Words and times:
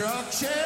destruction. 0.00 0.59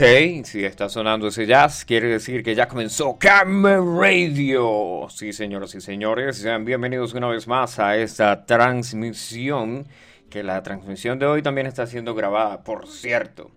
Si 0.00 0.64
está 0.64 0.88
sonando 0.88 1.28
ese 1.28 1.44
jazz, 1.44 1.84
quiere 1.84 2.08
decir 2.08 2.42
que 2.42 2.54
ya 2.54 2.66
comenzó 2.66 3.18
Camera 3.18 3.82
Radio. 3.84 5.06
Sí, 5.10 5.34
señoras 5.34 5.74
y 5.74 5.82
señores, 5.82 6.38
sean 6.38 6.64
bienvenidos 6.64 7.12
una 7.12 7.28
vez 7.28 7.46
más 7.46 7.78
a 7.78 7.98
esta 7.98 8.46
transmisión, 8.46 9.86
que 10.30 10.42
la 10.42 10.62
transmisión 10.62 11.18
de 11.18 11.26
hoy 11.26 11.42
también 11.42 11.66
está 11.66 11.86
siendo 11.86 12.14
grabada, 12.14 12.64
por 12.64 12.86
cierto. 12.88 13.50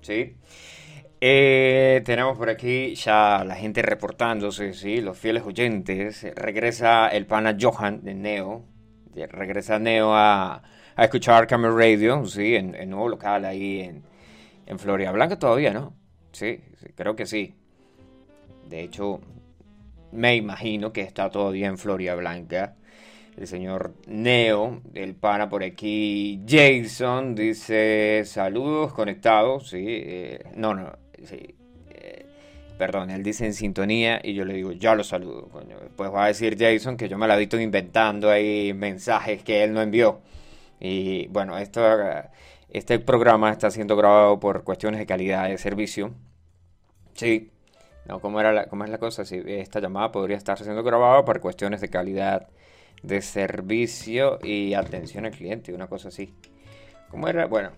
¿Sí? 0.00 0.36
Eh, 1.20 2.02
tenemos 2.04 2.38
por 2.38 2.50
aquí 2.50 2.94
ya 2.94 3.42
la 3.44 3.56
gente 3.56 3.82
reportándose, 3.82 4.74
¿sí? 4.74 5.00
Los 5.00 5.18
fieles 5.18 5.42
oyentes. 5.42 6.24
Regresa 6.36 7.08
el 7.08 7.26
pana 7.26 7.56
Johan 7.60 8.04
de 8.04 8.14
Neo. 8.14 8.64
Regresa 9.12 9.80
Neo 9.80 10.14
a, 10.14 10.62
a 10.94 11.04
escuchar 11.04 11.48
Camera 11.48 11.74
Radio, 11.74 12.24
¿sí? 12.26 12.54
En, 12.54 12.76
en 12.76 12.90
nuevo 12.90 13.08
local 13.08 13.44
ahí 13.44 13.80
en 13.80 14.09
en 14.70 14.78
Florida 14.78 15.10
Blanca 15.10 15.36
todavía, 15.36 15.72
¿no? 15.72 15.94
Sí, 16.30 16.60
creo 16.94 17.16
que 17.16 17.26
sí. 17.26 17.54
De 18.68 18.82
hecho, 18.82 19.20
me 20.12 20.36
imagino 20.36 20.92
que 20.92 21.00
está 21.00 21.28
todavía 21.28 21.66
en 21.66 21.76
Florida 21.76 22.14
Blanca. 22.14 22.76
El 23.36 23.48
señor 23.48 23.94
Neo, 24.06 24.80
el 24.94 25.14
pana 25.16 25.48
por 25.48 25.64
aquí, 25.64 26.40
Jason, 26.46 27.34
dice 27.34 28.22
saludos 28.24 28.92
conectados, 28.92 29.70
sí. 29.70 29.84
eh, 29.86 30.44
no, 30.54 30.74
no, 30.74 30.92
sí. 31.24 31.54
eh, 31.90 32.26
perdón, 32.78 33.10
él 33.10 33.24
dice 33.24 33.46
en 33.46 33.54
sintonía 33.54 34.20
y 34.22 34.34
yo 34.34 34.44
le 34.44 34.54
digo, 34.54 34.70
ya 34.72 34.94
lo 34.94 35.02
saludo, 35.02 35.48
coño. 35.48 35.80
Después 35.80 36.12
va 36.12 36.24
a 36.24 36.28
decir 36.28 36.56
Jason 36.56 36.96
que 36.96 37.08
yo 37.08 37.18
me 37.18 37.26
la 37.26 37.34
he 37.36 37.40
visto 37.40 37.58
inventando 37.58 38.30
ahí 38.30 38.72
mensajes 38.72 39.42
que 39.42 39.64
él 39.64 39.72
no 39.72 39.82
envió. 39.82 40.20
Y 40.78 41.26
bueno, 41.28 41.58
esto, 41.58 41.82
este 42.72 42.98
programa 42.98 43.50
está 43.50 43.70
siendo 43.70 43.96
grabado 43.96 44.40
por 44.40 44.64
cuestiones 44.64 45.00
de 45.00 45.06
calidad 45.06 45.48
de 45.48 45.58
servicio. 45.58 46.14
Sí, 47.14 47.50
no, 48.06 48.20
¿cómo, 48.20 48.40
era 48.40 48.66
cómo 48.66 48.84
es 48.84 48.90
la 48.90 48.98
cosa? 48.98 49.24
Sí, 49.24 49.42
esta 49.46 49.80
llamada 49.80 50.12
podría 50.12 50.36
estar 50.36 50.58
siendo 50.58 50.82
grabada 50.82 51.24
por 51.24 51.40
cuestiones 51.40 51.80
de 51.80 51.88
calidad 51.88 52.48
de 53.02 53.22
servicio 53.22 54.38
y 54.42 54.74
atención 54.74 55.24
al 55.26 55.32
cliente, 55.32 55.74
una 55.74 55.86
cosa 55.86 56.08
así. 56.08 56.34
¿Cómo 57.10 57.28
era? 57.28 57.46
Bueno, 57.46 57.72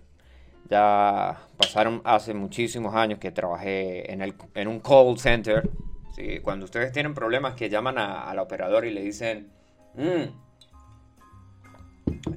ya 0.69 1.39
pasaron 1.57 2.01
hace 2.03 2.33
muchísimos 2.33 2.95
años 2.95 3.19
que 3.19 3.31
trabajé 3.31 4.11
en, 4.11 4.21
el, 4.21 4.33
en 4.53 4.67
un 4.67 4.79
call 4.79 5.17
center. 5.17 5.69
Sí, 6.15 6.39
cuando 6.41 6.65
ustedes 6.65 6.91
tienen 6.91 7.13
problemas 7.13 7.55
que 7.55 7.69
llaman 7.69 7.97
a, 7.97 8.29
a 8.29 8.33
la 8.35 8.43
operadora 8.43 8.85
y 8.85 8.93
le 8.93 9.01
dicen, 9.01 9.51
"Mm, 9.95 10.52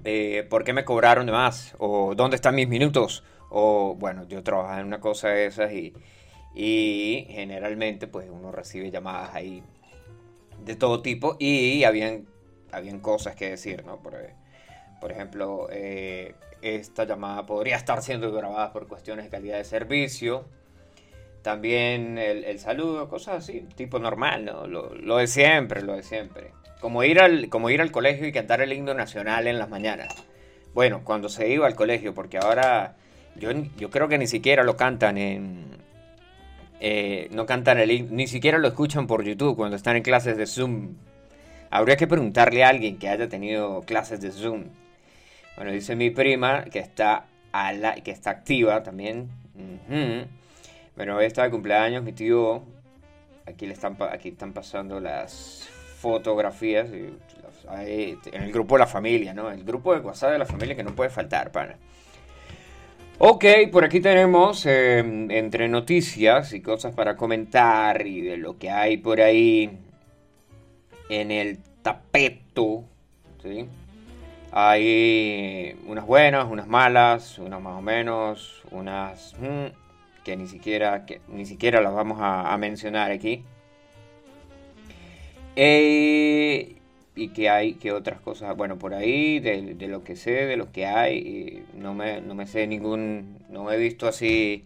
eh, 0.04 0.46
¿por 0.48 0.64
qué 0.64 0.72
me 0.72 0.84
cobraron 0.84 1.26
de 1.26 1.32
más? 1.32 1.74
O 1.78 2.14
¿dónde 2.14 2.36
están 2.36 2.54
mis 2.54 2.68
minutos? 2.68 3.24
O 3.50 3.94
bueno, 3.98 4.26
yo 4.28 4.42
trabajaba 4.42 4.80
en 4.80 4.86
una 4.86 5.00
cosa 5.00 5.28
de 5.28 5.46
esas 5.46 5.72
y, 5.72 5.94
y 6.54 7.26
generalmente 7.30 8.06
pues 8.06 8.28
uno 8.30 8.52
recibe 8.52 8.90
llamadas 8.90 9.34
ahí 9.34 9.62
de 10.64 10.76
todo 10.76 11.02
tipo 11.02 11.36
y 11.38 11.84
habían, 11.84 12.26
habían 12.72 13.00
cosas 13.00 13.36
que 13.36 13.50
decir, 13.50 13.84
¿no? 13.84 13.98
Por, 13.98 14.14
por 15.00 15.12
ejemplo, 15.12 15.68
eh, 15.70 16.34
esta 16.62 17.04
llamada 17.04 17.46
podría 17.46 17.76
estar 17.76 18.02
siendo 18.02 18.32
grabada 18.32 18.72
por 18.72 18.88
cuestiones 18.88 19.26
de 19.26 19.30
calidad 19.30 19.58
de 19.58 19.64
servicio. 19.64 20.46
También 21.42 22.18
el, 22.18 22.44
el 22.44 22.58
saludo, 22.58 23.08
cosas 23.08 23.36
así, 23.36 23.60
tipo 23.76 23.98
normal, 23.98 24.44
¿no? 24.44 24.66
Lo, 24.66 24.94
lo 24.94 25.18
de 25.18 25.28
siempre, 25.28 25.82
lo 25.82 25.94
de 25.94 26.02
siempre. 26.02 26.50
Como 26.80 27.02
ir, 27.04 27.20
al, 27.20 27.48
como 27.48 27.70
ir 27.70 27.80
al 27.80 27.90
colegio 27.90 28.26
y 28.26 28.32
cantar 28.32 28.60
el 28.60 28.72
himno 28.72 28.94
nacional 28.94 29.46
en 29.46 29.58
las 29.58 29.68
mañanas. 29.68 30.14
Bueno, 30.74 31.02
cuando 31.04 31.28
se 31.28 31.48
iba 31.48 31.66
al 31.66 31.74
colegio, 31.74 32.14
porque 32.14 32.38
ahora 32.38 32.96
yo, 33.34 33.50
yo 33.78 33.90
creo 33.90 34.08
que 34.08 34.18
ni 34.18 34.26
siquiera 34.26 34.62
lo 34.62 34.76
cantan 34.76 35.16
en... 35.18 35.64
eh, 36.80 37.28
no 37.32 37.46
cantan 37.46 37.78
el 37.78 37.90
himno, 37.90 38.14
ni 38.14 38.26
siquiera 38.26 38.58
lo 38.58 38.68
escuchan 38.68 39.06
por 39.06 39.24
YouTube 39.24 39.56
cuando 39.56 39.76
están 39.76 39.96
en 39.96 40.02
clases 40.02 40.36
de 40.36 40.46
Zoom. 40.46 40.94
Habría 41.70 41.96
que 41.96 42.06
preguntarle 42.06 42.62
a 42.62 42.68
alguien 42.68 42.98
que 42.98 43.08
haya 43.08 43.28
tenido 43.28 43.80
clases 43.82 44.20
de 44.20 44.30
Zoom. 44.30 44.64
Bueno, 45.56 45.72
dice 45.72 45.96
mi 45.96 46.10
prima 46.10 46.64
que 46.64 46.78
está, 46.78 47.24
a 47.52 47.72
la, 47.72 47.94
que 47.94 48.10
está 48.10 48.30
activa 48.30 48.82
también. 48.82 49.30
Bueno, 50.94 51.16
hoy 51.16 51.24
está 51.24 51.42
de 51.44 51.50
cumpleaños 51.50 52.04
mi 52.04 52.12
tío. 52.12 52.62
Aquí, 53.46 53.66
le 53.66 53.72
están, 53.72 53.96
aquí 54.12 54.28
están 54.28 54.52
pasando 54.52 55.00
las 55.00 55.68
fotografías. 55.96 56.88
en 56.90 58.42
el 58.42 58.52
grupo 58.52 58.76
de 58.76 58.80
la 58.80 58.86
familia, 58.86 59.34
¿no? 59.34 59.50
El 59.50 59.64
grupo 59.64 59.94
de 59.94 60.00
WhatsApp 60.00 60.32
de 60.32 60.38
la 60.38 60.46
familia 60.46 60.76
que 60.76 60.84
no 60.84 60.94
puede 60.94 61.10
faltar, 61.10 61.50
pana. 61.50 61.76
Ok, 63.18 63.44
por 63.72 63.84
aquí 63.84 64.00
tenemos 64.00 64.66
eh, 64.66 64.98
entre 64.98 65.68
noticias 65.68 66.52
y 66.52 66.60
cosas 66.60 66.94
para 66.94 67.16
comentar 67.16 68.06
y 68.06 68.20
de 68.20 68.36
lo 68.36 68.58
que 68.58 68.70
hay 68.70 68.98
por 68.98 69.22
ahí 69.22 69.78
en 71.08 71.30
el 71.30 71.58
tapeto, 71.80 72.84
¿sí? 73.42 73.66
Hay 74.52 75.76
unas 75.86 76.06
buenas, 76.06 76.46
unas 76.50 76.66
malas, 76.66 77.38
unas 77.38 77.60
más 77.60 77.78
o 77.78 77.82
menos, 77.82 78.62
unas 78.70 79.34
mm, 79.40 80.22
que 80.22 80.36
ni 80.36 80.46
siquiera 80.46 81.06
que 81.06 81.20
ni 81.28 81.46
siquiera 81.46 81.80
las 81.80 81.94
vamos 81.94 82.18
a 82.20 82.56
mencionar 82.58 83.12
aquí. 83.12 83.44
Eh, 85.56 86.76
y 87.14 87.28
que 87.28 87.48
hay 87.48 87.74
que 87.74 87.92
otras 87.92 88.20
cosas, 88.20 88.54
bueno, 88.56 88.78
por 88.78 88.94
ahí 88.94 89.40
de, 89.40 89.74
lo 89.88 90.04
que 90.04 90.16
sé, 90.16 90.30
de 90.46 90.56
lo 90.56 90.70
que 90.70 90.86
hay, 90.86 91.16
y 91.74 91.78
no 91.78 91.94
me, 91.94 92.20
no 92.20 92.34
me 92.34 92.46
sé 92.46 92.66
ningún, 92.66 93.38
no 93.48 93.70
he 93.72 93.78
visto 93.78 94.06
así 94.06 94.64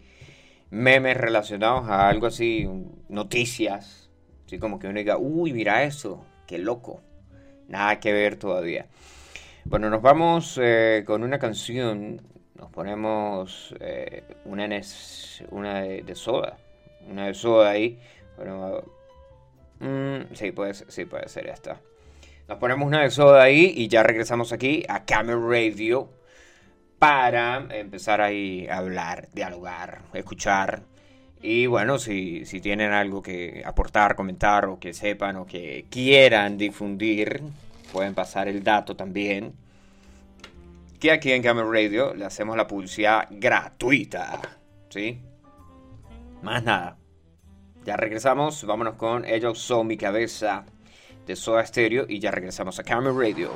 memes 0.69 1.17
relacionados 1.17 1.89
a 1.89 2.09
algo 2.09 2.27
así, 2.27 2.67
noticias, 3.09 4.09
así 4.45 4.59
como 4.59 4.79
que 4.79 4.87
uno 4.87 4.99
diga, 4.99 5.17
uy, 5.17 5.53
mira 5.53 5.83
eso, 5.83 6.25
qué 6.45 6.57
loco, 6.57 7.01
nada 7.69 7.99
que 8.01 8.11
ver 8.11 8.35
todavía. 8.35 8.87
Bueno, 9.63 9.89
nos 9.91 10.01
vamos 10.01 10.59
eh, 10.61 11.03
con 11.05 11.23
una 11.23 11.37
canción. 11.37 12.19
Nos 12.55 12.71
ponemos 12.71 13.75
eh, 13.79 14.23
una, 14.43 14.67
una 15.51 15.81
de, 15.81 16.01
de 16.01 16.15
soda. 16.15 16.57
Una 17.09 17.27
de 17.27 17.33
soda 17.35 17.69
ahí. 17.69 17.99
Bueno, 18.37 18.83
mm, 19.81 20.33
sí, 20.33 20.51
puede 20.51 20.73
ser, 20.73 20.91
sí, 20.91 21.05
puede 21.05 21.27
ser 21.27 21.47
esta. 21.47 21.81
Nos 22.47 22.57
ponemos 22.57 22.87
una 22.87 23.01
de 23.01 23.11
soda 23.11 23.43
ahí 23.43 23.73
y 23.75 23.87
ya 23.87 24.03
regresamos 24.03 24.51
aquí 24.51 24.83
a 24.87 25.05
Camera 25.05 25.39
Radio 25.39 26.09
para 26.99 27.65
empezar 27.71 28.21
ahí 28.21 28.67
a 28.67 28.77
hablar, 28.77 29.29
dialogar, 29.33 30.01
escuchar. 30.13 30.83
Y 31.41 31.65
bueno, 31.65 31.97
si, 31.97 32.45
si 32.45 32.61
tienen 32.61 32.91
algo 32.91 33.21
que 33.21 33.63
aportar, 33.65 34.15
comentar 34.15 34.65
o 34.65 34.79
que 34.79 34.93
sepan 34.93 35.37
o 35.37 35.45
que 35.45 35.85
quieran 35.89 36.57
difundir, 36.57 37.41
pueden 37.91 38.13
pasar 38.13 38.47
el 38.47 38.63
dato 38.63 38.95
también. 38.95 39.53
Que 40.99 41.11
aquí 41.11 41.31
en 41.31 41.41
Camera 41.41 41.67
Radio 41.67 42.13
le 42.13 42.25
hacemos 42.25 42.55
la 42.55 42.67
publicidad 42.67 43.27
gratuita. 43.31 44.39
¿Sí? 44.89 45.19
Más 46.43 46.63
nada. 46.63 47.00
Ya 47.85 47.97
regresamos. 47.97 48.63
Vámonos 48.63 48.95
con 48.95 49.25
Ellos 49.25 49.59
son 49.59 49.87
mi 49.87 49.97
cabeza 49.97 50.65
de 51.25 51.35
Soda 51.35 51.65
Stereo 51.65 52.05
y 52.07 52.19
ya 52.19 52.31
regresamos 52.31 52.79
a 52.79 52.83
Camera 52.83 53.15
Radio. 53.15 53.51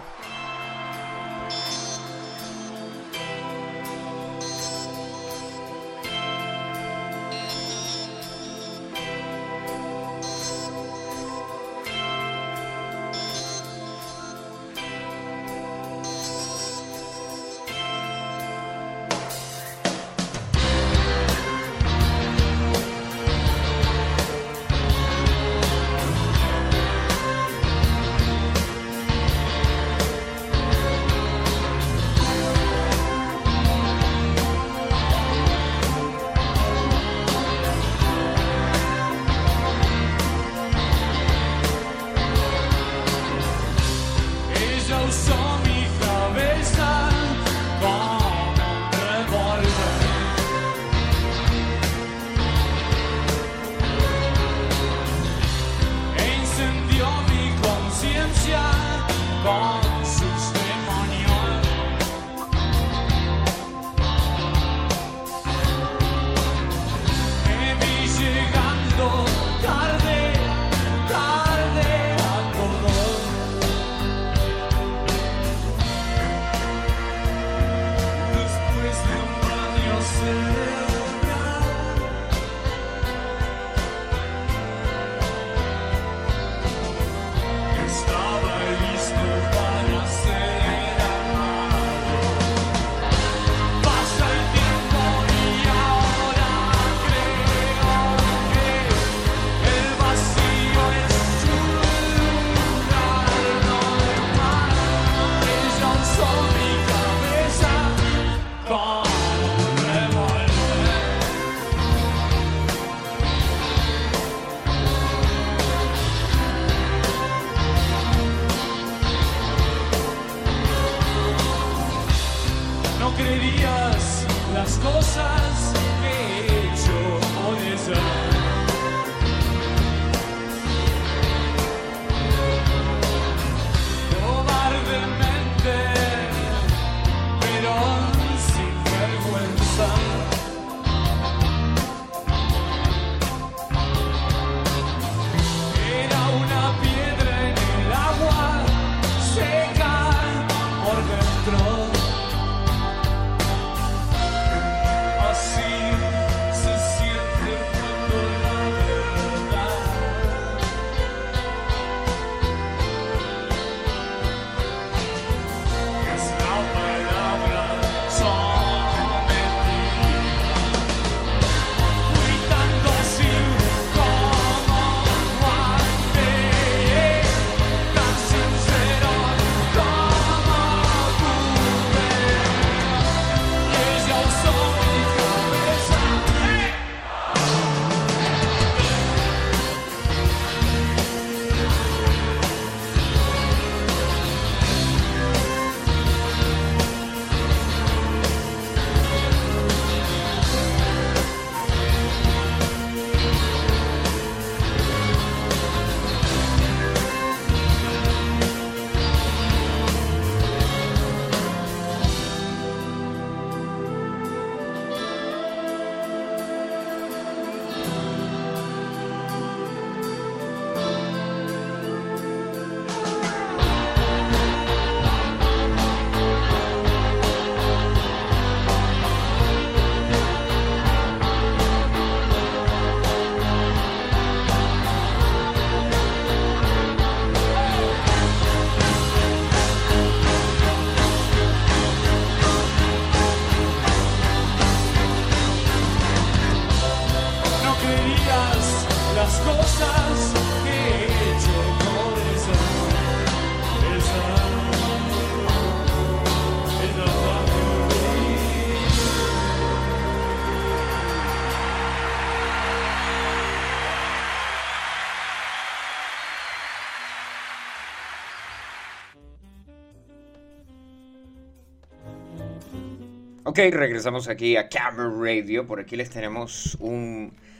Ok, 273.57 273.73
regresamos 273.73 274.27
aquí 274.27 274.57
a 274.57 274.67
Camera 274.67 275.09
Radio. 275.17 275.65
Por 275.65 275.79
aquí 275.79 275.95
les 275.95 276.09
tenemos 276.09 276.77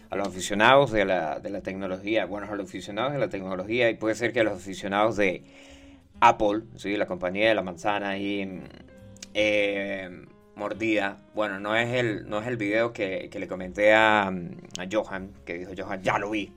a 0.10 0.16
los 0.18 0.28
aficionados 0.28 0.92
de 0.92 1.06
la, 1.06 1.40
de 1.40 1.50
la 1.50 1.62
tecnología. 1.62 2.26
Bueno, 2.26 2.52
a 2.52 2.56
los 2.58 2.68
aficionados 2.68 3.14
de 3.14 3.20
la 3.20 3.30
tecnología 3.30 3.90
y 3.90 3.96
puede 3.96 4.14
ser 4.14 4.34
que 4.34 4.42
a 4.42 4.44
los 4.44 4.56
aficionados 4.56 5.16
de 5.16 5.46
Apple, 6.20 6.64
¿sí? 6.76 6.98
la 6.98 7.06
compañía 7.06 7.48
de 7.48 7.56
la 7.56 7.62
manzana 7.62 8.10
ahí 8.10 8.62
eh, 9.34 10.26
mordida. 10.58 11.22
Bueno, 11.34 11.62
no 11.62 11.78
es 11.78 11.88
el, 11.94 12.28
no 12.28 12.42
es 12.42 12.48
el 12.48 12.58
video 12.58 12.92
que, 12.92 13.30
que 13.32 13.40
le 13.40 13.48
comenté 13.48 13.94
a, 13.94 14.28
a 14.28 14.88
Johan, 14.92 15.32
que 15.46 15.60
dijo 15.60 15.72
Johan, 15.78 16.04
ya 16.04 16.18
lo 16.18 16.30
vi. 16.30 16.52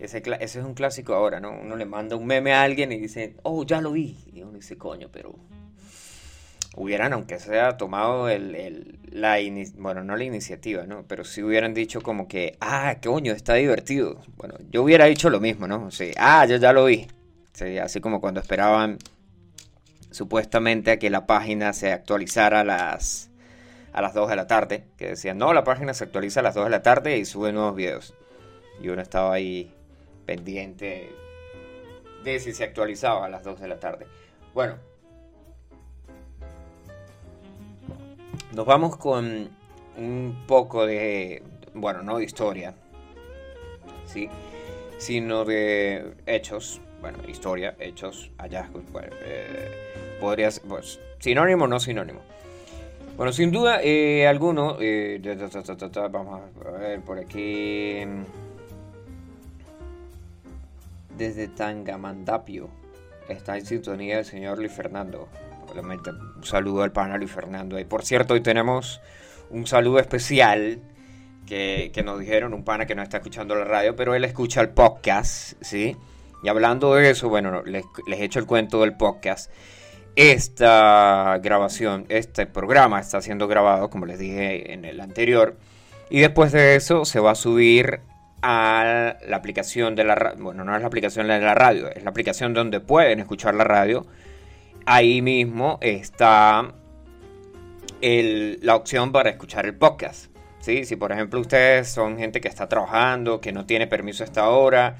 Ese, 0.00 0.18
ese 0.18 0.58
es 0.58 0.64
un 0.64 0.74
clásico 0.74 1.14
ahora, 1.14 1.38
¿no? 1.38 1.52
Uno 1.52 1.76
le 1.76 1.84
manda 1.84 2.16
un 2.16 2.26
meme 2.26 2.52
a 2.52 2.64
alguien 2.64 2.90
y 2.90 2.98
dice, 2.98 3.36
oh, 3.44 3.64
ya 3.64 3.80
lo 3.80 3.92
vi. 3.92 4.18
Y 4.32 4.42
uno 4.42 4.54
dice, 4.54 4.76
coño, 4.76 5.10
pero 5.12 5.36
hubieran, 6.76 7.12
aunque 7.12 7.38
sea 7.38 7.76
tomado 7.76 8.28
el, 8.28 8.54
el- 8.54 8.98
la 9.10 9.38
bueno, 9.76 10.02
no 10.02 10.16
la 10.16 10.24
iniciativa, 10.24 10.84
¿no? 10.86 11.04
Pero 11.06 11.24
si 11.24 11.42
hubieran 11.42 11.72
dicho 11.74 12.00
como 12.02 12.26
que, 12.26 12.56
ah, 12.60 12.96
coño, 13.02 13.32
está 13.32 13.54
divertido. 13.54 14.20
Bueno, 14.36 14.56
yo 14.70 14.82
hubiera 14.82 15.04
dicho 15.06 15.30
lo 15.30 15.40
mismo, 15.40 15.68
¿no? 15.68 15.90
Sí, 15.90 16.10
ah, 16.16 16.44
yo 16.46 16.56
ya 16.56 16.72
lo 16.72 16.86
vi. 16.86 17.06
Sí, 17.52 17.78
así 17.78 18.00
como 18.00 18.20
cuando 18.20 18.40
esperaban 18.40 18.98
supuestamente 20.10 20.90
a 20.92 20.98
que 20.98 21.10
la 21.10 21.26
página 21.26 21.72
se 21.72 21.92
actualizara 21.92 22.60
a 22.60 22.64
las, 22.64 23.30
a 23.92 24.02
las 24.02 24.14
2 24.14 24.28
de 24.30 24.36
la 24.36 24.46
tarde. 24.46 24.84
Que 24.96 25.10
decían, 25.10 25.38
no, 25.38 25.52
la 25.52 25.64
página 25.64 25.94
se 25.94 26.04
actualiza 26.04 26.40
a 26.40 26.42
las 26.42 26.54
2 26.54 26.64
de 26.64 26.70
la 26.70 26.82
tarde 26.82 27.18
y 27.18 27.24
sube 27.24 27.52
nuevos 27.52 27.76
videos. 27.76 28.14
Y 28.80 28.88
uno 28.88 29.02
estaba 29.02 29.34
ahí 29.34 29.72
pendiente 30.26 31.10
de 32.24 32.40
si 32.40 32.52
se 32.52 32.64
actualizaba 32.64 33.26
a 33.26 33.28
las 33.28 33.44
2 33.44 33.60
de 33.60 33.68
la 33.68 33.78
tarde. 33.78 34.06
Bueno, 34.54 34.76
Nos 38.54 38.66
vamos 38.66 38.96
con 38.96 39.48
un 39.96 40.44
poco 40.46 40.86
de, 40.86 41.42
bueno, 41.74 42.04
no 42.04 42.18
de 42.18 42.24
historia, 42.24 42.72
¿sí? 44.06 44.28
Sino 44.96 45.44
de 45.44 46.14
hechos, 46.24 46.80
bueno, 47.00 47.18
historia, 47.26 47.74
hechos, 47.80 48.30
hallazgos, 48.38 48.84
bueno, 48.92 49.08
eh, 49.24 50.18
podría 50.20 50.52
ser, 50.52 50.62
pues, 50.68 51.00
sinónimo 51.18 51.64
o 51.64 51.66
no 51.66 51.80
sinónimo. 51.80 52.20
Bueno, 53.16 53.32
sin 53.32 53.50
duda, 53.50 53.80
eh, 53.82 54.28
alguno, 54.28 54.76
eh, 54.80 55.20
vamos 56.12 56.40
a 56.64 56.70
ver 56.78 57.00
por 57.00 57.18
aquí, 57.18 58.04
desde 61.16 61.48
Tangamandapio, 61.48 62.68
está 63.28 63.58
en 63.58 63.66
sintonía 63.66 64.20
el 64.20 64.24
señor 64.24 64.58
Luis 64.58 64.72
Fernando. 64.72 65.28
Obviamente, 65.74 66.10
un 66.10 66.44
saludo 66.44 66.84
al 66.84 66.92
pana 66.92 67.18
Luis 67.18 67.32
Fernando. 67.32 67.80
Y 67.80 67.84
por 67.84 68.04
cierto, 68.04 68.34
hoy 68.34 68.40
tenemos 68.40 69.00
un 69.50 69.66
saludo 69.66 69.98
especial 69.98 70.78
que, 71.48 71.90
que 71.92 72.04
nos 72.04 72.20
dijeron, 72.20 72.54
un 72.54 72.62
pana 72.62 72.86
que 72.86 72.94
no 72.94 73.02
está 73.02 73.16
escuchando 73.16 73.56
la 73.56 73.64
radio, 73.64 73.96
pero 73.96 74.14
él 74.14 74.24
escucha 74.24 74.60
el 74.60 74.68
podcast, 74.68 75.54
¿sí? 75.60 75.96
Y 76.44 76.48
hablando 76.48 76.94
de 76.94 77.10
eso, 77.10 77.28
bueno, 77.28 77.64
les, 77.64 77.84
les 78.06 78.20
echo 78.20 78.38
el 78.38 78.46
cuento 78.46 78.82
del 78.82 78.96
podcast. 78.96 79.50
Esta 80.14 81.40
grabación, 81.42 82.06
este 82.08 82.46
programa 82.46 83.00
está 83.00 83.20
siendo 83.20 83.48
grabado, 83.48 83.90
como 83.90 84.06
les 84.06 84.20
dije 84.20 84.72
en 84.72 84.84
el 84.84 85.00
anterior, 85.00 85.56
y 86.08 86.20
después 86.20 86.52
de 86.52 86.76
eso 86.76 87.04
se 87.04 87.18
va 87.18 87.32
a 87.32 87.34
subir 87.34 87.98
a 88.42 89.16
la 89.26 89.36
aplicación 89.36 89.96
de 89.96 90.04
la 90.04 90.14
radio. 90.14 90.40
Bueno, 90.40 90.62
no 90.62 90.76
es 90.76 90.82
la 90.82 90.86
aplicación 90.86 91.26
de 91.26 91.40
la 91.40 91.54
radio, 91.56 91.88
es 91.90 92.04
la 92.04 92.10
aplicación 92.10 92.54
donde 92.54 92.78
pueden 92.78 93.18
escuchar 93.18 93.56
la 93.56 93.64
radio. 93.64 94.06
Ahí 94.86 95.22
mismo 95.22 95.78
está 95.80 96.74
la 98.02 98.76
opción 98.76 99.12
para 99.12 99.30
escuchar 99.30 99.64
el 99.64 99.74
podcast. 99.74 100.26
¿sí? 100.60 100.84
Si 100.84 100.96
por 100.96 101.10
ejemplo 101.10 101.40
ustedes 101.40 101.88
son 101.88 102.18
gente 102.18 102.40
que 102.40 102.48
está 102.48 102.68
trabajando, 102.68 103.40
que 103.40 103.52
no 103.52 103.64
tiene 103.64 103.86
permiso 103.86 104.24
a 104.24 104.26
esta 104.26 104.48
hora, 104.50 104.96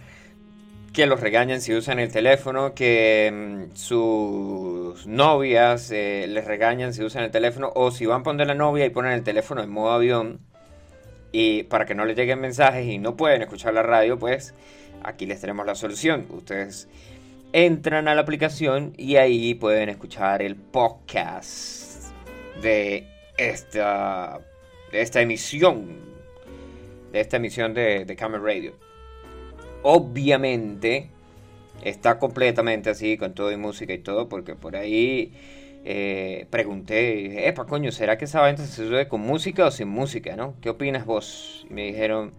que 0.94 1.06
los 1.06 1.20
regañan 1.20 1.60
si 1.60 1.74
usan 1.74 1.98
el 1.98 2.10
teléfono, 2.10 2.72
que 2.72 3.30
mm, 3.30 3.76
sus 3.76 5.06
novias 5.06 5.90
eh, 5.90 6.26
les 6.28 6.46
regañan 6.46 6.94
si 6.94 7.02
usan 7.02 7.24
el 7.24 7.30
teléfono, 7.30 7.70
o 7.74 7.90
si 7.90 8.06
van 8.06 8.20
a 8.20 8.24
poner 8.24 8.46
la 8.46 8.54
novia 8.54 8.86
y 8.86 8.90
ponen 8.90 9.12
el 9.12 9.22
teléfono 9.22 9.62
en 9.62 9.70
modo 9.70 9.90
avión, 9.90 10.40
y 11.32 11.64
para 11.64 11.84
que 11.84 11.94
no 11.94 12.04
les 12.06 12.16
lleguen 12.16 12.40
mensajes 12.40 12.86
y 12.86 12.98
no 12.98 13.16
pueden 13.16 13.42
escuchar 13.42 13.74
la 13.74 13.82
radio, 13.82 14.18
pues 14.18 14.54
aquí 15.02 15.26
les 15.26 15.40
tenemos 15.40 15.66
la 15.66 15.74
solución. 15.74 16.26
Ustedes 16.30 16.88
entran 17.54 18.08
a 18.08 18.16
la 18.16 18.22
aplicación 18.22 18.94
y 18.96 19.14
ahí 19.14 19.54
pueden 19.54 19.88
escuchar 19.88 20.42
el 20.42 20.56
podcast 20.56 22.12
de 22.60 23.06
esta 23.38 24.40
esta 24.90 25.20
emisión, 25.20 25.86
de 27.12 27.20
esta 27.20 27.36
emisión 27.36 27.72
de, 27.72 28.04
de 28.06 28.16
Camel 28.16 28.42
Radio. 28.42 28.74
Obviamente 29.84 31.10
está 31.84 32.18
completamente 32.18 32.90
así 32.90 33.16
con 33.16 33.34
todo 33.34 33.52
y 33.52 33.56
música 33.56 33.92
y 33.92 33.98
todo, 33.98 34.28
porque 34.28 34.56
por 34.56 34.74
ahí 34.74 35.32
eh, 35.84 36.46
pregunté, 36.50 37.46
epa 37.46 37.66
coño, 37.66 37.92
¿será 37.92 38.18
que 38.18 38.24
esa 38.24 38.42
venta 38.42 38.66
se 38.66 38.84
sube 38.84 39.06
con 39.06 39.20
música 39.20 39.66
o 39.66 39.70
sin 39.70 39.86
música, 39.86 40.34
no? 40.34 40.54
¿Qué 40.60 40.70
opinas 40.70 41.06
vos? 41.06 41.64
Y 41.70 41.72
me 41.72 41.84
dijeron, 41.84 42.32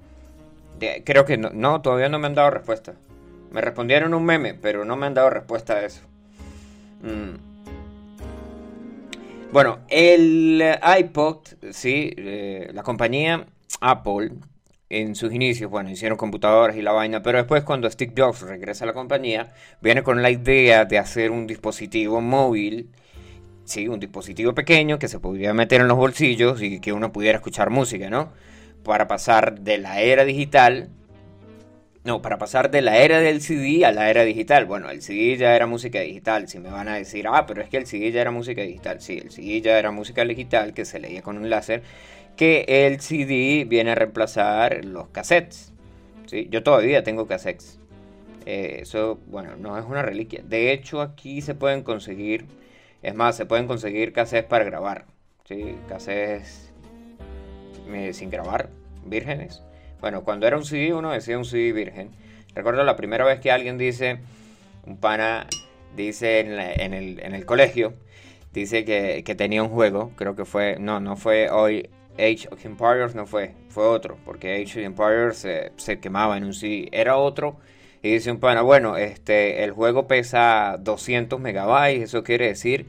creo 1.05 1.23
que 1.23 1.37
no, 1.37 1.51
no, 1.51 1.81
todavía 1.81 2.09
no 2.09 2.19
me 2.19 2.27
han 2.27 2.35
dado 2.35 2.49
respuesta. 2.51 2.95
Me 3.55 3.61
respondieron 3.61 4.13
un 4.13 4.25
meme, 4.25 4.53
pero 4.53 4.83
no 4.83 4.97
me 4.97 5.05
han 5.05 5.13
dado 5.13 5.29
respuesta 5.29 5.75
a 5.75 5.85
eso. 5.85 6.01
Mm. 7.01 7.37
Bueno, 9.53 9.79
el 9.87 10.61
iPod, 10.99 11.37
sí, 11.71 12.13
eh, 12.17 12.69
la 12.73 12.83
compañía 12.83 13.45
Apple, 13.79 14.33
en 14.89 15.15
sus 15.15 15.31
inicios, 15.31 15.71
bueno, 15.71 15.89
hicieron 15.89 16.17
computadoras 16.17 16.75
y 16.75 16.81
la 16.81 16.91
vaina, 16.91 17.23
pero 17.23 17.37
después 17.37 17.63
cuando 17.63 17.89
Steve 17.89 18.11
Jobs 18.17 18.41
regresa 18.41 18.83
a 18.83 18.87
la 18.87 18.93
compañía, 18.93 19.53
viene 19.79 20.03
con 20.03 20.21
la 20.21 20.31
idea 20.31 20.83
de 20.83 20.97
hacer 20.97 21.31
un 21.31 21.47
dispositivo 21.47 22.19
móvil, 22.19 22.89
sí, 23.63 23.87
un 23.87 24.01
dispositivo 24.01 24.53
pequeño 24.53 24.99
que 24.99 25.07
se 25.07 25.21
pudiera 25.21 25.53
meter 25.53 25.79
en 25.79 25.87
los 25.87 25.95
bolsillos 25.95 26.61
y 26.61 26.81
que 26.81 26.91
uno 26.91 27.13
pudiera 27.13 27.37
escuchar 27.37 27.69
música, 27.69 28.09
¿no? 28.09 28.33
Para 28.83 29.07
pasar 29.07 29.61
de 29.61 29.77
la 29.77 30.01
era 30.01 30.25
digital 30.25 30.89
no, 32.05 32.21
para 32.21 32.37
pasar 32.37 32.69
de 32.69 32.83
la 32.83 32.99
era 32.99 33.19
del 33.19 33.41
CD 33.41 33.83
a 33.83 33.91
la 33.91 34.11
era 34.11 34.23
digital. 34.23 34.65
Bueno, 34.65 34.91
el 34.91 35.01
CD 35.01 35.37
ya 35.37 35.55
era 35.55 35.65
música 35.65 36.01
digital. 36.01 36.47
Si 36.47 36.59
me 36.59 36.69
van 36.69 36.87
a 36.87 36.95
decir, 36.95 37.25
ah, 37.27 37.47
pero 37.47 37.63
es 37.63 37.69
que 37.69 37.77
el 37.77 37.87
CD 37.87 38.11
ya 38.11 38.21
era 38.21 38.29
música 38.29 38.61
digital. 38.61 39.01
Sí, 39.01 39.17
el 39.17 39.31
CD 39.31 39.59
ya 39.59 39.79
era 39.79 39.89
música 39.89 40.23
digital 40.23 40.75
que 40.75 40.85
se 40.85 40.99
leía 40.99 41.23
con 41.23 41.39
un 41.39 41.49
láser. 41.49 41.81
Que 42.37 42.63
el 42.67 43.01
CD 43.01 43.65
viene 43.65 43.91
a 43.91 43.95
reemplazar 43.95 44.85
los 44.85 45.07
cassettes. 45.07 45.73
¿sí? 46.27 46.47
Yo 46.51 46.61
todavía 46.61 47.03
tengo 47.03 47.25
cassettes. 47.25 47.79
Eh, 48.45 48.81
eso, 48.81 49.19
bueno, 49.25 49.55
no 49.55 49.75
es 49.79 49.85
una 49.85 50.03
reliquia. 50.03 50.43
De 50.43 50.71
hecho, 50.71 51.01
aquí 51.01 51.41
se 51.41 51.55
pueden 51.55 51.81
conseguir, 51.81 52.45
es 53.01 53.15
más, 53.15 53.35
se 53.35 53.47
pueden 53.47 53.65
conseguir 53.65 54.13
cassettes 54.13 54.47
para 54.47 54.63
grabar. 54.63 55.05
¿sí? 55.45 55.75
Cassettes 55.89 56.71
eh, 57.91 58.13
sin 58.13 58.29
grabar, 58.29 58.69
vírgenes. 59.03 59.63
Bueno, 60.05 60.23
cuando 60.23 60.45
era 60.45 60.55
un 60.55 60.63
CD, 60.63 60.93
uno 60.93 61.11
decía 61.11 61.35
un 61.35 61.45
CD 61.45 61.71
virgen. 61.71 62.11
Recuerdo 62.53 62.83
la 62.83 62.95
primera 62.95 63.25
vez 63.25 63.39
que 63.39 63.49
alguien 63.49 63.79
dice, 63.79 64.19
un 64.85 64.97
pana 64.97 65.47
dice 65.95 66.41
en, 66.41 66.93
el, 66.93 67.19
en 67.21 67.33
el 67.33 67.43
colegio, 67.43 67.95
dice 68.53 68.85
que, 68.85 69.23
que 69.25 69.33
tenía 69.33 69.63
un 69.63 69.69
juego, 69.69 70.11
creo 70.15 70.35
que 70.35 70.45
fue, 70.45 70.77
no, 70.79 70.99
no 70.99 71.15
fue 71.17 71.49
hoy 71.49 71.89
Age 72.19 72.47
of 72.51 72.63
Empires, 72.63 73.15
no 73.15 73.25
fue, 73.25 73.55
fue 73.69 73.87
otro, 73.87 74.15
porque 74.25 74.53
Age 74.53 74.79
of 74.79 74.85
Empires 74.85 75.47
se, 75.75 75.99
quemaba 75.99 76.37
en 76.37 76.43
un 76.43 76.53
CD, 76.53 76.87
era 76.91 77.17
otro. 77.17 77.57
Y 78.03 78.11
dice 78.11 78.29
un 78.29 78.39
pana, 78.39 78.61
bueno, 78.61 78.97
este, 78.97 79.63
el 79.63 79.71
juego 79.71 80.05
pesa 80.05 80.77
200 80.81 81.39
megabytes, 81.39 82.03
eso 82.03 82.23
quiere 82.23 82.49
decir 82.49 82.85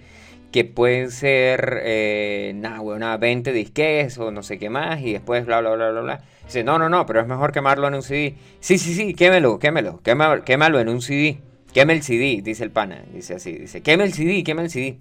que 0.53 0.67
pueden 0.67 1.11
ser, 1.11 1.81
eh, 1.83 2.53
nada, 2.57 2.83
una 2.83 3.17
20 3.17 3.53
disques 3.53 4.19
o 4.19 4.31
no 4.31 4.43
sé 4.43 4.59
qué 4.59 4.69
más, 4.69 5.01
y 5.01 5.15
después 5.15 5.47
bla, 5.47 5.61
bla, 5.61 5.75
bla, 5.77 5.91
bla, 5.93 6.01
bla. 6.03 6.25
Dice, 6.47 6.65
no, 6.65 6.79
no, 6.79 6.89
no, 6.89 7.05
pero 7.07 7.21
es 7.21 7.27
mejor 7.27 7.53
quemarlo 7.53 7.89
en 7.89 7.95
un 7.95 8.03
CD. 8.03 8.37
Sí, 8.61 8.79
sí, 8.79 8.95
sí, 8.95 9.15
quémelo, 9.15 9.59
quémelo, 9.59 10.01
quémalo, 10.03 10.45
quémalo 10.45 10.81
en 10.81 10.89
un 10.89 11.03
CD. 11.03 11.41
Queme 11.73 11.93
el 11.93 12.03
CD, 12.03 12.41
dice 12.43 12.65
el 12.65 12.71
pana, 12.71 13.05
dice 13.13 13.35
así, 13.35 13.53
dice, 13.53 13.83
queme 13.83 14.05
el 14.05 14.15
CD, 14.15 14.43
queme 14.43 14.63
el 14.63 14.71
CD. 14.71 14.99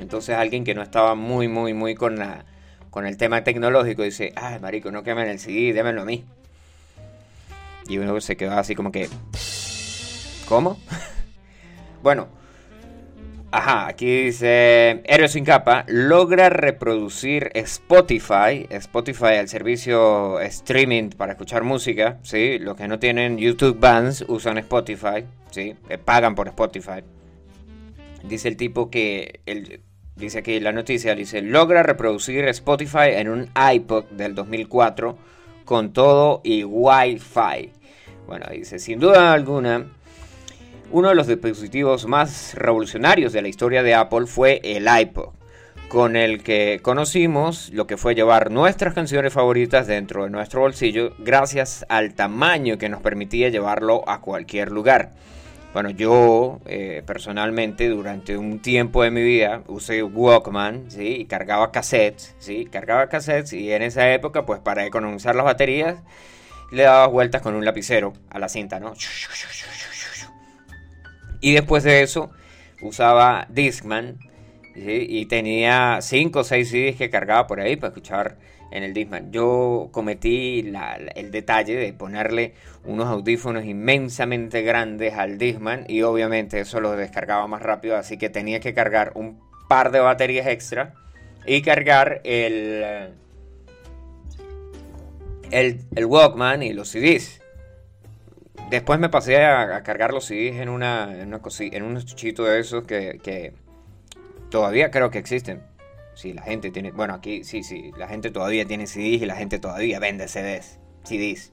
Entonces 0.00 0.36
alguien 0.36 0.64
que 0.64 0.74
no 0.74 0.82
estaba 0.82 1.14
muy, 1.14 1.48
muy, 1.48 1.72
muy 1.72 1.94
con 1.94 2.18
la 2.18 2.44
con 2.90 3.06
el 3.06 3.16
tema 3.16 3.44
tecnológico 3.44 4.02
dice, 4.02 4.32
ay, 4.36 4.58
marico, 4.58 4.90
no 4.90 5.02
quemen 5.02 5.28
el 5.28 5.38
CD, 5.38 5.72
démenlo 5.72 6.02
a 6.02 6.04
mí. 6.04 6.24
Y 7.88 7.98
uno 7.98 8.20
se 8.20 8.36
quedó 8.36 8.52
así 8.52 8.74
como 8.74 8.92
que, 8.92 9.08
¿cómo? 10.46 10.78
bueno, 12.02 12.28
Ajá, 13.50 13.88
aquí 13.88 14.24
dice 14.24 15.00
Héroe 15.06 15.28
sin 15.28 15.42
capa 15.42 15.86
logra 15.88 16.50
reproducir 16.50 17.50
Spotify, 17.54 18.66
Spotify 18.68 19.36
el 19.38 19.48
servicio 19.48 20.38
streaming 20.40 21.08
para 21.10 21.32
escuchar 21.32 21.64
música, 21.64 22.18
sí, 22.22 22.58
los 22.58 22.76
que 22.76 22.86
no 22.88 22.98
tienen 22.98 23.38
YouTube 23.38 23.80
Bands 23.80 24.26
usan 24.28 24.58
Spotify, 24.58 25.24
sí, 25.50 25.74
eh, 25.88 25.96
pagan 25.96 26.34
por 26.34 26.48
Spotify. 26.48 27.02
Dice 28.22 28.48
el 28.48 28.58
tipo 28.58 28.90
que 28.90 29.40
dice 30.14 30.40
aquí 30.40 30.60
la 30.60 30.72
noticia 30.72 31.14
dice 31.14 31.40
logra 31.40 31.82
reproducir 31.82 32.44
Spotify 32.48 33.12
en 33.12 33.30
un 33.30 33.50
iPod 33.72 34.04
del 34.10 34.34
2004 34.34 35.16
con 35.64 35.94
todo 35.94 36.42
y 36.44 36.64
Wi-Fi. 36.64 37.72
Bueno, 38.26 38.44
dice 38.50 38.78
sin 38.78 39.00
duda 39.00 39.32
alguna 39.32 39.86
uno 40.90 41.08
de 41.08 41.14
los 41.14 41.26
dispositivos 41.26 42.06
más 42.06 42.54
revolucionarios 42.54 43.32
de 43.32 43.42
la 43.42 43.48
historia 43.48 43.82
de 43.82 43.94
Apple 43.94 44.26
fue 44.26 44.60
el 44.64 44.86
iPod, 44.88 45.30
con 45.88 46.16
el 46.16 46.42
que 46.42 46.80
conocimos 46.82 47.70
lo 47.72 47.86
que 47.86 47.96
fue 47.96 48.14
llevar 48.14 48.50
nuestras 48.50 48.94
canciones 48.94 49.32
favoritas 49.32 49.86
dentro 49.86 50.24
de 50.24 50.30
nuestro 50.30 50.60
bolsillo 50.60 51.12
gracias 51.18 51.84
al 51.88 52.14
tamaño 52.14 52.78
que 52.78 52.88
nos 52.88 53.02
permitía 53.02 53.50
llevarlo 53.50 54.08
a 54.08 54.20
cualquier 54.20 54.70
lugar. 54.70 55.12
Bueno, 55.74 55.90
yo 55.90 56.60
eh, 56.64 57.02
personalmente 57.06 57.88
durante 57.88 58.38
un 58.38 58.60
tiempo 58.60 59.02
de 59.02 59.10
mi 59.10 59.22
vida 59.22 59.62
usé 59.66 60.02
Walkman, 60.02 60.90
¿sí? 60.90 61.16
Y 61.20 61.24
cargaba 61.26 61.70
cassettes, 61.70 62.34
¿sí? 62.38 62.66
Cargaba 62.70 63.08
cassettes 63.08 63.52
y 63.52 63.70
en 63.70 63.82
esa 63.82 64.10
época, 64.12 64.46
pues 64.46 64.60
para 64.60 64.86
economizar 64.86 65.36
las 65.36 65.44
baterías, 65.44 65.98
le 66.70 66.84
daba 66.84 67.06
vueltas 67.06 67.42
con 67.42 67.54
un 67.54 67.64
lapicero 67.64 68.14
a 68.30 68.38
la 68.38 68.48
cinta, 68.48 68.80
¿no? 68.80 68.94
Y 71.40 71.52
después 71.52 71.84
de 71.84 72.02
eso 72.02 72.30
usaba 72.82 73.46
Discman 73.50 74.18
y 74.74 75.26
tenía 75.26 75.98
5 76.00 76.38
o 76.38 76.44
6 76.44 76.68
CDs 76.68 76.96
que 76.96 77.10
cargaba 77.10 77.46
por 77.46 77.60
ahí 77.60 77.76
para 77.76 77.88
escuchar 77.88 78.36
en 78.70 78.82
el 78.82 78.94
Discman. 78.94 79.32
Yo 79.32 79.88
cometí 79.92 80.72
el 81.14 81.30
detalle 81.30 81.74
de 81.74 81.92
ponerle 81.92 82.54
unos 82.84 83.06
audífonos 83.06 83.64
inmensamente 83.64 84.62
grandes 84.62 85.14
al 85.14 85.38
Discman 85.38 85.84
y 85.88 86.02
obviamente 86.02 86.60
eso 86.60 86.80
lo 86.80 86.92
descargaba 86.92 87.46
más 87.46 87.62
rápido, 87.62 87.96
así 87.96 88.18
que 88.18 88.30
tenía 88.30 88.60
que 88.60 88.74
cargar 88.74 89.12
un 89.14 89.40
par 89.68 89.90
de 89.90 90.00
baterías 90.00 90.46
extra 90.46 90.94
y 91.46 91.62
cargar 91.62 92.20
el, 92.24 93.14
el, 95.50 95.80
el 95.94 96.04
Walkman 96.06 96.62
y 96.62 96.72
los 96.72 96.88
CDs. 96.90 97.37
Después 98.70 99.00
me 99.00 99.08
pasé 99.08 99.44
a, 99.44 99.82
cargar 99.82 100.12
los 100.12 100.26
CDs 100.26 100.60
en 100.60 100.68
una, 100.68 101.18
en 101.18 101.28
una 101.28 101.40
cosi- 101.40 101.70
en 101.72 101.82
un 101.82 101.96
estuchito 101.96 102.44
de 102.44 102.60
esos 102.60 102.84
que, 102.84 103.18
que 103.22 103.54
todavía 104.50 104.90
creo 104.90 105.10
que 105.10 105.18
existen. 105.18 105.62
Sí, 106.14 106.32
la 106.32 106.42
gente 106.42 106.70
tiene, 106.70 106.90
bueno, 106.90 107.14
aquí 107.14 107.44
sí, 107.44 107.62
sí, 107.62 107.92
la 107.96 108.08
gente 108.08 108.30
todavía 108.30 108.66
tiene 108.66 108.86
CDs 108.86 109.22
y 109.22 109.26
la 109.26 109.36
gente 109.36 109.58
todavía 109.58 110.00
vende 110.00 110.28
CDs, 110.28 110.78
CDs. 111.04 111.52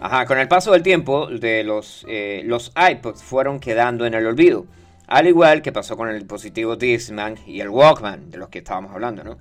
Ajá, 0.00 0.26
con 0.26 0.38
el 0.38 0.48
paso 0.48 0.72
del 0.72 0.82
tiempo, 0.82 1.28
de 1.28 1.62
los, 1.62 2.04
eh, 2.08 2.42
los 2.44 2.72
iPods 2.76 3.22
fueron 3.22 3.60
quedando 3.60 4.04
en 4.04 4.14
el 4.14 4.26
olvido. 4.26 4.66
Al 5.06 5.28
igual 5.28 5.62
que 5.62 5.70
pasó 5.72 5.96
con 5.96 6.08
el 6.08 6.18
dispositivo 6.18 6.74
Discman 6.76 7.36
y 7.46 7.60
el 7.60 7.68
Walkman, 7.68 8.30
de 8.30 8.38
los 8.38 8.48
que 8.48 8.58
estábamos 8.58 8.92
hablando, 8.92 9.22
¿no? 9.22 9.38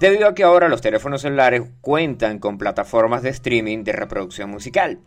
Debido 0.00 0.28
a 0.28 0.34
que 0.34 0.42
ahora 0.42 0.68
los 0.68 0.80
teléfonos 0.80 1.22
celulares 1.22 1.62
cuentan 1.80 2.38
con 2.38 2.58
plataformas 2.58 3.22
de 3.22 3.30
streaming 3.30 3.84
de 3.84 3.92
reproducción 3.92 4.50
musical. 4.50 4.98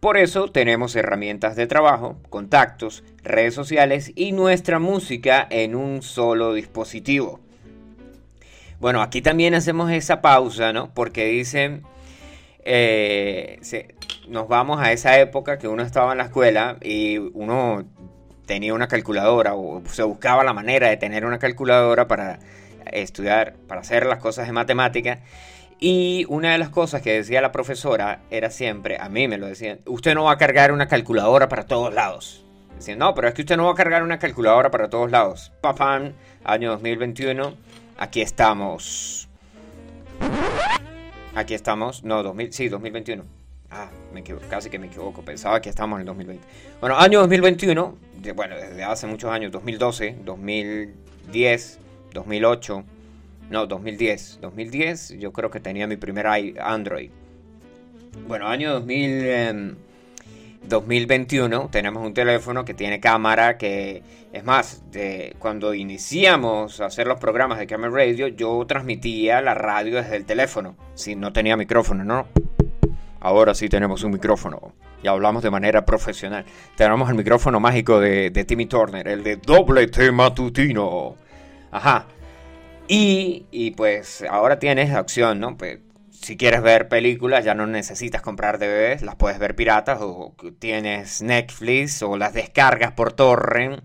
Por 0.00 0.16
eso 0.16 0.50
tenemos 0.50 0.96
herramientas 0.96 1.56
de 1.56 1.66
trabajo, 1.66 2.16
contactos, 2.30 3.04
redes 3.22 3.52
sociales 3.52 4.12
y 4.14 4.32
nuestra 4.32 4.78
música 4.78 5.46
en 5.50 5.74
un 5.74 6.00
solo 6.00 6.54
dispositivo. 6.54 7.38
Bueno, 8.80 9.02
aquí 9.02 9.20
también 9.20 9.52
hacemos 9.52 9.90
esa 9.90 10.22
pausa, 10.22 10.72
¿no? 10.72 10.90
Porque 10.94 11.26
dicen, 11.26 11.82
eh, 12.64 13.60
nos 14.26 14.48
vamos 14.48 14.80
a 14.80 14.90
esa 14.92 15.20
época 15.20 15.58
que 15.58 15.68
uno 15.68 15.82
estaba 15.82 16.12
en 16.12 16.18
la 16.18 16.24
escuela 16.24 16.78
y 16.80 17.18
uno 17.18 17.84
tenía 18.46 18.72
una 18.72 18.88
calculadora 18.88 19.54
o 19.54 19.82
se 19.84 20.02
buscaba 20.02 20.44
la 20.44 20.54
manera 20.54 20.88
de 20.88 20.96
tener 20.96 21.26
una 21.26 21.38
calculadora 21.38 22.08
para 22.08 22.38
estudiar, 22.86 23.54
para 23.66 23.80
hacer 23.80 24.06
las 24.06 24.18
cosas 24.18 24.46
de 24.46 24.52
matemática. 24.52 25.20
Y 25.78 26.26
una 26.28 26.52
de 26.52 26.58
las 26.58 26.68
cosas 26.68 27.00
que 27.02 27.12
decía 27.12 27.40
la 27.40 27.52
profesora 27.52 28.20
era 28.30 28.50
siempre, 28.50 28.98
a 29.00 29.08
mí 29.08 29.28
me 29.28 29.38
lo 29.38 29.46
decían, 29.46 29.80
usted 29.86 30.14
no 30.14 30.24
va 30.24 30.32
a 30.32 30.36
cargar 30.38 30.72
una 30.72 30.88
calculadora 30.88 31.48
para 31.48 31.64
todos 31.66 31.94
lados. 31.94 32.44
Decían, 32.76 32.98
no, 32.98 33.14
pero 33.14 33.28
es 33.28 33.34
que 33.34 33.42
usted 33.42 33.56
no 33.56 33.64
va 33.66 33.72
a 33.72 33.74
cargar 33.74 34.02
una 34.02 34.18
calculadora 34.18 34.70
para 34.70 34.88
todos 34.90 35.10
lados. 35.10 35.52
Papán, 35.60 36.14
año 36.44 36.70
2021, 36.72 37.54
aquí 37.98 38.20
estamos. 38.22 39.28
Aquí 41.34 41.54
estamos, 41.54 42.04
no, 42.04 42.22
2000, 42.22 42.52
sí, 42.52 42.68
2021. 42.68 43.24
Ah, 43.70 43.88
me 44.12 44.20
equivoco, 44.20 44.44
casi 44.50 44.68
que 44.68 44.78
me 44.78 44.88
equivoco, 44.88 45.22
pensaba 45.22 45.60
que 45.60 45.68
estábamos 45.68 45.96
en 45.98 46.00
el 46.00 46.06
2020. 46.06 46.44
Bueno, 46.80 46.98
año 46.98 47.20
2021, 47.20 47.96
de- 48.18 48.32
bueno, 48.32 48.56
desde 48.56 48.82
hace 48.82 49.06
muchos 49.06 49.30
años, 49.30 49.52
2012, 49.52 50.16
2010, 50.24 51.78
2008, 52.12 52.84
No, 53.50 53.66
2010. 53.66 54.38
2010 54.40 55.18
yo 55.18 55.32
creo 55.32 55.50
que 55.50 55.58
tenía 55.60 55.86
mi 55.86 55.96
primer 55.96 56.26
Android. 56.60 57.10
Bueno, 58.28 58.46
año 58.46 58.72
2000, 58.72 59.26
em, 59.26 59.76
2021 60.68 61.68
tenemos 61.70 62.04
un 62.04 62.12
teléfono 62.12 62.64
que 62.64 62.74
tiene 62.74 63.00
cámara 63.00 63.56
que 63.56 64.02
es 64.32 64.44
más 64.44 64.82
de 64.92 65.34
cuando 65.38 65.74
iniciamos 65.74 66.80
a 66.80 66.86
hacer 66.86 67.06
los 67.06 67.18
programas 67.18 67.58
de 67.58 67.66
Camera 67.66 67.92
Radio 67.92 68.28
yo 68.28 68.64
transmitía 68.66 69.40
la 69.40 69.54
radio 69.54 69.96
desde 69.96 70.16
el 70.16 70.24
teléfono 70.26 70.76
si 70.94 71.16
no 71.16 71.32
tenía 71.32 71.56
micrófono 71.56 72.04
no 72.04 72.26
ahora 73.20 73.54
sí 73.54 73.68
tenemos 73.68 74.04
un 74.04 74.12
micrófono 74.12 74.72
y 75.02 75.08
hablamos 75.08 75.42
de 75.42 75.50
manera 75.50 75.84
profesional 75.86 76.44
tenemos 76.76 77.08
el 77.08 77.16
micrófono 77.16 77.58
mágico 77.58 77.98
de, 77.98 78.30
Timmy 78.46 78.66
Turner 78.66 79.08
el 79.08 79.24
de 79.24 79.36
doble 79.36 79.86
T 79.86 80.12
matutino 80.12 81.16
ajá. 81.70 82.06
Y, 82.88 83.46
y 83.50 83.70
pues 83.72 84.24
ahora 84.28 84.58
tienes 84.58 84.94
opción 84.96 85.38
no 85.38 85.56
pues 85.56 85.78
si 86.20 86.36
quieres 86.36 86.62
ver 86.62 86.88
películas 86.88 87.44
ya 87.44 87.54
no 87.54 87.66
necesitas 87.66 88.20
comprar 88.20 88.58
DVDs, 88.58 89.02
las 89.02 89.16
puedes 89.16 89.38
ver 89.38 89.56
piratas 89.56 89.98
o 90.02 90.34
tienes 90.58 91.22
Netflix 91.22 92.02
o 92.02 92.16
las 92.16 92.34
descargas 92.34 92.92
por 92.92 93.12
torrent 93.12 93.82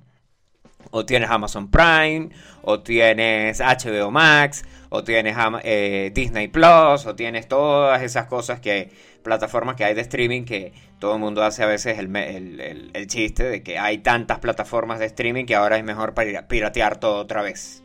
o 0.92 1.06
tienes 1.06 1.30
Amazon 1.30 1.70
Prime 1.72 2.30
o 2.62 2.82
tienes 2.82 3.60
HBO 3.60 4.12
Max 4.12 4.66
o 4.90 5.04
tienes 5.04 5.36
eh, 5.64 6.12
Disney 6.14 6.48
Plus 6.48 7.06
o 7.06 7.16
tienes 7.16 7.48
todas 7.48 8.02
esas 8.02 8.26
cosas 8.28 8.60
que 8.60 8.90
plataformas 9.24 9.76
que 9.76 9.84
hay 9.86 9.94
de 9.96 10.02
streaming 10.02 10.44
que 10.44 10.72
todo 11.00 11.16
el 11.16 11.20
mundo 11.20 11.44
hace 11.44 11.64
a 11.64 11.68
veces 11.68 11.98
el, 12.00 12.16
el- 12.16 12.60
el- 12.62 12.92
el 12.94 13.08
chiste 13.08 13.44
de 13.44 13.64
que 13.64 13.78
hay 13.80 14.00
tantas 14.00 14.40
plataformas 14.40 15.00
de 15.00 15.06
streaming 15.06 15.46
que 15.46 15.56
ahora 15.56 15.78
es 15.78 15.84
mejor 15.84 16.14
para 16.14 16.48
piratear 16.48 16.98
todo 17.00 17.18
otra 17.18 17.42
vez. 17.42 17.82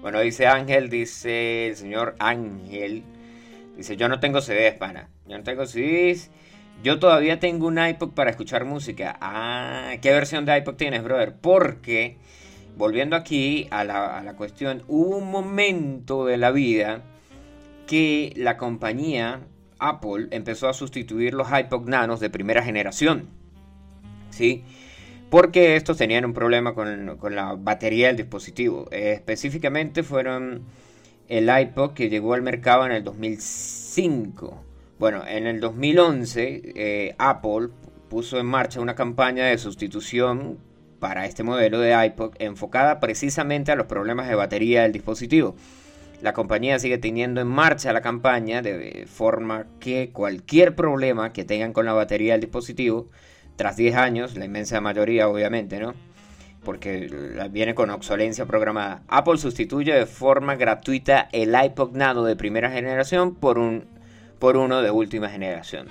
Bueno, 0.00 0.20
dice 0.20 0.46
Ángel, 0.46 0.90
dice 0.90 1.68
el 1.68 1.76
señor 1.76 2.16
Ángel. 2.18 3.04
Dice, 3.76 3.96
yo 3.96 4.08
no 4.08 4.20
tengo 4.20 4.40
CDs, 4.40 4.74
pana. 4.74 5.08
Yo 5.26 5.38
no 5.38 5.44
tengo 5.44 5.64
CDs. 5.64 6.30
Yo 6.82 6.98
todavía 6.98 7.38
tengo 7.38 7.68
un 7.68 7.78
iPod 7.84 8.10
para 8.10 8.30
escuchar 8.30 8.64
música. 8.64 9.16
Ah, 9.20 9.92
¿qué 10.02 10.10
versión 10.10 10.44
de 10.44 10.58
iPod 10.58 10.74
tienes, 10.74 11.02
brother? 11.04 11.34
Porque, 11.40 12.16
volviendo 12.76 13.16
aquí 13.16 13.68
a 13.70 13.84
la, 13.84 14.34
cuestión, 14.36 14.82
hubo 14.88 15.16
un 15.16 15.30
momento 15.30 16.26
de 16.26 16.36
la 16.36 16.50
vida 16.50 17.02
que 17.86 18.32
la 18.36 18.56
compañía 18.56 19.40
Apple 19.78 20.28
empezó 20.30 20.68
a 20.68 20.72
sustituir 20.72 21.34
los 21.34 21.48
iPod 21.50 21.88
nanos 21.88 22.20
de 22.20 22.30
primera 22.30 22.62
generación. 22.62 23.28
¿Sí? 24.30 24.64
Porque 25.30 25.76
estos 25.76 25.96
tenían 25.96 26.24
un 26.24 26.32
problema 26.32 26.74
con, 26.74 27.16
con 27.18 27.34
la 27.34 27.54
batería 27.54 28.08
del 28.08 28.16
dispositivo. 28.16 28.88
Eh, 28.90 29.12
específicamente 29.12 30.02
fueron 30.02 30.62
el 31.28 31.48
iPod 31.48 31.94
que 31.94 32.08
llegó 32.08 32.34
al 32.34 32.42
mercado 32.42 32.86
en 32.86 32.92
el 32.92 33.04
2005. 33.04 34.64
Bueno, 34.98 35.22
en 35.26 35.46
el 35.46 35.60
2011 35.60 36.72
eh, 36.74 37.14
Apple 37.18 37.68
puso 38.08 38.38
en 38.38 38.46
marcha 38.46 38.80
una 38.80 38.94
campaña 38.94 39.46
de 39.46 39.56
sustitución 39.58 40.58
para 41.02 41.26
este 41.26 41.42
modelo 41.42 41.80
de 41.80 42.06
iPod 42.06 42.36
enfocada 42.38 43.00
precisamente 43.00 43.72
a 43.72 43.74
los 43.74 43.88
problemas 43.88 44.28
de 44.28 44.36
batería 44.36 44.82
del 44.82 44.92
dispositivo. 44.92 45.56
La 46.22 46.32
compañía 46.32 46.78
sigue 46.78 46.96
teniendo 46.96 47.40
en 47.40 47.48
marcha 47.48 47.92
la 47.92 48.02
campaña 48.02 48.62
de 48.62 49.08
forma 49.12 49.66
que 49.80 50.10
cualquier 50.12 50.76
problema 50.76 51.32
que 51.32 51.44
tengan 51.44 51.72
con 51.72 51.86
la 51.86 51.92
batería 51.92 52.34
del 52.34 52.42
dispositivo, 52.42 53.08
tras 53.56 53.76
10 53.76 53.96
años, 53.96 54.36
la 54.36 54.44
inmensa 54.44 54.80
mayoría 54.80 55.28
obviamente, 55.28 55.80
¿no? 55.80 55.92
porque 56.64 57.10
viene 57.50 57.74
con 57.74 57.90
obsolencia 57.90 58.46
programada. 58.46 59.02
Apple 59.08 59.38
sustituye 59.38 59.92
de 59.92 60.06
forma 60.06 60.54
gratuita 60.54 61.28
el 61.32 61.52
iPod 61.60 61.96
Nano 61.96 62.22
de 62.22 62.36
primera 62.36 62.70
generación 62.70 63.34
por, 63.34 63.58
un, 63.58 63.86
por 64.38 64.56
uno 64.56 64.82
de 64.82 64.92
última 64.92 65.30
generación. 65.30 65.88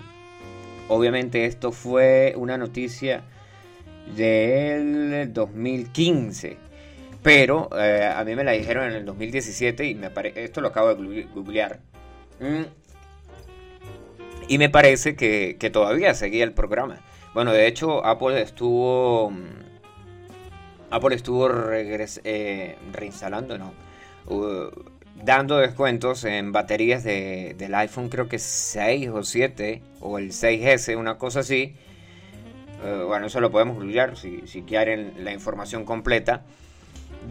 Obviamente 0.87 1.43
esto 1.43 1.73
fue 1.73 2.33
una 2.37 2.57
noticia 2.57 3.25
del 4.15 5.31
2015. 5.33 6.57
Pero 7.23 7.69
eh, 7.77 8.11
a 8.13 8.23
mí 8.23 8.35
me 8.35 8.43
la 8.43 8.51
dijeron 8.53 8.85
en 8.89 8.93
el 8.93 9.05
2017 9.05 9.85
y 9.85 9.95
me 9.95 10.09
esto 10.35 10.61
lo 10.61 10.69
acabo 10.69 10.93
de 10.93 11.23
googlear. 11.33 11.79
Mm. 12.39 12.63
Y 14.47 14.57
me 14.57 14.69
parece 14.69 15.15
que, 15.15 15.55
que 15.59 15.69
todavía 15.69 16.13
seguía 16.13 16.43
el 16.43 16.53
programa. 16.53 16.99
Bueno, 17.33 17.53
de 17.53 17.67
hecho 17.67 18.05
Apple 18.05 18.41
estuvo... 18.41 19.29
mm, 19.31 19.61
Apple 20.89 21.15
estuvo 21.15 21.49
eh, 21.71 22.75
reinstalando, 22.91 23.57
no, 23.57 23.73
uh, 24.27 24.69
dando 25.23 25.55
descuentos 25.57 26.25
en 26.25 26.51
baterías 26.51 27.05
de- 27.05 27.55
del 27.57 27.73
iPhone, 27.75 28.09
creo 28.09 28.27
que 28.27 28.39
6 28.39 29.07
o 29.09 29.23
7, 29.23 29.81
o 30.01 30.17
el 30.17 30.31
6S, 30.31 30.97
una 30.97 31.17
cosa 31.17 31.39
así. 31.41 31.75
Eh, 32.83 33.03
bueno, 33.05 33.27
eso 33.27 33.39
lo 33.39 33.51
podemos 33.51 33.75
googlear 33.75 34.17
si, 34.17 34.47
si 34.47 34.63
quieren 34.63 35.13
la 35.23 35.31
información 35.31 35.85
completa. 35.85 36.41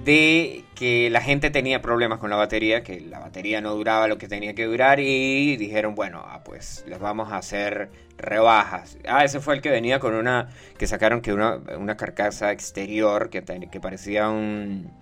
De 0.04 0.64
que 0.76 1.10
la 1.10 1.20
gente 1.20 1.50
tenía 1.50 1.82
problemas 1.82 2.20
con 2.20 2.30
la 2.30 2.36
batería, 2.36 2.84
que 2.84 3.00
la 3.00 3.18
batería 3.18 3.60
no 3.60 3.74
duraba 3.74 4.06
lo 4.06 4.18
que 4.18 4.28
tenía 4.28 4.54
que 4.54 4.64
durar 4.64 5.00
y 5.00 5.56
dijeron, 5.56 5.96
bueno, 5.96 6.22
ah, 6.24 6.42
pues 6.44 6.84
les 6.86 7.00
vamos 7.00 7.32
a 7.32 7.38
hacer 7.38 7.90
rebajas. 8.16 8.96
Ah, 9.08 9.24
ese 9.24 9.40
fue 9.40 9.54
el 9.56 9.60
que 9.60 9.68
venía 9.68 9.98
con 9.98 10.14
una, 10.14 10.48
que 10.78 10.86
sacaron 10.86 11.20
que 11.20 11.32
una, 11.32 11.56
una 11.76 11.96
carcasa 11.96 12.52
exterior 12.52 13.30
que, 13.30 13.42
ten- 13.42 13.68
que 13.68 13.80
parecía 13.80 14.28
un, 14.30 14.92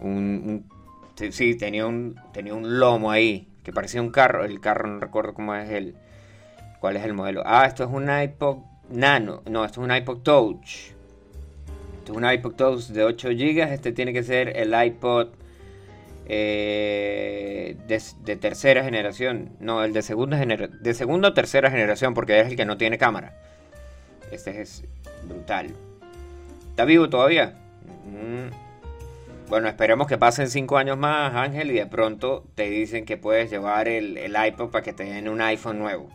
un, 0.00 0.64
un- 1.20 1.32
sí, 1.32 1.54
tenía 1.54 1.86
un, 1.86 2.18
tenía 2.32 2.54
un 2.54 2.78
lomo 2.80 3.10
ahí, 3.10 3.46
que 3.62 3.72
parecía 3.72 4.00
un 4.00 4.10
carro, 4.10 4.44
el 4.44 4.60
carro 4.60 4.88
no 4.88 4.98
recuerdo 4.98 5.34
cómo 5.34 5.54
es 5.54 5.68
el, 5.68 5.94
cuál 6.80 6.96
es 6.96 7.04
el 7.04 7.12
modelo. 7.12 7.42
Ah, 7.44 7.66
esto 7.66 7.84
es 7.84 7.90
un 7.90 8.08
iPod 8.10 8.58
Nano, 8.92 9.42
no, 9.48 9.64
esto 9.64 9.80
es 9.80 9.88
un 9.88 9.96
iPod 9.96 10.18
Touch. 10.18 10.92
Esto 11.98 12.12
es 12.12 12.18
un 12.18 12.30
iPod 12.30 12.52
Touch 12.52 12.88
de 12.88 13.04
8 13.04 13.28
GB, 13.30 13.72
este 13.72 13.92
tiene 13.92 14.12
que 14.12 14.22
ser 14.22 14.56
el 14.56 14.74
iPod 14.74 15.28
eh, 16.26 17.76
de, 17.86 18.36
tercera 18.36 18.84
generación, 18.84 19.50
no, 19.60 19.82
el 19.82 19.92
de 19.92 20.02
segunda 20.02 20.36
generación, 20.36 20.82
de 20.82 20.94
segunda 20.94 21.28
o 21.28 21.34
tercera 21.34 21.70
generación, 21.70 22.12
porque 22.12 22.38
es 22.40 22.48
el 22.48 22.56
que 22.56 22.66
no 22.66 22.76
tiene 22.76 22.98
cámara. 22.98 23.34
Este 24.30 24.60
es 24.60 24.84
brutal. 25.26 25.74
¿Está 26.70 26.84
vivo 26.84 27.08
todavía? 27.08 27.54
Mm. 28.04 28.50
Bueno, 29.48 29.68
esperemos 29.68 30.06
que 30.06 30.18
pasen 30.18 30.48
5 30.48 30.76
años 30.76 30.98
más, 30.98 31.34
Ángel, 31.34 31.70
y 31.70 31.74
de 31.74 31.86
pronto 31.86 32.44
te 32.54 32.68
dicen 32.68 33.04
que 33.04 33.16
puedes 33.16 33.50
llevar 33.50 33.88
el, 33.88 34.16
el 34.18 34.36
iPod 34.46 34.70
para 34.70 34.82
que 34.82 34.92
te 34.92 35.04
den 35.04 35.28
un 35.28 35.40
iPhone 35.40 35.78
nuevo. 35.78 36.08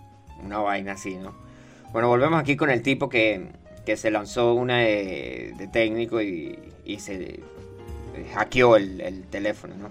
Una 0.43 0.59
vaina 0.59 0.93
así, 0.93 1.15
¿no? 1.15 1.46
Bueno, 1.91 2.09
volvemos 2.09 2.39
aquí 2.39 2.55
con 2.55 2.69
el 2.69 2.81
tipo 2.81 3.09
que, 3.09 3.47
que 3.85 3.97
se 3.97 4.11
lanzó 4.11 4.53
una 4.53 4.79
de, 4.79 5.69
técnico 5.71 6.21
y, 6.21 6.57
y 6.85 6.99
se 6.99 7.39
hackeó 8.33 8.75
el, 8.75 9.01
el 9.01 9.23
teléfono, 9.23 9.75
¿no? 9.75 9.89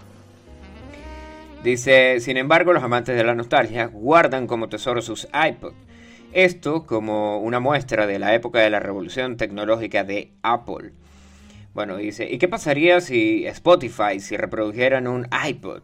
Dice, 1.64 2.20
sin 2.20 2.36
embargo, 2.36 2.72
los 2.72 2.82
amantes 2.82 3.16
de 3.16 3.24
la 3.24 3.34
nostalgia 3.34 3.86
guardan 3.86 4.46
como 4.46 4.68
tesoro 4.68 5.02
sus 5.02 5.26
iPod. 5.34 5.72
Esto 6.32 6.86
como 6.86 7.38
una 7.38 7.60
muestra 7.60 8.06
de 8.06 8.18
la 8.18 8.34
época 8.34 8.60
de 8.60 8.70
la 8.70 8.78
revolución 8.78 9.36
tecnológica 9.36 10.04
de 10.04 10.32
Apple. 10.42 10.92
Bueno, 11.72 11.96
dice, 11.96 12.28
¿y 12.30 12.38
qué 12.38 12.46
pasaría 12.46 13.00
si 13.00 13.46
Spotify, 13.46 14.20
si 14.20 14.36
reprodujeran 14.36 15.06
un 15.06 15.26
iPod? 15.46 15.82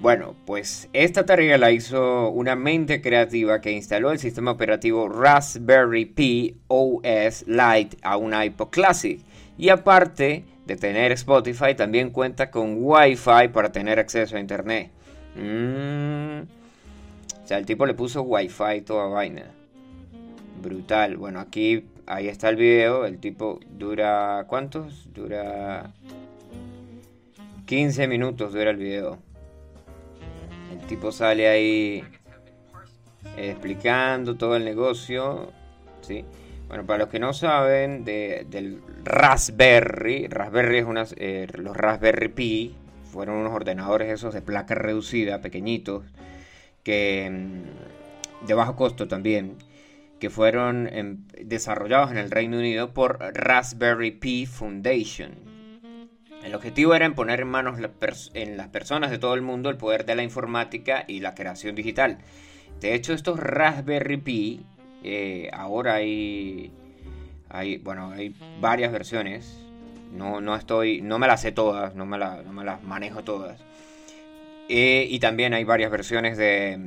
Bueno, 0.00 0.34
pues 0.46 0.88
esta 0.94 1.26
tarea 1.26 1.58
la 1.58 1.72
hizo 1.72 2.30
una 2.30 2.56
mente 2.56 3.02
creativa 3.02 3.60
que 3.60 3.70
instaló 3.70 4.12
el 4.12 4.18
sistema 4.18 4.50
operativo 4.50 5.10
Raspberry 5.10 6.06
Pi 6.06 6.56
OS 6.68 7.44
Lite 7.46 7.98
a 8.00 8.16
un 8.16 8.32
iPod 8.32 8.70
Classic. 8.70 9.20
Y 9.58 9.68
aparte 9.68 10.44
de 10.64 10.76
tener 10.76 11.12
Spotify, 11.12 11.74
también 11.76 12.08
cuenta 12.10 12.50
con 12.50 12.76
Wi-Fi 12.78 13.48
para 13.52 13.72
tener 13.72 13.98
acceso 13.98 14.38
a 14.38 14.40
Internet. 14.40 14.90
Mm. 15.36 16.44
O 17.42 17.46
sea, 17.46 17.58
el 17.58 17.66
tipo 17.66 17.84
le 17.84 17.92
puso 17.92 18.22
Wi-Fi 18.22 18.80
toda 18.80 19.06
vaina. 19.06 19.50
Brutal. 20.62 21.18
Bueno, 21.18 21.40
aquí, 21.40 21.84
ahí 22.06 22.28
está 22.28 22.48
el 22.48 22.56
video. 22.56 23.04
El 23.04 23.18
tipo 23.18 23.60
dura, 23.68 24.46
¿cuántos? 24.48 25.12
Dura 25.12 25.92
15 27.66 28.08
minutos 28.08 28.54
dura 28.54 28.70
el 28.70 28.78
video. 28.78 29.29
El 30.70 30.78
tipo 30.86 31.10
sale 31.12 31.48
ahí 31.48 32.04
eh, 33.36 33.50
explicando 33.50 34.36
todo 34.36 34.56
el 34.56 34.64
negocio. 34.64 35.52
¿sí? 36.00 36.24
Bueno, 36.68 36.86
para 36.86 37.00
los 37.00 37.08
que 37.08 37.18
no 37.18 37.32
saben 37.32 38.04
de- 38.04 38.46
del 38.48 38.80
Raspberry, 39.04 40.28
Raspberry 40.28 40.78
es 40.78 40.84
unas, 40.84 41.14
eh, 41.18 41.46
los 41.54 41.76
Raspberry 41.76 42.28
Pi 42.28 42.74
fueron 43.12 43.36
unos 43.36 43.52
ordenadores 43.52 44.08
esos 44.12 44.32
de 44.32 44.40
placa 44.42 44.74
reducida, 44.76 45.40
pequeñitos, 45.40 46.04
que 46.84 47.28
mm, 47.30 48.46
de 48.46 48.54
bajo 48.54 48.76
costo 48.76 49.08
también, 49.08 49.56
que 50.20 50.30
fueron 50.30 50.86
em, 50.92 51.26
desarrollados 51.42 52.12
en 52.12 52.18
el 52.18 52.30
Reino 52.30 52.58
Unido 52.58 52.94
por 52.94 53.18
Raspberry 53.34 54.12
Pi 54.12 54.46
Foundation. 54.46 55.49
El 56.42 56.54
objetivo 56.54 56.94
era 56.94 57.08
poner 57.14 57.40
en 57.40 57.48
manos 57.48 57.78
en 58.34 58.56
las 58.56 58.68
personas 58.68 59.10
de 59.10 59.18
todo 59.18 59.34
el 59.34 59.42
mundo 59.42 59.68
el 59.68 59.76
poder 59.76 60.06
de 60.06 60.14
la 60.14 60.22
informática 60.22 61.04
y 61.06 61.20
la 61.20 61.34
creación 61.34 61.74
digital. 61.74 62.18
De 62.80 62.94
hecho, 62.94 63.12
estos 63.12 63.38
Raspberry 63.38 64.16
Pi, 64.16 64.64
eh, 65.04 65.50
ahora 65.52 65.94
hay, 65.94 66.72
hay, 67.50 67.76
bueno, 67.78 68.12
hay 68.12 68.34
varias 68.60 68.90
versiones. 68.90 69.66
No, 70.12 70.40
no 70.40 70.56
estoy, 70.56 71.02
no 71.02 71.18
me 71.18 71.26
las 71.26 71.42
sé 71.42 71.52
todas, 71.52 71.94
no 71.94 72.06
me, 72.06 72.18
las 72.18 72.82
manejo 72.82 73.22
todas. 73.22 73.60
Eh, 74.68 75.06
y 75.10 75.18
también 75.20 75.52
hay 75.52 75.64
varias 75.64 75.90
versiones 75.90 76.38
de, 76.38 76.78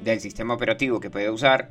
del 0.00 0.20
sistema 0.20 0.54
operativo 0.54 0.98
que 0.98 1.08
puede 1.08 1.30
usar. 1.30 1.70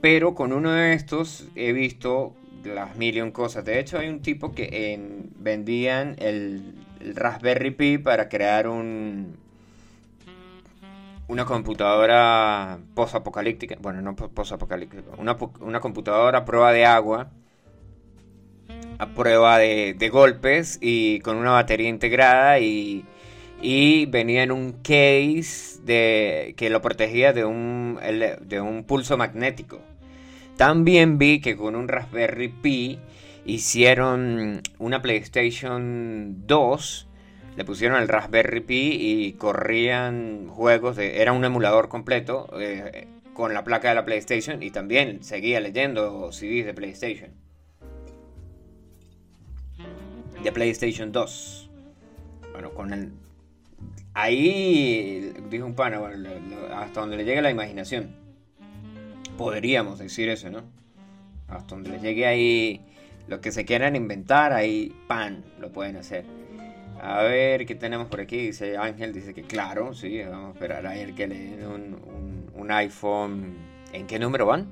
Pero 0.00 0.34
con 0.34 0.54
uno 0.54 0.72
de 0.72 0.94
estos 0.94 1.46
he 1.54 1.72
visto 1.72 2.34
las 2.64 2.96
million 2.96 3.30
cosas. 3.30 3.64
De 3.64 3.78
hecho, 3.78 3.98
hay 3.98 4.08
un 4.08 4.20
tipo 4.20 4.52
que 4.52 4.92
en- 4.94 5.30
vendían 5.38 6.16
el, 6.18 6.74
Raspberry 7.14 7.70
Pi 7.70 7.98
para 7.98 8.28
crear 8.28 8.68
un 8.68 9.38
una 11.28 11.44
computadora 11.44 12.78
post-apocalíptica. 12.94 13.76
Bueno, 13.80 14.02
no 14.02 14.16
po- 14.16 14.28
post-apocalíptica. 14.28 15.02
Una, 15.16 15.36
una 15.60 15.80
computadora 15.80 16.38
a 16.38 16.44
prueba 16.44 16.72
de 16.72 16.84
agua. 16.84 17.30
A 18.98 19.06
prueba 19.14 19.58
de, 19.58 19.94
golpes 20.10 20.78
y 20.82 21.20
con 21.20 21.36
una 21.36 21.52
batería 21.52 21.88
integrada 21.88 22.58
y, 22.58 23.04
y 23.62 24.04
venía 24.06 24.42
en 24.42 24.52
un 24.52 24.72
case 24.82 25.80
de, 25.84 26.54
que 26.56 26.68
lo 26.68 26.82
protegía 26.82 27.32
de 27.32 27.44
un, 27.44 27.98
de 28.42 28.60
un 28.60 28.84
pulso 28.84 29.16
magnético. 29.16 29.80
También 30.60 31.16
vi 31.16 31.40
que 31.40 31.56
con 31.56 31.74
un 31.74 31.88
Raspberry 31.88 32.48
Pi 32.48 32.98
hicieron 33.46 34.60
una 34.78 35.00
PlayStation 35.00 36.46
2. 36.46 37.08
Le 37.56 37.64
pusieron 37.64 37.98
el 37.98 38.08
Raspberry 38.08 38.60
Pi 38.60 38.98
y 39.00 39.32
corrían 39.38 40.48
juegos 40.48 40.96
de... 40.96 41.22
Era 41.22 41.32
un 41.32 41.46
emulador 41.46 41.88
completo 41.88 42.46
eh, 42.60 43.08
con 43.32 43.54
la 43.54 43.64
placa 43.64 43.88
de 43.88 43.94
la 43.94 44.04
PlayStation 44.04 44.62
y 44.62 44.70
también 44.70 45.24
seguía 45.24 45.60
leyendo 45.60 46.30
CDs 46.30 46.66
de 46.66 46.74
PlayStation. 46.74 47.30
De 50.44 50.52
PlayStation 50.52 51.10
2. 51.10 51.70
Bueno, 52.52 52.74
con 52.74 52.92
el... 52.92 53.12
Ahí, 54.12 55.32
dijo 55.48 55.64
un 55.64 55.74
pana, 55.74 56.00
bueno, 56.00 56.28
hasta 56.74 57.00
donde 57.00 57.16
le 57.16 57.24
llegue 57.24 57.40
la 57.40 57.50
imaginación. 57.50 58.29
Podríamos 59.40 59.98
decir 59.98 60.28
eso, 60.28 60.50
¿no? 60.50 60.64
Hasta 61.48 61.74
donde 61.74 61.88
le 61.88 61.98
llegue 61.98 62.26
ahí 62.26 62.84
lo 63.26 63.40
que 63.40 63.52
se 63.52 63.64
quieran 63.64 63.96
inventar, 63.96 64.52
ahí, 64.52 64.94
pan, 65.08 65.42
lo 65.58 65.72
pueden 65.72 65.96
hacer. 65.96 66.26
A 67.00 67.22
ver, 67.22 67.64
¿qué 67.64 67.74
tenemos 67.74 68.08
por 68.08 68.20
aquí? 68.20 68.36
Dice 68.36 68.76
Ángel, 68.76 69.14
dice 69.14 69.32
que 69.32 69.44
claro, 69.44 69.94
sí, 69.94 70.22
vamos 70.22 70.50
a 70.50 70.52
esperar 70.52 70.86
a 70.86 70.94
él 70.94 71.14
que 71.14 71.26
le 71.26 71.56
den 71.56 71.96
un 72.54 72.70
iPhone. 72.70 73.56
¿En 73.94 74.06
qué 74.06 74.18
número 74.18 74.44
van? 74.44 74.66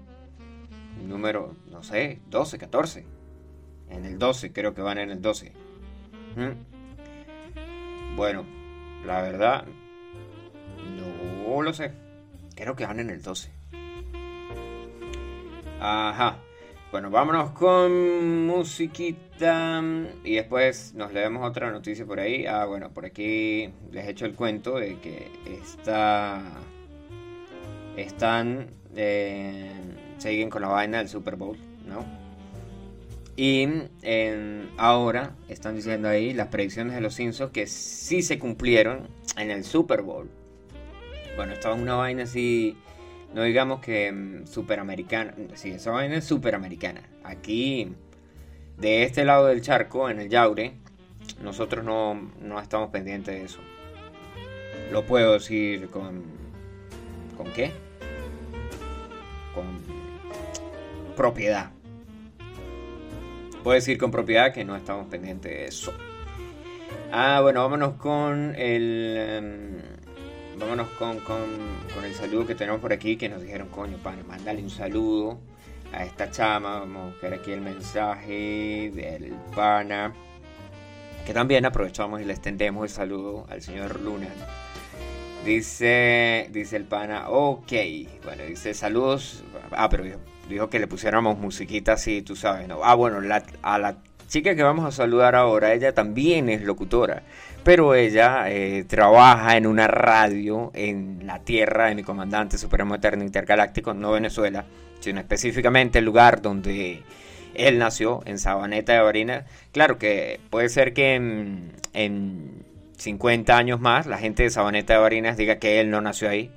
Número, 1.02 1.56
no 1.70 1.82
sé, 1.82 2.18
12, 2.28 2.58
14. 2.58 3.06
En 3.88 4.04
el 4.04 4.18
12, 4.18 4.52
creo 4.52 4.74
que 4.74 4.82
van 4.82 4.98
en 4.98 5.08
el 5.08 5.22
12. 5.22 5.50
¿Mm? 6.36 8.16
Bueno, 8.16 8.44
la 9.06 9.22
verdad, 9.22 9.64
no 10.94 11.62
lo 11.62 11.72
sé. 11.72 11.90
Creo 12.54 12.76
que 12.76 12.84
van 12.84 13.00
en 13.00 13.08
el 13.08 13.22
12. 13.22 13.57
Ajá. 15.80 16.38
Bueno, 16.90 17.10
vámonos 17.10 17.50
con 17.50 18.46
musiquita 18.46 19.82
y 20.24 20.36
después 20.36 20.94
nos 20.94 21.12
leemos 21.12 21.46
otra 21.46 21.70
noticia 21.70 22.06
por 22.06 22.18
ahí. 22.18 22.46
Ah, 22.46 22.64
bueno, 22.64 22.90
por 22.94 23.04
aquí 23.04 23.68
les 23.92 24.06
he 24.06 24.10
hecho 24.10 24.24
el 24.24 24.34
cuento 24.34 24.76
de 24.76 24.98
que 24.98 25.30
está, 25.44 26.42
están, 27.96 28.70
eh, 28.96 29.70
siguen 30.16 30.48
con 30.48 30.62
la 30.62 30.68
vaina 30.68 30.98
del 30.98 31.08
Super 31.08 31.36
Bowl, 31.36 31.58
¿no? 31.86 32.06
Y 33.36 33.68
ahora 34.78 35.36
están 35.48 35.76
diciendo 35.76 36.08
ahí 36.08 36.32
las 36.32 36.48
predicciones 36.48 36.94
de 36.94 37.00
los 37.02 37.14
Simpsons 37.14 37.52
que 37.52 37.66
sí 37.68 38.22
se 38.22 38.38
cumplieron 38.38 39.08
en 39.36 39.50
el 39.50 39.62
Super 39.62 40.02
Bowl. 40.02 40.28
Bueno, 41.36 41.52
estaba 41.52 41.76
una 41.76 41.94
vaina 41.94 42.24
así, 42.24 42.76
no 43.34 43.42
digamos 43.42 43.80
que 43.80 44.10
mm, 44.10 44.46
superamericana. 44.46 45.34
Sí, 45.54 45.70
esa 45.70 45.90
vaina 45.90 46.16
es 46.16 46.24
superamericana. 46.24 47.02
Aquí, 47.24 47.92
de 48.78 49.02
este 49.02 49.24
lado 49.24 49.46
del 49.46 49.60
charco, 49.60 50.08
en 50.08 50.20
el 50.20 50.28
Yaure, 50.28 50.74
nosotros 51.42 51.84
no, 51.84 52.14
no 52.40 52.60
estamos 52.60 52.90
pendientes 52.90 53.34
de 53.34 53.44
eso. 53.44 53.60
Lo 54.90 55.04
puedo 55.04 55.34
decir 55.34 55.88
con. 55.90 56.24
¿Con 57.36 57.52
qué? 57.52 57.70
Con 59.54 59.80
propiedad. 61.14 61.70
Puedo 63.62 63.74
decir 63.74 63.98
con 63.98 64.10
propiedad 64.10 64.52
que 64.52 64.64
no 64.64 64.76
estamos 64.76 65.06
pendientes 65.08 65.52
de 65.52 65.66
eso. 65.66 65.92
Ah, 67.12 67.40
bueno, 67.42 67.60
vámonos 67.60 67.94
con 67.94 68.54
el. 68.56 69.16
em, 69.18 69.97
vámonos 70.58 70.88
con, 70.90 71.18
con, 71.20 71.38
con 71.94 72.04
el 72.04 72.14
saludo 72.14 72.46
que 72.46 72.54
tenemos 72.54 72.80
por 72.80 72.92
aquí. 72.92 73.16
Que 73.16 73.28
nos 73.28 73.42
dijeron, 73.42 73.68
coño, 73.68 73.96
pana, 73.98 74.22
mándale 74.26 74.62
un 74.62 74.70
saludo 74.70 75.38
a 75.92 76.04
esta 76.04 76.30
chama. 76.30 76.80
Vamos 76.80 77.02
a 77.02 77.06
buscar 77.10 77.34
aquí 77.34 77.52
el 77.52 77.60
mensaje 77.60 78.90
del 78.94 79.32
pana. 79.54 80.12
Que 81.26 81.32
también 81.34 81.64
aprovechamos 81.66 82.20
y 82.20 82.24
le 82.24 82.32
extendemos 82.32 82.84
el 82.84 82.90
saludo 82.90 83.46
al 83.50 83.60
señor 83.62 84.00
Luna. 84.00 84.28
Dice, 85.44 86.48
dice 86.52 86.76
el 86.76 86.84
pana, 86.84 87.28
ok. 87.28 87.72
Bueno, 88.24 88.44
dice 88.44 88.74
saludos. 88.74 89.44
Ah, 89.70 89.88
pero 89.88 90.04
dijo, 90.04 90.18
dijo 90.48 90.68
que 90.68 90.78
le 90.78 90.86
pusiéramos 90.86 91.38
musiquita 91.38 91.92
así, 91.92 92.22
tú 92.22 92.34
sabes, 92.36 92.66
¿no? 92.68 92.80
Ah, 92.82 92.94
bueno, 92.94 93.20
la- 93.20 93.44
a 93.62 93.78
la 93.78 93.96
chica 94.26 94.54
que 94.54 94.62
vamos 94.62 94.84
a 94.84 94.90
saludar 94.90 95.34
ahora, 95.36 95.72
ella 95.72 95.94
también 95.94 96.48
es 96.48 96.62
locutora. 96.62 97.22
Pero 97.64 97.94
ella 97.94 98.50
eh, 98.50 98.84
trabaja 98.84 99.56
en 99.56 99.66
una 99.66 99.86
radio 99.88 100.70
en 100.74 101.26
la 101.26 101.40
tierra 101.40 101.86
de 101.86 101.94
mi 101.94 102.02
comandante 102.02 102.56
supremo 102.56 102.94
eterno 102.94 103.24
intergaláctico, 103.24 103.92
no 103.92 104.12
Venezuela, 104.12 104.64
sino 105.00 105.20
específicamente 105.20 105.98
el 105.98 106.04
lugar 106.04 106.40
donde 106.40 107.02
él 107.54 107.78
nació, 107.78 108.22
en 108.24 108.38
Sabaneta 108.38 108.94
de 108.94 109.00
Barinas. 109.00 109.44
Claro 109.72 109.98
que 109.98 110.40
puede 110.50 110.68
ser 110.68 110.94
que 110.94 111.14
en, 111.14 111.72
en 111.92 112.64
50 112.96 113.56
años 113.56 113.80
más 113.80 114.06
la 114.06 114.18
gente 114.18 114.44
de 114.44 114.50
Sabaneta 114.50 114.94
de 114.94 115.00
Barinas 115.00 115.36
diga 115.36 115.58
que 115.58 115.80
él 115.80 115.90
no 115.90 116.00
nació 116.00 116.30
ahí, 116.30 116.50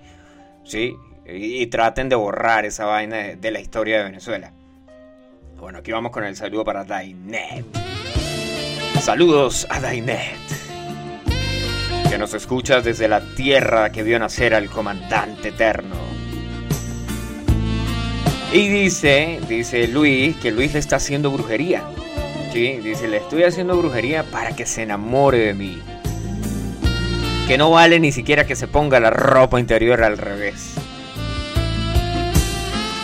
¿sí? 0.63 0.95
Y, 1.25 1.61
y 1.61 1.67
traten 1.67 2.09
de 2.09 2.15
borrar 2.15 2.65
esa 2.65 2.85
vaina 2.85 3.17
de, 3.17 3.35
de 3.35 3.51
la 3.51 3.59
historia 3.59 3.97
de 3.97 4.05
Venezuela. 4.05 4.53
Bueno, 5.57 5.79
aquí 5.79 5.91
vamos 5.91 6.11
con 6.11 6.23
el 6.23 6.35
saludo 6.35 6.65
para 6.65 6.83
Dainet. 6.83 7.65
Saludos 8.99 9.67
a 9.69 9.79
Dainet. 9.79 10.61
Que 12.12 12.17
nos 12.17 12.34
escuchas 12.34 12.84
desde 12.84 13.08
la 13.08 13.21
tierra 13.21 13.93
que 13.93 14.04
vio 14.04 14.19
nacer 14.19 14.54
al 14.54 14.69
comandante 14.69 15.47
eterno. 15.47 15.95
Y 18.52 18.67
dice, 18.67 19.39
dice 19.47 19.88
Luis, 19.88 20.36
que 20.36 20.52
Luis 20.52 20.74
le 20.74 20.80
está 20.80 20.97
haciendo 20.97 21.32
brujería. 21.32 21.84
Sí, 22.52 22.80
dice, 22.84 23.08
le 23.08 23.15
estoy 23.15 23.43
haciendo 23.43 23.78
brujería 23.78 24.24
para 24.24 24.54
que 24.54 24.65
se 24.65 24.84
enamore 24.84 25.38
de 25.38 25.54
mí. 25.54 25.82
Que 27.47 27.58
no 27.58 27.71
vale 27.71 27.97
ni 28.02 28.12
siquiera 28.12 28.45
que 28.45 28.58
se 28.58 28.67
ponga 28.67 29.00
la 29.00 29.12
ropa 29.12 29.58
interior 29.58 30.04
al 30.04 30.17
revés. 30.17 30.74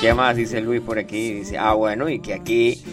¿Qué 0.01 0.13
más 0.13 0.35
dice 0.35 0.59
Luis 0.59 0.81
por 0.81 0.99
aquí? 0.99 1.31
Dice, 1.31 1.57
ah, 1.57 1.71
bueno, 1.75 2.09
y 2.09 2.19
que 2.19 2.33
aquí, 2.33 2.83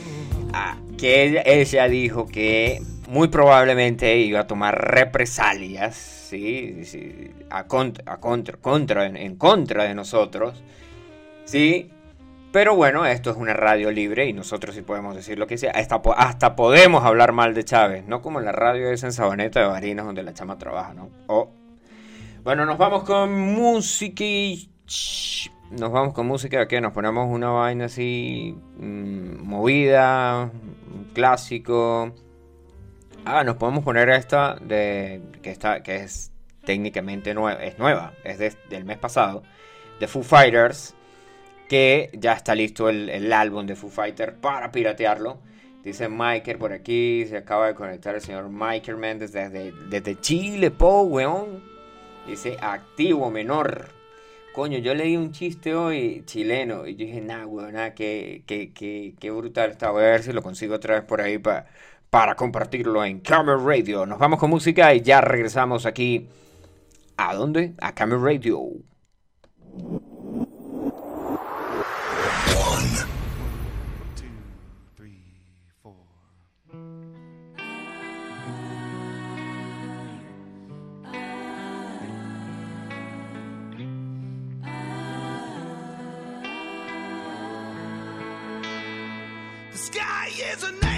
ah, 0.52 0.76
que 0.96 1.24
ella, 1.24 1.42
ella 1.44 1.88
dijo 1.88 2.28
que 2.28 2.80
muy 3.08 3.28
probablemente 3.28 4.16
iba 4.18 4.40
a 4.40 4.46
tomar 4.46 4.76
represalias, 4.92 5.94
¿sí? 5.96 6.84
Sí, 6.84 7.30
a 7.50 7.66
contra, 7.66 8.16
contra, 8.18 9.06
en, 9.06 9.36
contra 9.36 9.84
de 9.84 9.94
nosotros, 9.94 10.62
¿sí? 11.44 11.90
Pero 12.52 12.76
bueno, 12.76 13.04
esto 13.04 13.30
es 13.30 13.36
una 13.36 13.52
radio 13.54 13.90
libre 13.90 14.26
y 14.26 14.32
nosotros 14.32 14.74
sí 14.76 14.82
podemos 14.82 15.16
decir 15.16 15.38
lo 15.38 15.46
que 15.48 15.58
sea. 15.58 15.72
Hasta, 15.72 16.00
hasta 16.16 16.54
podemos 16.54 17.04
hablar 17.04 17.32
mal 17.32 17.52
de 17.54 17.64
Chávez, 17.64 18.06
no 18.06 18.22
como 18.22 18.40
la 18.40 18.52
radio 18.52 18.90
esa 18.90 19.06
en 19.06 19.12
Sabaneta 19.12 19.60
de 19.60 19.66
Barinas 19.66 20.06
donde 20.06 20.22
la 20.22 20.34
chama 20.34 20.56
trabaja, 20.56 20.94
¿no? 20.94 21.10
O- 21.26 21.50
Bueno, 22.44 22.64
nos 22.64 22.78
vamos 22.78 23.02
con 23.04 23.32
música 23.32 24.22
y... 24.24 24.68
Nos 25.70 25.90
vamos 25.90 26.12
con 26.14 26.26
música 26.26 26.68
que 26.68 26.80
nos 26.80 26.92
ponemos 26.92 27.26
una 27.28 27.48
vaina 27.50 27.86
así 27.86 28.54
mm, 28.76 29.42
movida, 29.42 30.52
clásico. 31.14 32.12
Ah, 33.24 33.42
nos 33.44 33.56
podemos 33.56 33.84
poner 33.84 34.08
esta 34.10 34.56
de 34.60 35.20
que 35.42 35.50
está 35.50 35.82
que 35.82 35.96
es 35.96 36.30
técnicamente 36.64 37.32
nueva, 37.34 37.62
es 37.64 37.78
nueva, 37.78 38.12
es 38.24 38.38
de- 38.38 38.54
del 38.68 38.84
mes 38.84 38.98
pasado, 38.98 39.42
de 40.00 40.06
Foo 40.08 40.22
Fighters, 40.22 40.94
que 41.68 42.10
ya 42.14 42.32
está 42.34 42.54
listo 42.54 42.88
el, 42.88 43.08
el 43.08 43.32
álbum 43.32 43.66
de 43.66 43.76
Foo 43.76 43.90
Fighters 43.90 44.34
para 44.40 44.70
piratearlo. 44.72 45.38
Dice 45.82 46.08
Michael 46.08 46.58
por 46.58 46.72
aquí, 46.72 47.26
se 47.28 47.36
acaba 47.38 47.66
de 47.68 47.74
conectar 47.74 48.14
el 48.14 48.20
señor 48.22 48.48
Michael 48.50 48.96
Méndez 48.98 49.32
desde, 49.32 49.72
desde 49.90 50.20
Chile, 50.20 50.70
po, 50.70 51.02
weón. 51.02 51.62
Dice 52.26 52.56
activo 52.60 53.30
menor. 53.30 53.88
Coño, 54.54 54.78
yo 54.78 54.94
leí 54.94 55.16
un 55.16 55.32
chiste 55.32 55.74
hoy 55.74 56.22
chileno 56.26 56.86
y 56.86 56.94
yo 56.96 57.06
dije, 57.06 57.20
nah, 57.20 57.44
weón, 57.44 57.74
nah, 57.74 57.90
qué, 57.90 58.42
qué, 58.46 58.72
qué, 58.72 59.14
qué 59.20 59.30
brutal 59.30 59.70
está. 59.72 59.90
Voy 59.90 60.04
a 60.04 60.06
ver 60.10 60.22
si 60.22 60.32
lo 60.32 60.42
consigo 60.42 60.74
otra 60.76 60.94
vez 60.94 61.04
por 61.04 61.20
ahí 61.20 61.38
pa- 61.38 61.66
para 62.14 62.36
compartirlo 62.36 63.04
en 63.04 63.18
Camera 63.18 63.58
Radio. 63.58 64.06
Nos 64.06 64.20
vamos 64.20 64.38
con 64.38 64.48
música 64.48 64.94
y 64.94 65.00
ya 65.00 65.20
regresamos 65.20 65.84
aquí. 65.84 66.28
¿A 67.16 67.34
dónde? 67.34 67.74
A 67.80 67.92
Camera 67.92 68.20
Radio. 68.22 68.68
The 89.72 89.78
sky 89.78 90.28
is 90.52 90.62
a 90.62 90.70
neighborhood, 90.70 90.93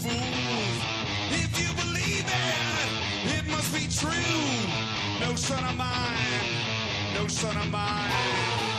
fools. 0.00 0.82
If 1.30 1.50
you 1.60 1.68
believe 1.82 2.24
it, 2.26 3.36
it 3.36 3.46
must 3.50 3.70
be 3.74 3.84
true. 4.00 5.20
No 5.20 5.34
son 5.34 5.62
of 5.64 5.76
mine, 5.76 7.14
no 7.14 7.26
son 7.28 7.56
of 7.56 7.70
mine. 7.70 8.69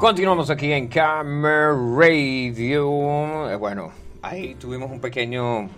Continuamos 0.00 0.48
aquí 0.48 0.72
en 0.72 0.88
Camera 0.88 1.74
Radio. 1.74 3.50
Eh, 3.50 3.56
Bueno, 3.56 3.92
ahí 4.22 4.54
tuvimos 4.54 4.90
un 4.90 4.98
pequeño 4.98 5.68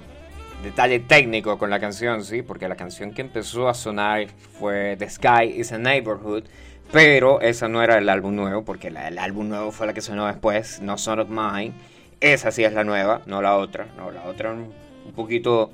detalle 0.63 1.01
técnico 1.01 1.59
con 1.59 1.71
la 1.71 1.81
canción, 1.81 2.23
sí, 2.25 2.43
porque 2.43 2.69
la 2.69 2.77
canción 2.77 3.13
que 3.13 3.23
empezó 3.23 3.69
a 3.69 3.75
sonar 3.75 4.29
fue 4.61 4.95
The 4.97 5.11
Sky 5.11 5.47
is 5.57 5.73
a 5.73 5.79
Neighborhood, 5.79 6.45
pero 6.93 7.41
esa 7.41 7.67
no 7.67 7.83
era 7.83 7.99
el 7.99 8.09
álbum 8.09 8.37
nuevo, 8.37 8.65
porque 8.65 8.89
el 8.89 9.19
álbum 9.19 9.49
nuevo 9.49 9.73
fue 9.73 9.89
la 9.89 9.93
que 9.93 10.01
sonó 10.01 10.29
después, 10.29 10.81
No 10.81 10.99
Son 10.99 11.19
of 11.19 11.29
Mine. 11.29 11.73
Esa 12.21 12.53
sí 12.53 12.63
es 12.63 12.73
la 12.73 12.85
nueva, 12.85 13.23
no 13.27 13.43
la 13.43 13.57
otra, 13.57 13.89
no, 13.97 14.13
la 14.13 14.23
otra 14.27 14.53
un, 14.53 14.73
un 15.05 15.13
poquito 15.17 15.73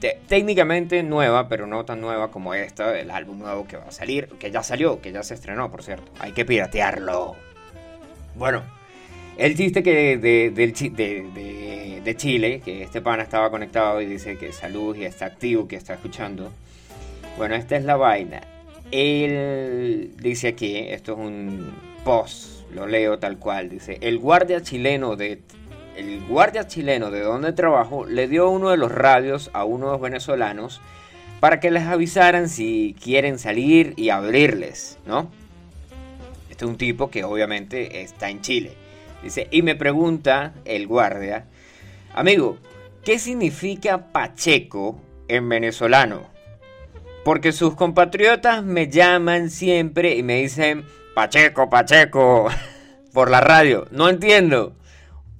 te- 0.00 0.18
técnicamente 0.26 1.04
nueva, 1.04 1.48
pero 1.48 1.68
no 1.68 1.84
tan 1.84 2.00
nueva 2.00 2.32
como 2.32 2.52
esta, 2.52 2.98
el 2.98 3.12
álbum 3.12 3.38
nuevo 3.38 3.68
que 3.68 3.76
va 3.76 3.84
a 3.84 3.92
salir, 3.92 4.26
que 4.40 4.50
ya 4.50 4.64
salió, 4.64 5.00
que 5.00 5.12
ya 5.12 5.22
se 5.22 5.34
estrenó, 5.34 5.70
por 5.70 5.84
cierto. 5.84 6.10
Hay 6.18 6.32
que 6.32 6.44
piratearlo. 6.44 7.36
Bueno, 8.36 8.62
El 9.38 9.54
chiste 9.56 9.82
que 9.82 10.16
de, 10.16 10.50
de- 10.50 12.00
de 12.02 12.16
Chile, 12.16 12.62
que 12.64 12.82
este 12.82 13.00
pana 13.02 13.22
estaba 13.22 13.50
conectado 13.50 14.00
y 14.00 14.06
dice 14.06 14.38
que 14.38 14.52
salud 14.52 14.96
y 14.96 15.04
está 15.04 15.26
activo, 15.26 15.66
que 15.68 15.76
está 15.76 15.94
escuchando. 15.94 16.52
Bueno, 17.36 17.54
esta 17.56 17.76
es 17.76 17.84
la 17.84 17.96
vaina. 17.96 18.40
Él 18.92 20.12
dice 20.22 20.48
aquí, 20.48 20.76
esto 20.78 21.12
es 21.12 21.18
un 21.18 21.74
post, 22.04 22.62
lo 22.72 22.86
leo 22.86 23.18
tal 23.18 23.38
cual, 23.38 23.68
dice, 23.68 23.98
el 24.00 24.18
guardia 24.18 24.62
chileno 24.62 25.16
de 25.16 25.40
el 25.96 26.20
guardia 26.26 26.66
chileno 26.66 27.10
de 27.10 27.20
donde 27.20 27.52
trabajo 27.52 28.06
le 28.06 28.28
dio 28.28 28.48
uno 28.50 28.70
de 28.70 28.76
los 28.76 28.92
radios 28.92 29.50
a 29.54 29.64
unos 29.64 30.00
venezolanos 30.00 30.80
para 31.40 31.58
que 31.58 31.70
les 31.70 31.82
avisaran 31.84 32.48
si 32.48 32.94
quieren 33.02 33.38
salir 33.38 33.94
y 33.96 34.10
abrirles, 34.10 34.98
¿no? 35.06 35.30
Este 36.56 36.64
es 36.64 36.70
un 36.70 36.78
tipo 36.78 37.10
que 37.10 37.22
obviamente 37.22 38.00
está 38.00 38.30
en 38.30 38.40
Chile. 38.40 38.72
Dice, 39.22 39.46
y 39.50 39.60
me 39.60 39.76
pregunta 39.76 40.54
el 40.64 40.86
guardia, 40.86 41.44
amigo, 42.14 42.56
¿qué 43.04 43.18
significa 43.18 44.10
Pacheco 44.10 44.98
en 45.28 45.50
venezolano? 45.50 46.30
Porque 47.26 47.52
sus 47.52 47.74
compatriotas 47.74 48.64
me 48.64 48.88
llaman 48.88 49.50
siempre 49.50 50.14
y 50.14 50.22
me 50.22 50.40
dicen, 50.40 50.86
Pacheco, 51.14 51.68
Pacheco, 51.68 52.48
por 53.12 53.30
la 53.30 53.42
radio. 53.42 53.86
No 53.90 54.08
entiendo. 54.08 54.76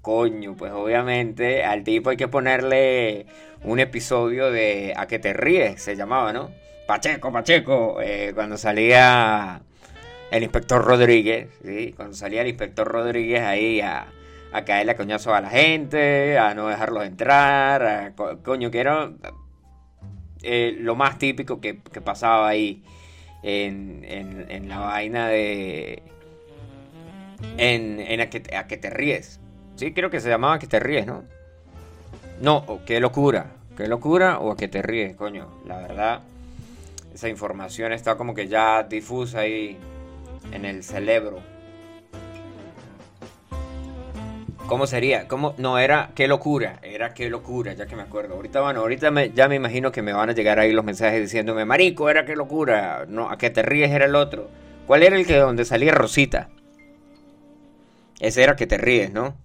Coño, 0.02 0.54
pues 0.54 0.70
obviamente 0.72 1.64
al 1.64 1.82
tipo 1.82 2.10
hay 2.10 2.18
que 2.18 2.28
ponerle 2.28 3.24
un 3.64 3.78
episodio 3.80 4.50
de 4.50 4.92
A 4.94 5.06
que 5.06 5.18
te 5.18 5.32
ríes, 5.32 5.80
se 5.80 5.96
llamaba, 5.96 6.34
¿no? 6.34 6.50
Pacheco, 6.86 7.32
Pacheco, 7.32 8.02
eh, 8.02 8.32
cuando 8.34 8.58
salía 8.58 9.62
el 10.30 10.42
inspector 10.42 10.84
Rodríguez, 10.84 11.48
¿sí? 11.64 11.92
Cuando 11.96 12.14
salía 12.16 12.42
el 12.42 12.48
inspector 12.48 12.86
Rodríguez 12.86 13.42
ahí 13.42 13.80
a, 13.80 14.06
a 14.52 14.64
caerle 14.64 14.92
a 14.92 14.96
a 15.36 15.40
la 15.40 15.50
gente, 15.50 16.38
a 16.38 16.54
no 16.54 16.68
dejarlos 16.68 17.04
entrar, 17.06 17.82
a 17.86 18.12
co- 18.14 18.38
coño, 18.42 18.70
que 18.70 18.80
era 18.80 19.12
eh, 20.42 20.76
lo 20.80 20.94
más 20.96 21.18
típico 21.18 21.60
que, 21.60 21.74
pasaba 22.00 22.48
ahí 22.48 22.82
en, 23.42 24.04
la 24.68 24.78
vaina 24.78 25.28
de... 25.28 26.02
En, 27.58 28.00
a, 28.20 28.30
que, 28.30 28.42
a 28.56 28.66
que 28.66 28.76
te 28.76 28.90
ríes. 28.90 29.40
Sí, 29.76 29.92
creo 29.92 30.10
que 30.10 30.20
se 30.20 30.28
llamaba 30.28 30.58
que 30.58 30.66
te 30.66 30.80
ríes, 30.80 31.06
¿no? 31.06 31.24
No, 32.40 32.80
qué 32.86 32.98
locura. 33.00 33.52
Qué 33.76 33.88
locura 33.88 34.38
o 34.38 34.52
a 34.52 34.56
que 34.56 34.68
te 34.68 34.80
ríes, 34.82 35.14
coño. 35.16 35.48
La 35.66 35.78
verdad, 35.78 36.20
esa 37.14 37.28
información 37.28 37.92
está 37.92 38.16
como 38.16 38.34
que 38.34 38.48
ya 38.48 38.82
difusa 38.84 39.40
ahí 39.40 39.76
en 40.52 40.64
el 40.64 40.82
cerebro. 40.82 41.40
¿Cómo 44.66 44.88
sería? 44.88 45.28
¿Cómo? 45.28 45.54
No, 45.58 45.78
era 45.78 46.10
qué 46.16 46.26
locura, 46.26 46.80
era 46.82 47.14
qué 47.14 47.30
locura, 47.30 47.74
ya 47.74 47.86
que 47.86 47.94
me 47.94 48.02
acuerdo. 48.02 48.34
Ahorita, 48.34 48.60
bueno, 48.62 48.80
ahorita 48.80 49.12
me- 49.12 49.30
ya 49.30 49.48
me 49.48 49.54
imagino 49.54 49.92
que 49.92 50.02
me 50.02 50.12
van 50.12 50.30
a 50.30 50.32
llegar 50.32 50.58
ahí 50.58 50.72
los 50.72 50.84
mensajes 50.84 51.20
diciéndome, 51.20 51.64
marico, 51.64 52.10
era 52.10 52.24
qué 52.24 52.34
locura. 52.34 53.06
No, 53.08 53.30
a 53.30 53.38
que 53.38 53.50
te 53.50 53.62
ríes 53.62 53.92
era 53.92 54.06
el 54.06 54.16
otro. 54.16 54.50
¿Cuál 54.88 55.04
era 55.04 55.16
el 55.16 55.26
que 55.26 55.36
donde 55.36 55.64
salía 55.64 55.92
Rosita? 55.94 56.48
Ese 58.18 58.42
era 58.42 58.56
que 58.56 58.66
te 58.66 58.76
ríes, 58.76 59.12
¿no? 59.12 59.36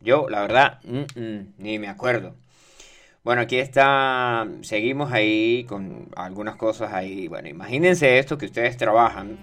Yo, 0.00 0.28
la 0.28 0.40
verdad, 0.40 0.80
ni 1.58 1.78
me 1.78 1.88
acuerdo. 1.88 2.34
Bueno, 3.22 3.42
aquí 3.42 3.58
está, 3.58 4.48
seguimos 4.62 5.12
ahí 5.12 5.64
con 5.68 6.08
algunas 6.16 6.56
cosas 6.56 6.92
ahí. 6.94 7.28
Bueno, 7.28 7.48
imagínense 7.48 8.18
esto 8.18 8.38
que 8.38 8.46
ustedes 8.46 8.76
trabajan 8.76 9.38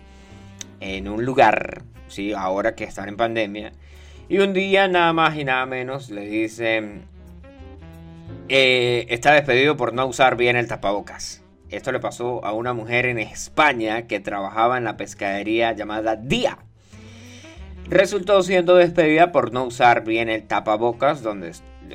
en 0.80 1.08
un 1.08 1.26
lugar, 1.26 1.84
¿sí? 2.08 2.34
Ahora 2.34 2.76
que 2.76 2.84
están 2.84 3.10
en 3.10 3.18
pandemia. 3.18 3.72
Y 4.28 4.40
un 4.40 4.54
día 4.54 4.88
nada 4.88 5.14
más 5.14 5.36
y 5.38 5.44
nada 5.44 5.66
menos 5.66 6.10
le 6.10 6.28
dicen, 6.28 7.06
eh, 8.50 9.06
está 9.10 9.34
despedido 9.34 9.78
por 9.78 9.94
no 9.94 10.06
usar 10.06 10.36
bien 10.36 10.56
el 10.56 10.68
tapabocas. 10.68 11.44
Esto 11.70 11.92
le 11.92 12.00
pasó 12.00 12.46
a 12.46 12.54
una 12.54 12.74
mujer 12.74 13.06
en 13.06 13.20
España 13.20 14.04
que 14.08 14.20
trabajaba 14.20 14.78
en 14.78 14.84
la 14.84 14.98
pescadería 14.98 15.74
llamada 15.74 16.16
Día. 16.16 16.60
Resultó 17.88 18.42
siendo 18.44 18.76
despedida 18.76 19.32
por 19.32 19.52
no 19.52 19.66
usar 19.66 20.04
bien 20.04 20.30
el 20.30 20.48
tapabocas 20.48 21.22
donde, 21.22 21.54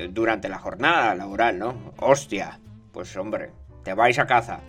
durante 0.09 0.49
la 0.49 0.57
jornada 0.57 1.15
laboral, 1.15 1.59
¿no? 1.59 1.93
Hostia, 1.97 2.59
pues 2.93 3.15
hombre, 3.17 3.51
te 3.83 3.93
vais 3.93 4.19
a 4.19 4.25
casa. 4.25 4.61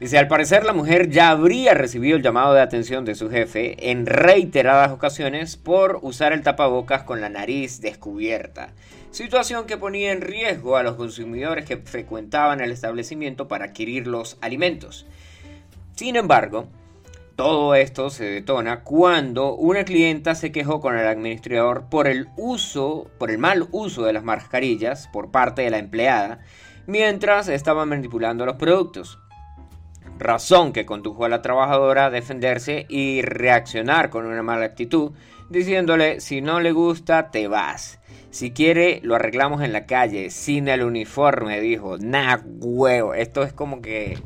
Dice, 0.00 0.16
al 0.16 0.28
parecer 0.28 0.64
la 0.64 0.72
mujer 0.72 1.10
ya 1.10 1.30
habría 1.30 1.74
recibido 1.74 2.16
el 2.16 2.22
llamado 2.22 2.54
de 2.54 2.60
atención 2.60 3.04
de 3.04 3.16
su 3.16 3.28
jefe 3.30 3.90
en 3.90 4.06
reiteradas 4.06 4.92
ocasiones 4.92 5.56
por 5.56 5.98
usar 6.02 6.32
el 6.32 6.42
tapabocas 6.42 7.02
con 7.02 7.20
la 7.20 7.28
nariz 7.28 7.80
descubierta, 7.80 8.68
situación 9.10 9.66
que 9.66 9.76
ponía 9.76 10.12
en 10.12 10.20
riesgo 10.20 10.76
a 10.76 10.84
los 10.84 10.94
consumidores 10.94 11.64
que 11.64 11.78
frecuentaban 11.78 12.60
el 12.60 12.70
establecimiento 12.70 13.48
para 13.48 13.66
adquirir 13.66 14.06
los 14.06 14.38
alimentos. 14.40 15.04
Sin 15.96 16.14
embargo, 16.14 16.68
todo 17.34 17.74
esto 17.74 18.10
se 18.10 18.24
detona 18.24 18.84
cuando 18.84 19.56
una 19.56 19.84
clienta 19.84 20.36
se 20.36 20.52
quejó 20.52 20.80
con 20.80 20.96
el 20.96 21.08
administrador 21.08 21.86
por 21.90 22.06
el 22.06 22.28
uso, 22.36 23.10
por 23.18 23.32
el 23.32 23.38
mal 23.38 23.66
uso 23.72 24.04
de 24.04 24.12
las 24.12 24.22
mascarillas 24.22 25.08
por 25.08 25.32
parte 25.32 25.62
de 25.62 25.70
la 25.70 25.78
empleada 25.78 26.38
mientras 26.86 27.48
estaba 27.48 27.84
manipulando 27.84 28.46
los 28.46 28.56
productos 28.56 29.18
razón 30.18 30.72
que 30.72 30.86
condujo 30.86 31.24
a 31.24 31.28
la 31.28 31.42
trabajadora 31.42 32.06
a 32.06 32.10
defenderse 32.10 32.86
y 32.88 33.22
reaccionar 33.22 34.10
con 34.10 34.26
una 34.26 34.42
mala 34.42 34.66
actitud, 34.66 35.12
diciéndole, 35.48 36.20
si 36.20 36.40
no 36.40 36.60
le 36.60 36.72
gusta, 36.72 37.30
te 37.30 37.48
vas. 37.48 37.98
Si 38.30 38.50
quiere, 38.50 39.00
lo 39.02 39.14
arreglamos 39.14 39.62
en 39.62 39.72
la 39.72 39.86
calle, 39.86 40.30
sin 40.30 40.68
el 40.68 40.82
uniforme, 40.82 41.60
dijo. 41.60 41.96
Nah, 41.98 42.38
huevo. 42.44 43.14
Esto 43.14 43.42
es 43.42 43.52
como 43.52 43.80
que... 43.80 44.18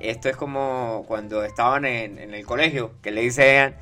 Esto 0.00 0.28
es 0.28 0.36
como 0.36 1.04
cuando 1.08 1.42
estaban 1.42 1.84
en, 1.84 2.18
el 2.18 2.44
colegio, 2.44 2.92
que 3.02 3.10
le 3.10 3.22
decían, 3.22 3.76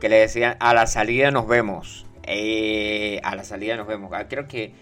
que 0.00 0.08
le 0.08 0.16
decían, 0.16 0.56
a 0.60 0.74
la 0.74 0.86
salida 0.86 1.30
nos 1.30 1.46
vemos. 1.46 2.06
Eh, 2.22 3.20
a 3.24 3.34
la 3.36 3.44
salida 3.44 3.76
nos 3.76 3.86
vemos. 3.86 4.12
Ah, 4.14 4.28
creo 4.28 4.46
que 4.46 4.74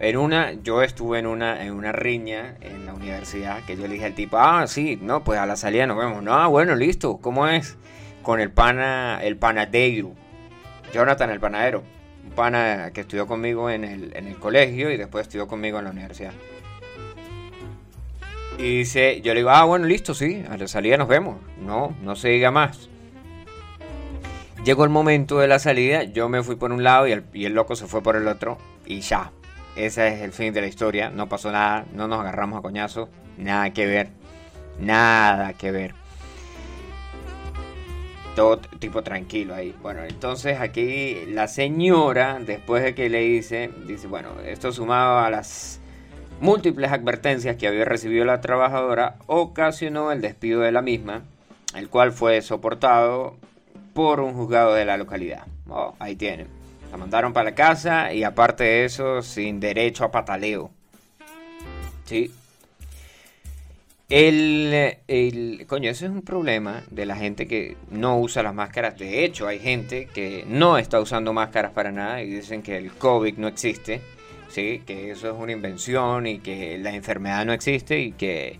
en 0.00 0.16
una, 0.16 0.52
yo 0.52 0.82
estuve 0.82 1.18
en 1.18 1.26
una, 1.26 1.64
en 1.64 1.72
una 1.72 1.92
riña 1.92 2.56
en 2.60 2.86
la 2.86 2.94
universidad 2.94 3.64
que 3.64 3.76
yo 3.76 3.86
le 3.86 3.94
dije 3.94 4.06
al 4.06 4.14
tipo, 4.14 4.38
ah, 4.38 4.66
sí, 4.66 4.98
no, 5.00 5.22
pues 5.22 5.38
a 5.38 5.46
la 5.46 5.56
salida 5.56 5.86
nos 5.86 5.96
vemos. 5.96 6.22
No, 6.22 6.50
bueno, 6.50 6.74
listo, 6.74 7.18
¿cómo 7.18 7.46
es? 7.46 7.76
Con 8.22 8.40
el 8.40 8.50
pana, 8.50 9.20
el 9.22 9.36
panadero, 9.36 10.12
Jonathan 10.92 11.30
el 11.30 11.40
panadero, 11.40 11.82
un 12.24 12.30
pana 12.30 12.90
que 12.92 13.02
estudió 13.02 13.26
conmigo 13.26 13.70
en 13.70 13.84
el, 13.84 14.16
en 14.16 14.26
el 14.26 14.36
colegio 14.36 14.90
y 14.90 14.96
después 14.96 15.22
estudió 15.22 15.46
conmigo 15.46 15.78
en 15.78 15.84
la 15.84 15.90
universidad. 15.90 16.32
Y 18.58 18.78
dice, 18.78 19.20
yo 19.22 19.32
le 19.34 19.40
digo, 19.40 19.50
ah, 19.50 19.64
bueno, 19.64 19.86
listo, 19.86 20.14
sí, 20.14 20.44
a 20.48 20.56
la 20.56 20.68
salida 20.68 20.96
nos 20.96 21.08
vemos. 21.08 21.36
No, 21.60 21.96
no 22.02 22.16
se 22.16 22.28
diga 22.28 22.50
más. 22.50 22.88
Llegó 24.64 24.84
el 24.84 24.90
momento 24.90 25.38
de 25.38 25.48
la 25.48 25.58
salida, 25.58 26.04
yo 26.04 26.28
me 26.28 26.42
fui 26.42 26.54
por 26.54 26.70
un 26.70 26.84
lado 26.84 27.08
y 27.08 27.12
el, 27.12 27.24
y 27.32 27.46
el 27.46 27.54
loco 27.54 27.74
se 27.74 27.86
fue 27.86 28.02
por 28.02 28.14
el 28.14 28.28
otro 28.28 28.58
y 28.86 29.00
ya. 29.00 29.32
Ese 29.76 30.08
es 30.08 30.20
el 30.20 30.32
fin 30.32 30.52
de 30.52 30.60
la 30.60 30.66
historia, 30.66 31.08
no 31.10 31.28
pasó 31.28 31.50
nada, 31.50 31.86
no 31.94 32.06
nos 32.06 32.20
agarramos 32.20 32.58
a 32.58 32.62
coñazo, 32.62 33.08
nada 33.38 33.70
que 33.72 33.86
ver, 33.86 34.08
nada 34.78 35.54
que 35.54 35.70
ver. 35.70 35.94
Todo 38.36 38.58
tipo 38.58 39.02
tranquilo 39.02 39.54
ahí. 39.54 39.74
Bueno, 39.82 40.04
entonces 40.04 40.60
aquí 40.60 41.24
la 41.28 41.48
señora, 41.48 42.38
después 42.38 42.82
de 42.82 42.94
que 42.94 43.08
le 43.08 43.20
dice, 43.20 43.70
dice, 43.86 44.06
bueno, 44.08 44.30
esto 44.46 44.72
sumado 44.72 45.18
a 45.18 45.30
las 45.30 45.80
múltiples 46.40 46.90
advertencias 46.90 47.56
que 47.56 47.68
había 47.68 47.84
recibido 47.84 48.24
la 48.24 48.40
trabajadora, 48.40 49.16
ocasionó 49.26 50.12
el 50.12 50.20
despido 50.20 50.60
de 50.60 50.72
la 50.72 50.82
misma, 50.82 51.22
el 51.74 51.88
cual 51.88 52.12
fue 52.12 52.42
soportado 52.42 53.36
por 53.94 54.20
un 54.20 54.34
juzgado 54.34 54.74
de 54.74 54.84
la 54.84 54.96
localidad. 54.96 55.46
Oh, 55.68 55.94
ahí 55.98 56.16
tienen. 56.16 56.61
La 56.92 56.96
mandaron 56.98 57.32
para 57.32 57.50
la 57.50 57.54
casa 57.56 58.12
y 58.12 58.22
aparte 58.22 58.62
de 58.64 58.84
eso, 58.84 59.22
sin 59.22 59.58
derecho 59.58 60.04
a 60.04 60.10
pataleo. 60.12 60.70
Sí. 62.04 62.30
El, 64.10 64.98
el- 65.08 65.64
coño, 65.66 65.88
ese 65.88 66.04
es 66.04 66.10
un 66.10 66.20
problema 66.20 66.82
de 66.90 67.06
la 67.06 67.16
gente 67.16 67.48
que 67.48 67.78
no 67.90 68.18
usa 68.20 68.42
las 68.42 68.54
máscaras. 68.54 68.98
De 68.98 69.24
hecho, 69.24 69.48
hay 69.48 69.58
gente 69.58 70.06
que 70.12 70.44
no 70.46 70.76
está 70.76 71.00
usando 71.00 71.32
máscaras 71.32 71.72
para 71.72 71.90
nada 71.92 72.22
y 72.22 72.28
dicen 72.28 72.62
que 72.62 72.76
el 72.76 72.92
COVID 72.92 73.38
no 73.38 73.48
existe. 73.48 74.02
Sí, 74.50 74.82
que 74.86 75.10
eso 75.12 75.28
es 75.28 75.34
una 75.34 75.52
invención 75.52 76.26
y 76.26 76.40
que 76.40 76.76
la 76.76 76.94
enfermedad 76.94 77.46
no 77.46 77.54
existe 77.54 78.00
y 78.00 78.12
que 78.12 78.58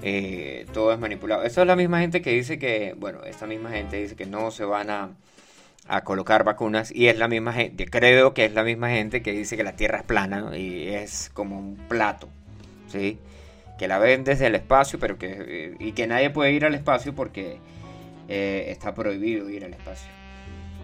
eh, 0.00 0.64
todo 0.72 0.92
es 0.92 1.00
manipulado. 1.00 1.42
Esa 1.42 1.62
es 1.62 1.66
la 1.66 1.74
misma 1.74 1.98
gente 1.98 2.22
que 2.22 2.30
dice 2.30 2.56
que, 2.56 2.94
bueno, 2.96 3.24
esta 3.24 3.48
misma 3.48 3.70
gente 3.70 4.00
dice 4.00 4.14
que 4.14 4.26
no 4.26 4.52
se 4.52 4.64
van 4.64 4.90
a, 4.90 5.10
a 5.86 6.02
colocar 6.02 6.44
vacunas 6.44 6.90
y 6.94 7.08
es 7.08 7.18
la 7.18 7.28
misma 7.28 7.52
gente, 7.52 7.86
creo 7.86 8.32
que 8.32 8.46
es 8.46 8.54
la 8.54 8.64
misma 8.64 8.90
gente 8.90 9.22
que 9.22 9.32
dice 9.32 9.56
que 9.56 9.64
la 9.64 9.76
Tierra 9.76 9.98
es 9.98 10.04
plana 10.04 10.56
y 10.56 10.88
es 10.88 11.30
como 11.34 11.58
un 11.58 11.76
plato, 11.88 12.28
¿sí? 12.88 13.18
Que 13.78 13.88
la 13.88 13.98
ven 13.98 14.24
desde 14.24 14.46
el 14.46 14.54
espacio, 14.54 14.98
pero 14.98 15.18
que 15.18 15.36
eh, 15.38 15.76
y 15.78 15.92
que 15.92 16.06
nadie 16.06 16.30
puede 16.30 16.52
ir 16.52 16.64
al 16.64 16.74
espacio 16.74 17.14
porque 17.14 17.58
eh, 18.28 18.66
está 18.68 18.94
prohibido 18.94 19.50
ir 19.50 19.64
al 19.64 19.74
espacio. 19.74 20.08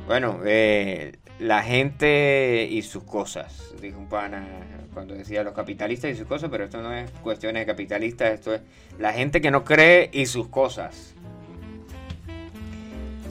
Bueno, 0.06 0.40
eh, 0.44 1.12
la 1.38 1.62
gente 1.62 2.68
y 2.70 2.82
sus 2.82 3.04
cosas, 3.04 3.72
dijo 3.80 3.98
un 3.98 4.08
pana 4.08 4.46
cuando 4.92 5.14
decía 5.14 5.42
los 5.42 5.54
capitalistas 5.54 6.10
y 6.10 6.16
sus 6.16 6.26
cosas, 6.26 6.50
pero 6.50 6.64
esto 6.64 6.82
no 6.82 6.92
es 6.92 7.10
cuestiones 7.22 7.62
de 7.62 7.66
capitalistas, 7.66 8.32
esto 8.32 8.54
es 8.54 8.60
la 8.98 9.12
gente 9.12 9.40
que 9.40 9.50
no 9.50 9.64
cree 9.64 10.10
y 10.12 10.26
sus 10.26 10.48
cosas. 10.48 11.14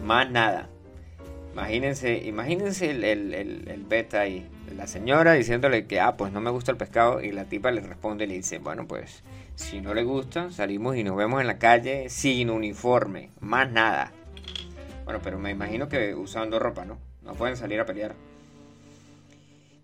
Más 0.03 0.31
nada. 0.31 0.69
Imagínense, 1.59 2.17
imagínense 2.25 2.89
el, 2.89 3.03
el, 3.03 3.33
el- 3.33 3.83
beta 3.83 4.21
ahí. 4.21 4.47
La 4.77 4.87
señora 4.87 5.33
diciéndole 5.33 5.85
que, 5.87 5.99
ah, 5.99 6.15
pues 6.15 6.31
no 6.31 6.39
me 6.39 6.51
gusta 6.51 6.71
el 6.71 6.77
pescado. 6.77 7.21
Y 7.21 7.31
la 7.33 7.45
tipa 7.45 7.69
le 7.71 7.81
responde 7.81 8.23
y 8.23 8.27
le 8.27 8.35
dice, 8.35 8.59
bueno, 8.59 8.87
pues 8.87 9.23
si 9.55 9.81
no 9.81 9.93
le 9.93 10.03
gusta, 10.03 10.51
salimos 10.51 10.95
y 10.95 11.03
nos 11.03 11.17
vemos 11.17 11.41
en 11.41 11.47
la 11.47 11.57
calle 11.59 12.07
sin 12.09 12.49
uniforme. 12.49 13.31
Más 13.41 13.69
nada. 13.71 14.13
Bueno, 15.03 15.19
pero 15.21 15.37
me 15.37 15.51
imagino 15.51 15.89
que 15.89 16.15
usando 16.15 16.59
ropa, 16.59 16.85
¿no? 16.85 16.97
No 17.23 17.33
pueden 17.33 17.57
salir 17.57 17.79
a 17.81 17.85
pelear. 17.85 18.15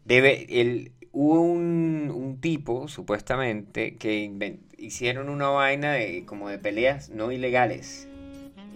Debe, 0.06 0.62
el, 0.62 0.94
hubo 1.12 1.42
un, 1.42 2.12
un 2.14 2.40
tipo, 2.40 2.88
supuestamente, 2.88 3.96
que 3.96 4.24
inven- 4.24 4.60
hicieron 4.78 5.28
una 5.30 5.50
vaina 5.50 5.92
de, 5.92 6.24
como 6.26 6.48
de 6.48 6.58
peleas 6.60 7.10
no 7.10 7.32
ilegales. 7.32 8.08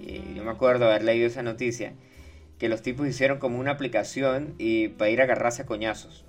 Y 0.02 0.34
yo 0.34 0.44
me 0.44 0.52
acuerdo 0.52 0.86
haber 0.88 1.04
leído 1.04 1.28
esa 1.28 1.44
noticia, 1.44 1.94
que 2.60 2.70
los 2.70 2.82
tipos 2.82 3.08
hicieron 3.08 3.40
como 3.40 3.58
una 3.58 3.72
aplicación 3.72 4.54
y 4.58 4.90
para 4.90 5.10
ir 5.10 5.22
a 5.22 5.24
agarrarse 5.24 5.64
a 5.64 5.66
coñazos. 5.66 6.26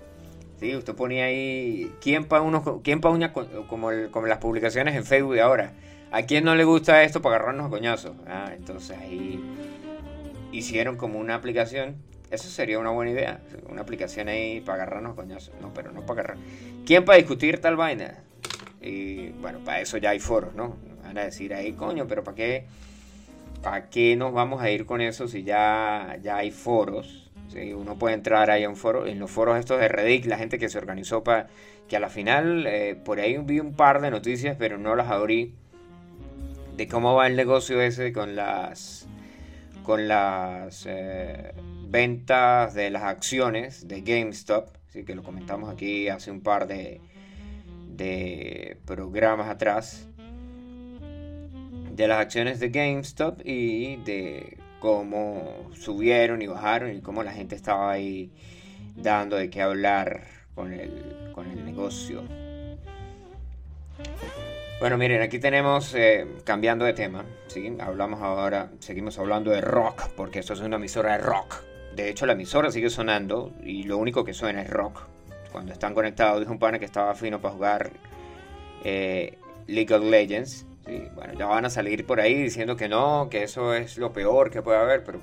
Sí, 0.59 0.75
usted 0.75 0.95
ponía 0.95 1.25
ahí, 1.25 1.91
¿quién 2.01 2.25
pa' 2.25 2.41
unos, 2.41 2.63
quién 2.83 3.01
pa' 3.01 3.09
uña 3.09 3.33
como 3.33 3.91
las 3.91 4.37
publicaciones 4.39 4.95
en 4.95 5.03
Facebook 5.05 5.33
de 5.33 5.41
ahora? 5.41 5.73
¿A 6.11 6.23
quién 6.23 6.43
no 6.43 6.55
le 6.55 6.63
gusta 6.63 7.03
esto 7.03 7.21
para 7.21 7.35
agarrarnos 7.35 7.67
a 7.67 7.69
coñazos? 7.69 8.13
Ah, 8.27 8.51
entonces 8.55 8.97
ahí 8.97 9.43
hicieron 10.51 10.97
como 10.97 11.19
una 11.19 11.35
aplicación. 11.35 11.95
Eso 12.29 12.49
sería 12.49 12.79
una 12.79 12.91
buena 12.91 13.11
idea. 13.11 13.41
Una 13.69 13.81
aplicación 13.81 14.29
ahí 14.29 14.61
para 14.61 14.83
agarrarnos 14.83 15.13
a 15.13 15.15
coñazos. 15.15 15.53
No, 15.61 15.73
pero 15.73 15.91
no 15.91 16.01
para 16.05 16.21
agarrar. 16.21 16.37
¿Quién 16.85 17.05
para 17.05 17.17
discutir 17.17 17.59
tal 17.59 17.75
vaina? 17.75 18.23
Y 18.81 19.29
bueno, 19.29 19.59
para 19.65 19.81
eso 19.81 19.97
ya 19.97 20.11
hay 20.11 20.19
foros, 20.19 20.53
¿no? 20.53 20.77
Van 21.03 21.17
a 21.17 21.25
decir 21.25 21.53
ahí, 21.53 21.73
coño, 21.73 22.07
pero 22.07 22.23
¿para 22.23 22.35
qué? 22.35 22.65
¿Para 23.61 23.89
qué 23.89 24.15
nos 24.15 24.33
vamos 24.33 24.61
a 24.61 24.71
ir 24.71 24.85
con 24.85 25.01
eso 25.01 25.27
si 25.27 25.43
ya, 25.43 26.17
ya 26.21 26.37
hay 26.37 26.49
foros? 26.49 27.29
¿sí? 27.49 27.73
Uno 27.73 27.97
puede 27.97 28.15
entrar 28.15 28.49
ahí 28.49 28.65
un 28.65 28.75
foro. 28.75 29.05
En 29.05 29.19
los 29.19 29.29
foros 29.29 29.59
estos 29.59 29.79
de 29.79 29.87
Reddit, 29.87 30.25
la 30.25 30.37
gente 30.37 30.57
que 30.57 30.69
se 30.69 30.77
organizó 30.77 31.23
para... 31.23 31.47
Que 31.87 31.97
a 31.97 31.99
la 31.99 32.09
final, 32.09 32.65
eh, 32.67 32.95
por 32.95 33.19
ahí 33.19 33.37
vi 33.37 33.59
un 33.59 33.73
par 33.73 34.01
de 34.01 34.09
noticias, 34.09 34.55
pero 34.57 34.77
no 34.77 34.95
las 34.95 35.09
abrí. 35.09 35.53
De 36.75 36.87
cómo 36.87 37.13
va 37.15 37.27
el 37.27 37.35
negocio 37.35 37.81
ese 37.81 38.11
con 38.13 38.35
las... 38.35 39.07
Con 39.83 40.07
las 40.07 40.85
eh, 40.87 41.53
ventas 41.87 42.73
de 42.73 42.89
las 42.89 43.03
acciones 43.03 43.87
de 43.87 44.01
GameStop. 44.01 44.69
Así 44.87 45.03
que 45.03 45.13
lo 45.13 45.21
comentamos 45.21 45.69
aquí 45.69 46.07
hace 46.07 46.31
un 46.31 46.41
par 46.41 46.67
de, 46.67 47.01
de 47.89 48.77
programas 48.85 49.49
atrás 49.49 50.07
de 51.95 52.07
las 52.07 52.19
acciones 52.19 52.59
de 52.59 52.69
GameStop 52.69 53.41
y 53.45 53.97
de 53.97 54.57
cómo 54.79 55.69
subieron 55.73 56.41
y 56.41 56.47
bajaron 56.47 56.95
y 56.95 57.01
cómo 57.01 57.23
la 57.23 57.31
gente 57.31 57.55
estaba 57.55 57.91
ahí 57.91 58.31
dando 58.95 59.35
de 59.35 59.49
qué 59.49 59.61
hablar 59.61 60.23
con 60.55 60.73
el, 60.73 61.31
con 61.33 61.49
el 61.49 61.63
negocio. 61.65 62.23
Bueno, 64.79 64.97
miren, 64.97 65.21
aquí 65.21 65.37
tenemos, 65.37 65.93
eh, 65.93 66.27
cambiando 66.43 66.85
de 66.85 66.93
tema, 66.93 67.23
¿sí? 67.45 67.71
Hablamos 67.79 68.19
ahora, 68.21 68.71
seguimos 68.79 69.19
hablando 69.19 69.51
de 69.51 69.61
rock, 69.61 70.09
porque 70.15 70.39
esto 70.39 70.53
es 70.53 70.59
una 70.61 70.77
emisora 70.77 71.11
de 71.11 71.17
rock. 71.19 71.61
De 71.95 72.09
hecho, 72.09 72.25
la 72.25 72.33
emisora 72.33 72.71
sigue 72.71 72.89
sonando 72.89 73.53
y 73.63 73.83
lo 73.83 73.97
único 73.97 74.23
que 74.23 74.33
suena 74.33 74.63
es 74.63 74.69
rock. 74.71 75.03
Cuando 75.51 75.71
están 75.71 75.93
conectados, 75.93 76.39
dijo 76.39 76.51
un 76.51 76.57
pana 76.57 76.79
que 76.79 76.85
estaba 76.85 77.13
fino 77.13 77.39
para 77.39 77.53
jugar 77.53 77.91
eh, 78.83 79.37
League 79.67 79.93
of 79.93 80.03
Legends. 80.03 80.65
Sí, 80.85 81.07
bueno, 81.15 81.33
ya 81.33 81.45
van 81.45 81.65
a 81.65 81.69
salir 81.69 82.05
por 82.05 82.19
ahí 82.19 82.43
diciendo 82.43 82.75
que 82.75 82.89
no, 82.89 83.27
que 83.29 83.43
eso 83.43 83.73
es 83.73 83.97
lo 83.97 84.13
peor 84.13 84.49
que 84.49 84.61
puede 84.61 84.79
haber, 84.79 85.03
pero 85.03 85.19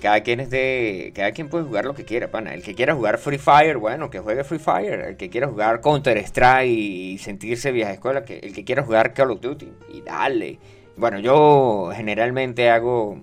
cada 0.00 0.20
quien 0.20 0.40
es 0.40 0.50
de. 0.50 1.12
Cada 1.14 1.32
quien 1.32 1.48
puede 1.48 1.64
jugar 1.64 1.84
lo 1.84 1.94
que 1.94 2.04
quiera, 2.04 2.30
pana. 2.30 2.54
El 2.54 2.62
que 2.62 2.74
quiera 2.74 2.94
jugar 2.94 3.18
Free 3.18 3.38
Fire, 3.38 3.76
bueno, 3.78 4.10
que 4.10 4.18
juegue 4.20 4.44
Free 4.44 4.58
Fire. 4.58 5.00
El 5.00 5.16
que 5.16 5.30
quiera 5.30 5.48
jugar 5.48 5.80
Counter 5.80 6.18
Strike 6.18 6.68
y 6.70 7.18
sentirse 7.18 7.72
vieja 7.72 7.92
escuela, 7.92 8.24
que 8.24 8.38
el 8.38 8.52
que 8.52 8.64
quiera 8.64 8.82
jugar 8.82 9.14
Call 9.14 9.30
of 9.30 9.40
Duty. 9.40 9.68
Y 9.92 10.02
dale. 10.02 10.58
Bueno, 10.96 11.18
yo 11.18 11.90
generalmente 11.94 12.70
hago 12.70 13.20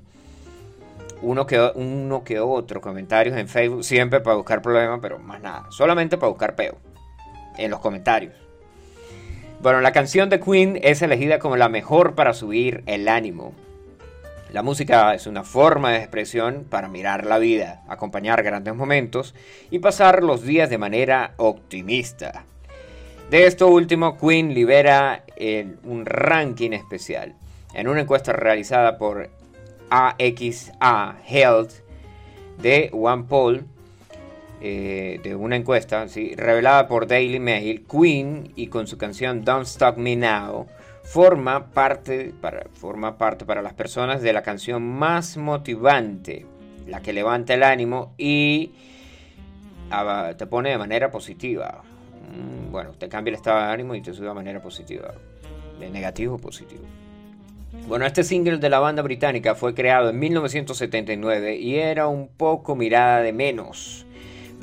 uno 1.22 1.46
que, 1.46 1.60
uno 1.76 2.24
que 2.24 2.40
otro 2.40 2.82
comentarios 2.82 3.38
en 3.38 3.48
Facebook, 3.48 3.84
siempre 3.84 4.20
para 4.20 4.36
buscar 4.36 4.62
problemas, 4.62 5.00
pero 5.02 5.20
más 5.20 5.42
nada. 5.42 5.68
Solamente 5.70 6.18
para 6.18 6.30
buscar 6.30 6.56
peo. 6.56 6.78
En 7.58 7.70
los 7.70 7.80
comentarios. 7.80 8.43
Bueno, 9.64 9.80
la 9.80 9.94
canción 9.94 10.30
de 10.30 10.42
Queen 10.42 10.78
es 10.84 11.02
elegida 11.02 11.40
como 11.40 11.56
la 11.56 11.70
mejor 11.70 12.16
para 12.16 12.34
subir 12.34 12.84
el 12.86 13.08
ánimo. 13.08 13.54
La 14.52 14.62
música 14.62 15.16
es 15.16 15.26
una 15.26 15.44
forma 15.44 15.92
de 15.92 16.00
expresión 16.00 16.66
para 16.70 16.90
mirar 16.90 17.26
la 17.26 17.38
vida, 17.38 17.82
acompañar 17.88 18.44
grandes 18.44 18.76
momentos 18.76 19.34
y 19.72 19.80
pasar 19.80 20.22
los 20.22 20.44
días 20.44 20.70
de 20.70 20.78
manera 20.78 21.34
optimista. 21.38 22.44
De 23.30 23.48
esto 23.48 23.70
último, 23.70 24.18
Queen 24.18 24.54
libera 24.54 25.24
un 25.86 26.06
ranking 26.06 26.72
especial. 26.72 27.34
En 27.74 27.88
una 27.88 28.02
encuesta 28.02 28.34
realizada 28.34 28.98
por 28.98 29.30
AXA 29.90 31.16
Health 31.26 31.72
de 32.62 32.90
One 32.92 33.24
Poll, 33.30 33.66
eh, 34.66 35.20
de 35.22 35.36
una 35.36 35.58
encuesta 35.58 36.06
revelada 36.38 36.88
por 36.88 37.06
Daily 37.06 37.38
Mail, 37.38 37.86
Queen 37.86 38.54
y 38.56 38.68
con 38.68 38.88
su 38.88 38.98
canción 38.98 39.44
Don't 39.44 39.66
Stop 39.66 39.98
Me 39.98 40.16
Now 40.16 40.68
forma 41.04 41.66
parte, 41.72 42.34
para, 42.40 42.68
forma 42.72 43.18
parte 43.18 43.44
para 43.44 43.62
las 43.62 43.74
personas 43.74 44.22
de 44.22 44.32
la 44.32 44.42
canción 44.42 44.82
más 44.82 45.36
motivante, 45.36 46.46
la 46.88 47.02
que 47.02 47.12
levanta 47.12 47.54
el 47.54 47.64
ánimo 47.64 48.14
y 48.18 48.72
ah, 49.92 50.32
te 50.38 50.48
pone 50.48 50.70
de 50.70 50.78
manera 50.78 51.12
positiva. 51.12 51.84
Mm, 52.32 52.72
Bueno, 52.72 52.92
te 52.92 53.10
cambia 53.10 53.32
el 53.32 53.36
estado 53.36 53.60
de 53.60 53.74
ánimo 53.74 53.96
y 53.96 54.02
te 54.02 54.14
sube 54.14 54.30
de 54.30 54.34
manera 54.34 54.62
positiva, 54.62 55.14
de 55.78 55.90
negativo 55.90 56.36
a 56.36 56.38
positivo. 56.38 56.84
Bueno, 57.86 58.06
este 58.06 58.24
single 58.24 58.60
de 58.60 58.70
la 58.70 58.80
banda 58.80 59.02
británica 59.02 59.56
fue 59.56 59.74
creado 59.74 60.12
en 60.12 60.20
1979 60.20 61.58
y 61.58 61.76
era 61.76 62.08
un 62.08 62.30
poco 62.30 62.78
mirada 62.78 63.20
de 63.22 63.34
menos 63.34 64.06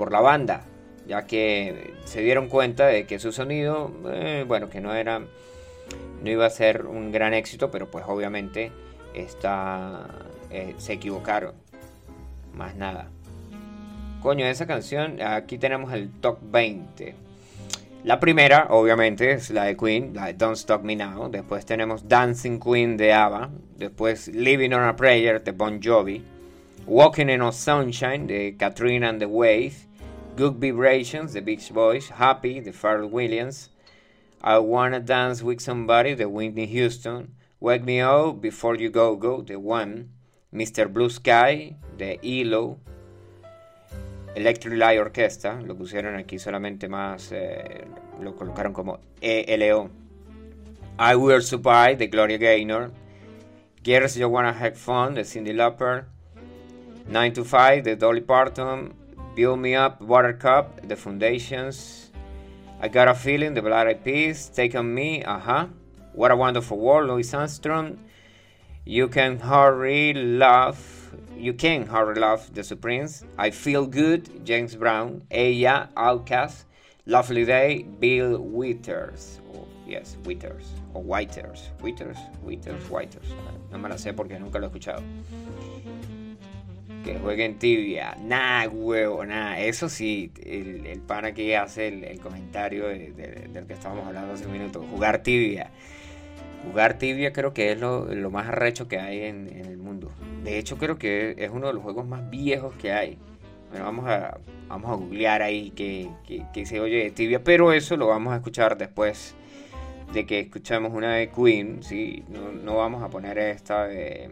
por 0.01 0.13
la 0.13 0.23
banda, 0.23 0.63
ya 1.07 1.27
que 1.27 1.93
se 2.07 2.23
dieron 2.23 2.49
cuenta 2.49 2.87
de 2.87 3.05
que 3.05 3.19
su 3.19 3.33
sonido, 3.33 3.93
eh, 4.11 4.47
bueno, 4.49 4.71
que 4.71 4.81
no 4.81 4.95
era, 4.95 5.19
no 5.19 6.31
iba 6.31 6.47
a 6.47 6.49
ser 6.49 6.87
un 6.87 7.13
gran 7.13 7.35
éxito, 7.35 7.71
pero 7.71 7.91
pues 7.91 8.07
obviamente 8.09 8.73
está, 9.13 10.09
eh, 10.51 10.75
se 10.79 10.95
equivocaron, 10.95 11.53
más 12.55 12.77
nada. 12.77 13.11
Coño, 14.23 14.47
esa 14.47 14.67
canción, 14.67 15.21
aquí 15.21 15.59
tenemos 15.59 15.93
el 15.93 16.09
top 16.09 16.39
20. 16.45 17.15
La 18.03 18.19
primera, 18.19 18.69
obviamente, 18.71 19.33
es 19.33 19.51
la 19.51 19.65
de 19.65 19.77
Queen, 19.77 20.15
la 20.15 20.29
de 20.29 20.33
Don't 20.33 20.57
Stop 20.57 20.83
Me 20.83 20.97
Now. 20.97 21.29
Después 21.29 21.67
tenemos 21.67 22.09
Dancing 22.09 22.59
Queen 22.59 22.97
de 22.97 23.13
ABBA. 23.13 23.51
Después 23.77 24.29
Living 24.29 24.73
on 24.73 24.85
a 24.85 24.97
Prayer 24.97 25.45
de 25.45 25.53
Bon 25.53 25.79
Jovi. 25.79 26.23
Walking 26.87 27.29
in 27.29 27.43
on 27.43 27.53
Sunshine 27.53 28.27
de 28.27 28.57
Katrina 28.57 29.11
and 29.11 29.21
the 29.21 29.27
Wave. 29.27 29.90
Good 30.37 30.55
Vibrations 30.55 31.33
The 31.33 31.43
Beach 31.43 31.73
Boys. 31.73 32.09
Happy 32.09 32.61
The 32.61 32.71
Pharrell 32.71 33.11
Williams. 33.11 33.69
I 34.41 34.59
Wanna 34.59 35.01
Dance 35.01 35.43
with 35.43 35.61
Somebody 35.61 36.15
de 36.15 36.29
Whitney 36.29 36.67
Houston. 36.67 37.35
Wake 37.59 37.85
Me 37.85 38.01
Up 38.01 38.41
Before 38.41 38.77
You 38.77 38.91
Go 38.91 39.17
Go 39.17 39.43
The 39.43 39.59
One. 39.59 40.11
Mr. 40.55 40.91
Blue 40.91 41.11
Sky 41.11 41.77
de 41.99 42.19
ELO. 42.23 42.79
Electric 44.35 44.79
Light 44.79 45.01
Orchestra, 45.01 45.61
lo 45.61 45.77
pusieron 45.77 46.15
aquí 46.15 46.39
solamente 46.39 46.89
más, 46.89 47.33
eh, 47.33 47.85
lo 48.23 48.37
colocaron 48.37 48.73
como 48.73 49.01
ELO. 49.21 49.91
I 50.99 51.17
Will 51.17 51.43
Survive 51.43 51.97
The 51.97 52.07
Gloria 52.07 52.39
Gaynor. 52.39 52.93
Girls 53.83 54.17
You 54.17 54.29
Wanna 54.29 54.53
Have 54.53 54.77
Fun 54.77 55.15
de 55.15 55.25
Cindy 55.25 55.53
Lauper. 55.53 56.07
9 57.09 57.33
to 57.33 57.45
5 57.45 57.83
de 57.83 57.97
Dolly 57.97 58.21
Parton. 58.21 59.00
Build 59.41 59.59
Me 59.59 59.75
Up 59.75 60.03
Watercup 60.03 60.87
de 60.87 60.95
Foundations. 60.95 62.11
I 62.79 62.89
Got 62.89 63.09
a 63.09 63.15
Feeling 63.15 63.55
de 63.55 63.63
Black 63.63 63.87
Eyed 63.87 64.05
Peas. 64.05 64.51
Take 64.51 64.75
On 64.75 64.95
Me, 64.95 65.23
ajá. 65.23 65.71
What 66.13 66.31
a 66.31 66.37
Wonderful 66.37 66.79
World, 66.79 67.09
Louis 67.09 67.33
Armstrong. 67.33 67.99
You 68.85 69.09
Can 69.09 69.39
Hurry 69.39 70.13
Love. 70.13 70.79
You 71.35 71.55
Can 71.55 71.87
Hurry 71.87 72.17
Love, 72.17 72.53
The 72.53 72.63
Supremes. 72.63 73.25
I 73.39 73.49
Feel 73.49 73.87
Good, 73.87 74.45
James 74.45 74.75
Brown. 74.75 75.23
Ella, 75.31 75.89
Outcast. 75.97 76.67
Lovely 77.07 77.47
Day, 77.47 77.85
Bill 77.99 78.43
Withers. 78.43 79.41
O, 79.55 79.67
yes, 79.87 80.19
Withers. 80.27 80.67
O 80.95 81.01
Whiters. 81.01 81.71
Withers, 81.81 82.19
Withers, 82.43 82.91
Whiters. 82.91 83.33
No 83.73 83.79
me 83.79 83.89
la 83.89 83.97
sé 83.97 84.15
porque 84.15 84.39
nunca 84.39 84.59
lo 84.59 84.67
he 84.67 84.71
escuchado. 84.71 85.03
Que 87.05 87.19
jueguen 87.19 87.59
tibia. 87.59 88.17
Nah, 88.23 88.67
huevo, 88.69 89.25
nah. 89.25 89.59
Eso 89.59 89.89
sí, 89.89 90.31
el, 90.45 90.87
el 90.87 91.01
pana 91.01 91.33
que 91.33 91.57
hace 91.57 91.89
el, 91.89 92.21
comentario 92.21 92.87
de- 92.89 93.13
de- 93.13 93.49
del 93.53 93.67
que 93.67 93.73
estábamos 93.75 94.07
hablando 94.07 94.35
hace 94.35 94.47
un 94.47 94.53
minuto. 94.53 94.85
Jugar 94.91 95.23
tibia. 95.23 95.71
Jugar 96.67 96.99
tibia 96.99 97.33
creo 97.33 97.55
que 97.55 97.73
es 97.73 97.81
lo, 97.81 98.05
lo 98.15 98.31
más 98.31 98.49
arrecho 98.49 98.87
que 98.87 98.99
hay 98.99 99.23
en, 99.23 99.49
en 99.49 99.65
el 99.65 99.79
mundo. 99.79 100.11
De 100.45 100.59
hecho, 100.59 100.77
creo 100.77 100.99
que 100.99 101.35
es 101.39 101.51
uno 101.51 101.69
de 101.69 101.73
los 101.75 101.83
juegos 101.83 102.07
más 102.07 102.29
viejos 102.29 102.75
que 102.75 102.93
hay. 102.93 103.17
Bueno, 103.71 103.85
vamos 103.87 104.07
a, 104.09 104.39
vamos 104.69 104.91
a 104.91 104.95
googlear 104.95 105.43
ahí 105.43 105.71
que, 105.71 106.11
que, 106.27 106.43
que 106.53 106.67
se 106.67 106.81
oye 106.81 106.97
de 107.05 107.11
tibia, 107.13 107.43
pero 107.43 107.73
eso 107.73 107.97
lo 107.97 108.09
vamos 108.09 108.33
a 108.33 108.37
escuchar 108.37 108.77
después 108.77 109.35
de 110.13 110.27
que 110.27 110.41
escuchemos 110.41 110.93
una 110.93 111.15
de 111.15 111.31
Queen, 111.31 111.83
¿sí? 111.83 112.25
No, 112.29 112.51
no 112.51 112.77
vamos 112.77 113.03
a 113.03 113.09
poner 113.09 113.39
esta 113.39 113.87
de, 113.87 114.29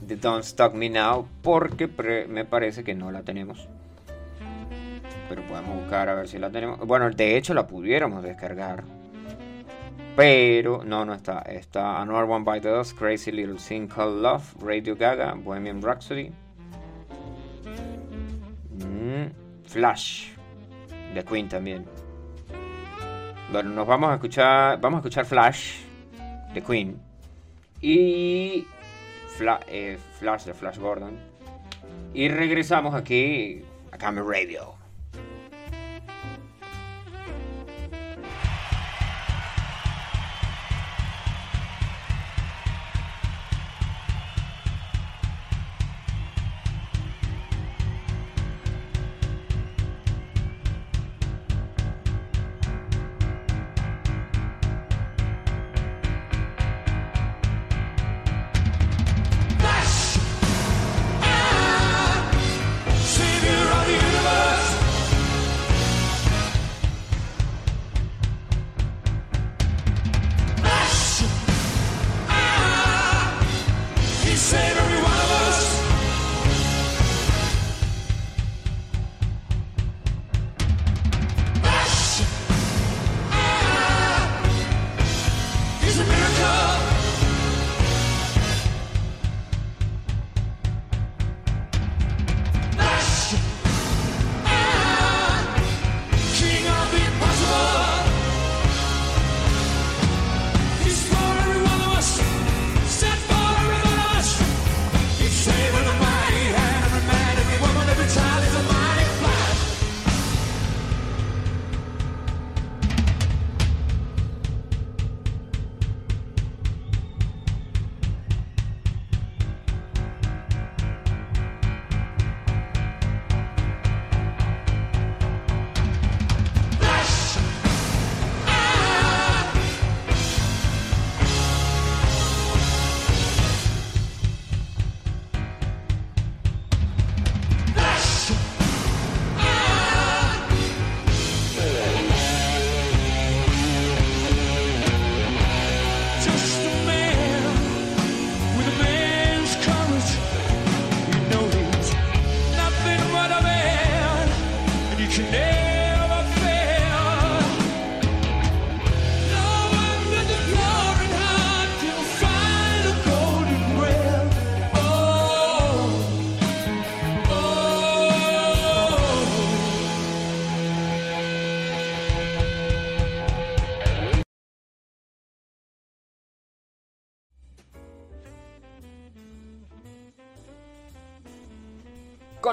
de 0.00 0.16
Don't 0.16 0.44
Stop 0.44 0.74
Me 0.74 0.88
Now 0.88 1.26
porque 1.42 1.88
me 2.28 2.44
parece 2.44 2.84
que 2.84 2.94
no 2.94 3.10
la 3.10 3.22
tenemos. 3.22 3.68
Pero 5.28 5.42
podemos 5.42 5.76
buscar 5.76 6.08
a 6.08 6.14
ver 6.14 6.28
si 6.28 6.38
la 6.38 6.50
tenemos. 6.50 6.78
Bueno, 6.80 7.10
de 7.10 7.36
hecho 7.36 7.54
la 7.54 7.66
pudiéramos 7.66 8.22
descargar. 8.22 8.84
Pero 10.16 10.82
no, 10.84 11.04
no 11.04 11.14
está. 11.14 11.42
Está 11.42 12.00
Another 12.00 12.24
One 12.28 12.44
by 12.44 12.60
the 12.60 12.72
Us, 12.72 12.92
Crazy 12.92 13.30
Little 13.30 13.56
Thing 13.56 13.86
Called 13.86 14.20
Love, 14.20 14.54
Radio 14.60 14.96
Gaga, 14.96 15.34
Bohemian 15.34 15.80
Rhapsody. 15.80 16.32
Mm, 18.72 19.26
Flash, 19.66 20.30
de 21.14 21.24
Queen 21.24 21.48
también. 21.48 21.84
Bueno, 23.52 23.70
nos 23.70 23.86
vamos 23.86 24.10
a 24.10 24.14
escuchar, 24.14 24.80
vamos 24.80 24.98
a 24.98 25.00
escuchar 25.00 25.24
Flash, 25.24 25.82
de 26.52 26.62
Queen. 26.62 27.00
Y 27.80 28.66
Fla- 29.38 29.60
eh, 29.68 29.98
Flash, 30.18 30.44
de 30.44 30.54
Flash 30.54 30.78
Gordon. 30.78 31.16
Y 32.14 32.28
regresamos 32.28 32.94
aquí 32.94 33.62
a 33.92 33.98
Camera 33.98 34.26
Radio. 34.26 34.74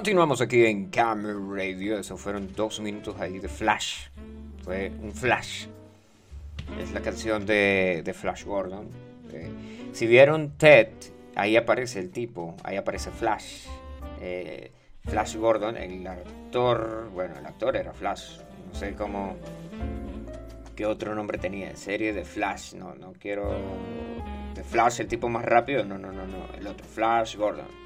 Continuamos 0.06 0.40
aquí 0.40 0.64
en 0.64 0.92
Camera 0.92 1.34
Radio. 1.34 1.98
Eso 1.98 2.16
fueron 2.16 2.54
dos 2.54 2.80
minutos 2.80 3.20
ahí 3.20 3.40
de 3.40 3.50
Flash. 3.50 4.10
Fue 4.64 4.92
un 5.02 5.12
Flash. 5.12 5.66
Es 6.80 6.92
la 6.92 7.02
canción 7.02 7.44
de, 7.48 8.04
de 8.06 8.14
Flash 8.14 8.44
Gordon. 8.46 8.88
Eh, 9.34 9.50
si 9.94 10.06
vieron 10.06 10.60
Ted, 10.60 10.90
ahí 11.34 11.58
aparece 11.58 12.02
el 12.02 12.12
tipo. 12.12 12.56
Ahí 12.64 12.76
aparece 12.76 13.10
Flash. 13.10 13.66
Eh, 14.22 14.72
Flash 15.06 15.38
Gordon, 15.38 15.76
el 15.76 16.06
actor. 16.06 17.10
Bueno, 17.12 17.40
el 17.40 17.46
actor 17.48 17.76
era 17.76 17.92
Flash. 17.92 18.38
No 18.68 18.76
sé 18.80 18.94
cómo. 18.94 19.38
¿Qué 20.76 20.86
otro 20.86 21.16
nombre 21.16 21.40
tenía? 21.40 21.76
Serie 21.76 22.14
de 22.14 22.26
Flash. 22.26 22.76
No, 22.76 22.94
no 22.94 23.14
quiero. 23.14 23.58
De 24.54 24.64
Flash, 24.64 25.00
el 25.00 25.08
tipo 25.08 25.30
más 25.30 25.44
rápido. 25.44 25.84
No, 25.84 25.98
no, 25.98 26.12
no, 26.12 26.28
no. 26.28 26.46
El 26.56 26.68
otro. 26.68 26.86
Flash 26.86 27.38
Gordon. 27.38 27.85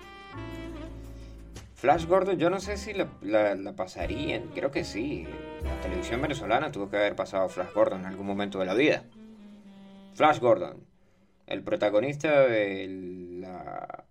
Flash 1.80 2.05
Gordon, 2.07 2.38
yo 2.38 2.49
no 2.49 2.59
sé 2.59 2.75
si 2.77 2.93
la, 2.93 3.07
la- 3.55 3.73
pasarían, 3.73 4.47
creo 4.53 4.69
que 4.69 4.84
sí. 4.84 5.25
La 5.63 5.80
televisión 5.82 6.21
venezolana 6.21 6.71
tuvo 6.71 6.89
que 6.89 6.97
haber 6.97 7.15
pasado 7.15 7.47
Flash 7.47 7.71
Gordon 7.73 8.01
en 8.01 8.05
algún 8.07 8.27
momento 8.27 8.59
de 8.59 8.65
la 8.65 8.73
vida. 8.73 9.03
Flash 10.13 10.39
Gordon, 10.39 10.86
el 11.47 11.63
protagonista 11.63 12.41
de 12.47 12.88
la. 13.41 14.03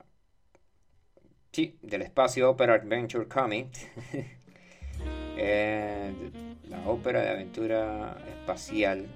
Sí, 1.53 1.79
del 1.83 2.03
espacio 2.03 2.51
Opera 2.51 2.75
Adventure 2.75 3.27
Comic. 3.29 3.69
Eh, 5.41 6.13
la 6.69 6.81
ópera 6.89 7.21
de 7.21 7.29
aventura 7.29 8.17
espacial. 8.29 9.07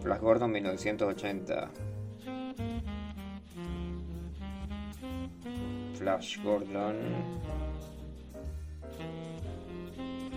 Flash 0.00 0.20
Gordon 0.20 0.52
1980. 0.52 1.70
Flash 6.04 6.38
Gordon 6.42 6.96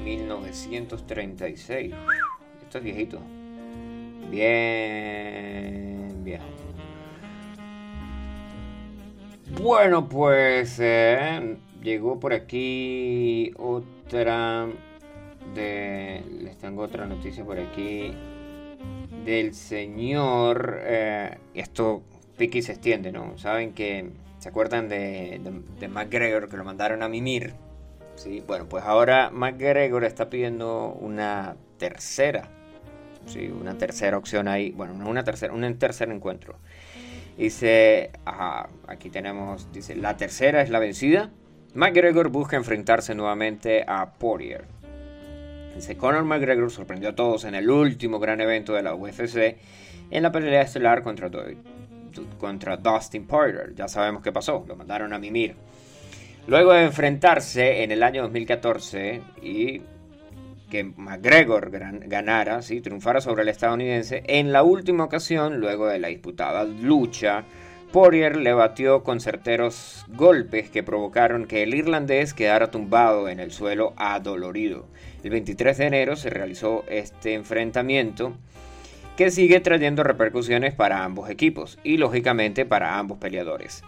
1936 0.02 1.94
esto 2.64 2.78
es 2.78 2.84
viejito. 2.86 3.20
Bien 4.32 6.24
bien. 6.24 6.40
Bueno 9.62 10.08
pues 10.08 10.80
eh, 10.80 11.58
llegó 11.84 12.18
por 12.18 12.32
aquí 12.32 13.52
otra 13.58 14.70
de 15.54 16.24
les 16.44 16.58
tengo 16.60 16.84
otra 16.84 17.06
noticia 17.06 17.44
por 17.44 17.60
aquí 17.60 18.14
del 19.26 19.54
señor 19.54 20.80
eh, 20.86 21.38
esto 21.54 22.04
y 22.40 22.62
se 22.62 22.72
extiende 22.72 23.12
no 23.12 23.38
saben 23.38 23.74
que 23.74 24.27
¿Se 24.48 24.52
acuerdan 24.52 24.88
de, 24.88 25.42
McGregor 25.90 26.48
que 26.48 26.56
lo 26.56 26.64
mandaron 26.64 27.04
a 27.04 27.10
mimir? 27.10 27.54
Sí, 28.16 28.42
bueno, 28.48 28.66
pues 28.70 28.82
ahora 28.86 29.30
McGregor 29.30 30.06
está 30.06 30.30
pidiendo 30.30 30.98
una 31.02 31.58
tercera. 31.78 32.48
Sí, 33.26 33.48
una 33.50 33.78
tercera 33.78 34.18
opción 34.18 34.48
ahí. 34.48 34.72
Bueno, 34.72 34.94
no 34.94 35.10
una 35.10 35.26
tercera, 35.26 35.52
un 35.52 35.78
tercer 35.78 36.10
encuentro. 36.12 36.56
Dice, 37.38 38.12
ajá, 38.24 38.70
aquí 38.88 39.10
tenemos, 39.10 39.70
dice, 39.74 39.98
la 39.98 40.16
tercera 40.16 40.62
es 40.62 40.70
la 40.70 40.80
vencida. 40.80 41.30
McGregor 41.74 42.30
busca 42.30 42.56
enfrentarse 42.56 43.16
nuevamente 43.16 43.84
a 43.86 44.14
Poirier. 44.14 44.64
Dice, 45.76 45.98
Conor 45.98 46.24
McGregor 46.24 46.72
sorprendió 46.72 47.10
a 47.10 47.16
todos 47.16 47.44
en 47.44 47.54
el 47.54 47.70
último 47.70 48.18
gran 48.20 48.40
evento 48.40 48.72
de 48.72 48.84
la 48.84 48.96
UFC 48.96 49.58
en 50.10 50.24
la 50.24 50.32
pelea 50.32 50.62
estelar 50.62 51.04
contra, 51.04 51.30
Contra 52.40 52.78
Dustin 52.78 53.26
Poirier. 53.26 53.74
Ya 53.76 53.88
sabemos 53.88 54.22
qué 54.24 54.32
pasó, 54.32 54.64
lo 54.68 54.76
mandaron 54.76 55.14
a 55.14 55.20
mimir. 55.20 55.56
Luego 56.48 56.74
de 56.74 56.84
enfrentarse 56.84 57.84
en 57.84 57.92
el 57.92 58.04
año 58.04 58.24
2014 58.24 59.22
y 59.42 59.82
que 60.70 60.84
McGregor 60.84 61.72
ganara, 61.72 62.62
¿sí? 62.62 62.82
triunfara 62.82 63.22
sobre 63.22 63.44
el 63.44 63.50
estadounidense, 63.50 64.24
en 64.28 64.52
la 64.52 64.64
última 64.64 65.06
ocasión, 65.06 65.60
luego 65.60 65.88
de 65.88 66.00
la 66.00 66.10
disputada 66.10 66.64
lucha, 66.66 67.46
Poirier 67.92 68.36
le 68.36 68.52
batió 68.52 69.02
con 69.02 69.22
certeros 69.22 70.06
golpes 70.10 70.70
que 70.70 70.84
provocaron 70.84 71.48
que 71.48 71.64
el 71.64 71.74
irlandés 71.74 72.34
quedara 72.34 72.70
tumbado 72.70 73.30
en 73.30 73.40
el 73.40 73.52
suelo 73.52 73.94
adolorido. 73.96 74.88
El 75.24 75.30
23 75.30 75.78
de 75.78 75.86
enero 75.86 76.16
se 76.18 76.30
realizó 76.30 76.84
este 76.90 77.34
enfrentamiento 77.34 78.38
que 79.18 79.32
sigue 79.32 79.60
trayendo 79.60 80.04
repercusiones 80.04 80.76
para 80.76 81.04
ambos 81.04 81.30
equipos 81.30 81.80
y 81.84 81.98
lógicamente 81.98 82.66
para 82.66 82.98
ambos 82.98 83.18
peleadores. 83.18 83.84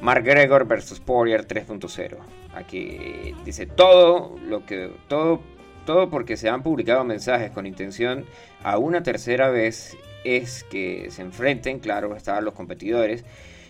McGregor 0.00 0.66
versus 0.66 1.00
Poirier 1.00 1.46
3.0. 1.46 2.18
Aquí 2.54 3.34
dice 3.44 3.66
todo 3.66 4.38
lo 4.46 4.64
que 4.64 4.90
todo 5.08 5.42
todo 5.84 6.08
porque 6.08 6.36
se 6.36 6.48
han 6.48 6.62
publicado 6.62 7.04
mensajes 7.04 7.50
con 7.50 7.66
intención 7.66 8.24
a 8.62 8.78
una 8.78 9.02
tercera 9.02 9.50
vez 9.50 9.98
es 10.24 10.64
que 10.64 11.10
se 11.10 11.22
enfrenten, 11.22 11.78
claro, 11.80 12.16
están 12.16 12.44
los 12.44 12.54
competidores 12.54 13.24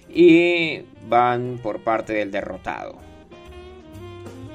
y 0.09 0.82
van 1.09 1.59
por 1.62 1.80
parte 1.80 2.12
del 2.12 2.30
derrotado. 2.30 2.99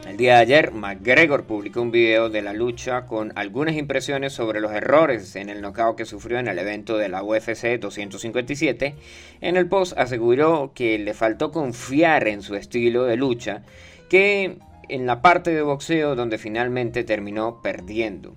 El 0.10 0.18
día 0.18 0.38
de 0.38 0.42
ayer, 0.42 0.72
McGregor 0.72 1.44
publicó 1.44 1.84
un 1.84 1.92
video 1.92 2.32
de 2.32 2.42
la 2.42 2.52
lucha 2.52 3.06
con 3.06 3.32
algunas 3.36 3.76
impresiones 3.76 4.34
sobre 4.34 4.60
los 4.60 4.72
errores 4.72 5.36
en 5.36 5.50
el 5.50 5.62
knockout 5.62 5.96
que 5.96 6.06
sufrió 6.06 6.40
en 6.40 6.48
el 6.48 6.58
evento 6.58 6.98
de 6.98 7.10
la 7.10 7.22
UFC 7.22 7.80
257. 7.80 8.96
En 9.40 9.56
el 9.56 9.68
post 9.68 9.96
aseguró 10.00 10.72
que 10.74 10.98
le 10.98 11.14
faltó 11.14 11.52
confiar 11.52 12.28
en 12.28 12.42
su 12.42 12.56
estilo 12.56 13.04
de 13.04 13.18
lucha, 13.18 13.62
que 14.10 14.58
en 14.90 15.06
la 15.06 15.22
parte 15.22 15.52
de 15.52 15.62
boxeo 15.62 16.16
donde 16.16 16.40
finalmente 16.40 17.04
terminó 17.04 17.62
perdiendo. 17.62 18.36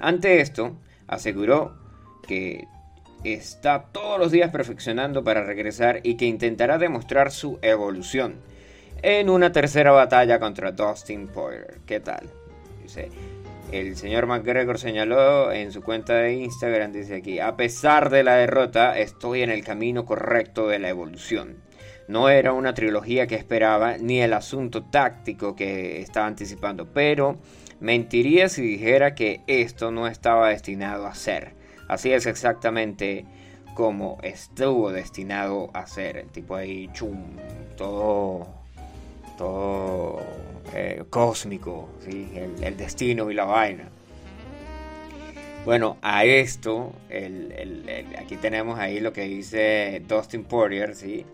Ante 0.00 0.40
esto, 0.40 0.74
aseguró 1.06 1.76
que 2.26 2.66
está 3.24 3.88
todos 3.92 4.18
los 4.18 4.32
días 4.32 4.50
perfeccionando 4.50 5.22
para 5.22 5.44
regresar 5.44 6.00
y 6.02 6.14
que 6.14 6.24
intentará 6.24 6.78
demostrar 6.78 7.30
su 7.30 7.58
evolución 7.60 8.36
en 9.04 9.28
una 9.28 9.52
tercera 9.52 9.92
batalla 9.92 10.40
contra 10.40 10.72
Dustin 10.72 11.28
Poirier. 11.28 11.80
¿Qué 11.84 12.00
tal? 12.00 12.30
Dice, 12.82 13.10
el 13.70 13.96
señor 13.96 14.26
McGregor 14.26 14.78
señaló 14.78 15.52
en 15.52 15.72
su 15.72 15.82
cuenta 15.82 16.14
de 16.14 16.32
Instagram, 16.32 16.90
dice 16.90 17.16
aquí, 17.16 17.38
a 17.38 17.54
pesar 17.54 18.08
de 18.08 18.22
la 18.22 18.36
derrota, 18.36 18.98
estoy 18.98 19.42
en 19.42 19.50
el 19.50 19.62
camino 19.62 20.06
correcto 20.06 20.68
de 20.68 20.78
la 20.78 20.88
evolución. 20.88 21.58
No 22.08 22.30
era 22.30 22.54
una 22.54 22.72
trilogía 22.72 23.26
que 23.26 23.34
esperaba, 23.34 23.98
ni 23.98 24.22
el 24.22 24.32
asunto 24.32 24.84
táctico 24.84 25.54
que 25.54 26.00
estaba 26.00 26.26
anticipando, 26.26 26.86
pero 26.86 27.36
mentiría 27.80 28.48
si 28.48 28.62
dijera 28.62 29.14
que 29.14 29.42
esto 29.46 29.90
no 29.90 30.06
estaba 30.06 30.48
destinado 30.48 31.06
a 31.06 31.14
ser. 31.14 31.52
Así 31.88 32.10
es 32.10 32.24
exactamente 32.24 33.26
como 33.74 34.16
estuvo 34.22 34.92
destinado 34.92 35.68
a 35.74 35.86
ser. 35.86 36.16
El 36.16 36.30
tipo 36.30 36.56
ahí, 36.56 36.88
chum, 36.94 37.36
todo, 37.76 38.63
todo 39.36 40.20
eh, 40.72 41.04
cósmico, 41.10 41.88
¿sí? 42.00 42.32
el, 42.60 42.76
destino 42.76 43.30
y 43.30 43.34
la 43.34 43.44
vaina. 43.44 43.88
Bueno, 45.64 45.96
a 46.02 46.24
esto, 46.24 46.92
el- 47.08 47.84
aquí 48.18 48.36
tenemos 48.36 48.78
ahí 48.78 49.00
lo 49.00 49.12
que 49.12 49.22
dice 49.22 50.02
Dustin 50.06 50.44
Poirier, 50.44 50.94
¿sí? 50.94 51.24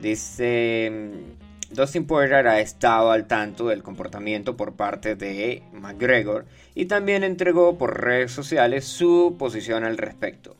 Dice, 0.00 0.90
mm, 0.90 1.74
Dustin 1.74 2.06
Poirier 2.06 2.48
ha 2.48 2.60
estado 2.60 3.10
al 3.10 3.26
tanto 3.26 3.68
del 3.68 3.82
comportamiento 3.82 4.56
por 4.56 4.72
parte 4.72 5.14
de 5.14 5.62
McGregor 5.72 6.46
y 6.74 6.86
también 6.86 7.22
entregó 7.22 7.76
por 7.76 8.00
redes 8.02 8.32
sociales 8.32 8.86
su 8.86 9.36
posición 9.38 9.84
al 9.84 9.98
respecto. 9.98 10.56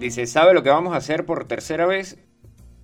Dice, 0.00 0.26
¿sabe 0.26 0.54
lo 0.54 0.62
que 0.62 0.70
vamos 0.70 0.94
a 0.94 0.98
hacer 0.98 1.26
por 1.26 1.46
tercera 1.46 1.84
vez? 1.86 2.16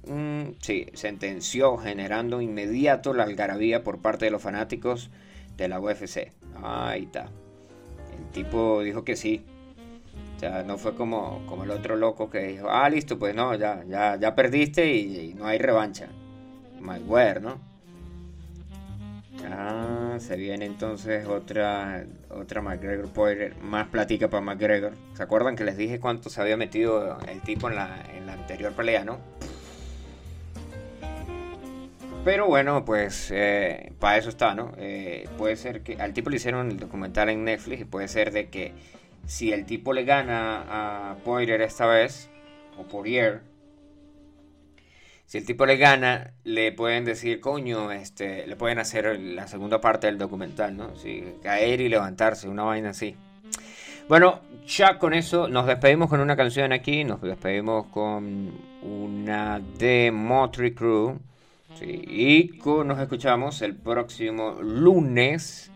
Mm, 0.07 0.57
sí, 0.61 0.87
sentenció 0.95 1.77
generando 1.79 2.41
inmediato 2.41 3.15
la 3.15 3.25
algarabía 3.25 3.83
por 3.83 4.01
parte 4.01 4.27
de 4.27 4.31
los 4.31 4.43
fanáticos 4.43 5.11
de 5.57 5.69
la 5.69 5.81
UFC. 5.81 6.33
Ahí 6.63 7.05
está. 7.05 7.29
El 8.17 8.31
tipo 8.33 8.83
dijo 8.83 9.05
que 9.05 9.17
sí. 9.17 9.45
O 10.37 10.41
sea, 10.41 10.63
no 10.63 10.79
fue 10.79 10.95
como, 10.95 11.45
como 11.47 11.65
el 11.65 11.71
otro 11.71 11.97
loco 11.97 12.29
que 12.29 12.41
dijo, 12.41 12.69
ah, 12.69 12.89
listo, 12.91 13.19
pues 13.19 13.35
no, 13.35 13.55
ya, 13.55 13.85
ya, 13.89 14.17
ya 14.17 14.35
perdiste 14.35 14.93
y, 14.93 15.35
no 15.35 15.47
hay 15.47 15.59
revancha. 15.59 16.09
Mayweather, 16.81 17.41
¿no? 17.43 17.59
Ah, 19.47 20.17
se 20.19 20.37
viene 20.37 20.65
entonces 20.67 21.27
otra, 21.27 22.05
otra 22.31 22.63
McGregor 22.63 23.09
Poirier, 23.09 23.57
más 23.59 23.89
platica 23.89 24.29
para 24.29 24.43
McGregor. 24.43 24.93
¿Se 25.15 25.23
acuerdan 25.23 25.57
que 25.57 25.65
les 25.65 25.77
dije 25.77 26.01
cuánto 26.01 26.31
se 26.31 26.41
había 26.41 26.57
metido 26.57 27.19
el 27.29 27.41
tipo 27.41 27.69
en 27.69 27.77
la, 27.77 28.05
en 28.17 28.27
la 28.27 28.35
anterior 28.35 28.73
pelea, 28.73 29.05
no? 29.05 29.19
Pero 32.25 32.47
bueno, 32.47 32.87
pues 32.87 33.31
eh, 33.35 33.93
para 34.01 34.17
eso 34.17 34.31
está, 34.31 34.55
¿no? 34.55 34.73
Eh, 34.79 35.29
puede 35.37 35.57
ser 35.57 35.83
que 35.83 36.01
al 36.01 36.15
tipo 36.15 36.31
le 36.31 36.37
hicieron 36.37 36.71
el 36.71 36.79
documental 36.79 37.29
en 37.29 37.45
Netflix 37.45 37.83
y 37.83 37.85
puede 37.85 38.09
ser 38.09 38.33
de 38.33 38.49
que 38.49 38.73
si 39.27 39.53
el 39.53 39.67
tipo 39.67 39.93
le 39.93 40.05
gana 40.05 41.11
a 41.11 41.17
Poirier 41.17 41.61
esta 41.61 41.87
vez, 41.87 42.31
o 42.79 42.85
Poirier, 42.85 43.43
si 45.27 45.37
el 45.37 45.45
tipo 45.45 45.67
le 45.67 45.77
gana, 45.77 46.33
le 46.45 46.73
pueden 46.73 47.05
decir, 47.05 47.41
coño, 47.41 47.93
este, 47.93 48.47
le 48.47 48.57
pueden 48.57 48.79
hacer 48.79 49.21
la 49.21 49.47
segunda 49.47 49.83
parte 49.83 50.07
del 50.07 50.17
documental, 50.17 50.77
¿no? 50.77 50.97
Sí, 50.97 51.25
caer 51.43 51.83
y 51.83 51.91
levantarse, 51.91 52.49
una 52.49 52.63
vaina 52.63 52.91
así. 52.91 53.17
Bueno, 54.09 54.41
ya 54.67 54.99
con 54.99 55.13
eso 55.13 55.49
nos 55.49 55.67
despedimos 55.67 56.09
con 56.09 56.21
una 56.21 56.37
canción 56.37 56.73
aquí, 56.73 57.05
nos 57.05 57.21
despedimos 57.21 57.87
con 57.87 58.51
una 58.83 59.61
de 59.79 60.11
Motley 60.11 60.73
Crue. 60.73 61.17
Sí, 61.79 61.87
y 61.87 62.61
nos 62.85 63.01
escuchamos 63.01 63.61
el 63.63 63.75
próximo 63.75 64.59
lunes. 64.63 65.71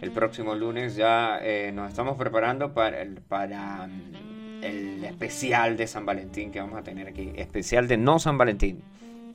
El 0.00 0.10
próximo 0.10 0.54
lunes 0.54 0.96
ya 0.96 1.38
eh, 1.40 1.70
nos 1.72 1.88
estamos 1.88 2.16
preparando 2.16 2.74
para, 2.74 3.00
el, 3.00 3.22
para 3.22 3.86
mm, 3.86 4.64
el 4.64 5.04
especial 5.04 5.76
de 5.76 5.86
San 5.86 6.04
Valentín 6.04 6.50
que 6.50 6.60
vamos 6.60 6.78
a 6.78 6.82
tener 6.82 7.06
aquí. 7.06 7.32
Especial 7.36 7.86
de 7.86 7.96
no 7.96 8.18
San 8.18 8.36
Valentín. 8.36 8.82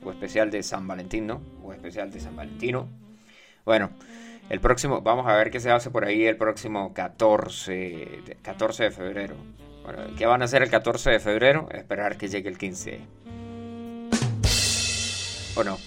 O 0.04 0.10
especial 0.10 0.50
de 0.50 0.62
San 0.62 0.86
Valentín, 0.86 1.26
¿no? 1.26 1.40
O 1.64 1.72
especial 1.72 2.10
de 2.10 2.20
San 2.20 2.36
Valentino. 2.36 2.88
Bueno, 3.64 3.90
el 4.50 4.60
próximo, 4.60 5.00
vamos 5.00 5.26
a 5.26 5.34
ver 5.36 5.50
qué 5.50 5.60
se 5.60 5.70
hace 5.70 5.90
por 5.90 6.04
ahí 6.04 6.24
el 6.24 6.36
próximo 6.36 6.92
14 6.92 7.72
de, 7.72 8.36
14 8.42 8.84
de 8.84 8.90
febrero. 8.90 9.36
Bueno, 9.84 10.02
¿qué 10.18 10.26
van 10.26 10.42
a 10.42 10.44
hacer 10.44 10.62
el 10.62 10.70
14 10.70 11.10
de 11.10 11.20
febrero? 11.20 11.68
Esperar 11.72 12.18
que 12.18 12.28
llegue 12.28 12.48
el 12.48 12.58
15. 12.58 13.00
¿O 15.56 15.64
no? 15.64 15.78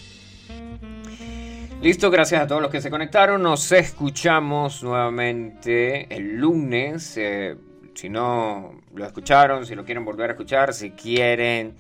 Listo, 1.86 2.10
gracias 2.10 2.42
a 2.42 2.48
todos 2.48 2.64
los 2.64 2.72
que 2.72 2.82
se 2.82 2.90
conectaron. 2.90 3.44
Nos 3.44 3.72
escuchamos 3.72 4.82
nuevamente 4.82 6.08
el 6.16 6.36
lunes. 6.36 7.16
eh, 7.16 7.56
si 7.94 8.10
no 8.10 8.82
lo 8.96 9.06
escucharon, 9.06 9.68
si 9.68 9.76
lo 9.76 9.86
quieren 9.86 10.04
volver 10.04 10.32
a 10.32 10.34
escuchar, 10.34 10.74
si 10.74 10.90
quieren 10.90 11.76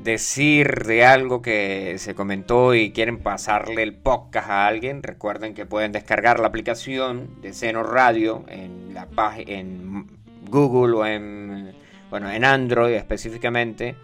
decir 0.00 0.82
de 0.82 1.04
algo 1.04 1.40
que 1.40 1.94
se 1.98 2.16
comentó 2.16 2.74
y 2.74 2.90
quieren 2.90 3.20
pasarle 3.20 3.84
el 3.84 3.94
podcast 3.94 4.50
a 4.50 4.66
alguien, 4.66 5.04
recuerden 5.04 5.54
que 5.54 5.66
pueden 5.66 5.92
descargar 5.92 6.40
la 6.40 6.48
aplicación 6.48 7.40
de 7.40 7.52
Seno 7.52 7.84
Radio 7.84 8.44
en 8.48 8.92
la 8.92 9.06
página 9.06 9.52
en 9.52 10.08
Google 10.50 10.96
o 10.96 11.06
en 11.06 11.72
bueno, 12.10 12.28
en 12.28 12.44
Android 12.44 12.94
específicamente. 12.94 13.94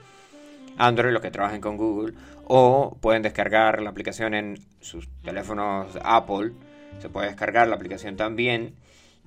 Android, 0.80 1.12
los 1.12 1.20
que 1.20 1.30
trabajen 1.30 1.60
con 1.60 1.76
Google, 1.76 2.14
o 2.52 2.96
pueden 3.00 3.22
descargar 3.22 3.80
la 3.80 3.90
aplicación 3.90 4.34
en 4.34 4.58
sus 4.80 5.08
teléfonos 5.22 5.96
Apple. 6.02 6.50
Se 6.98 7.08
puede 7.08 7.28
descargar 7.28 7.68
la 7.68 7.76
aplicación 7.76 8.16
también. 8.16 8.74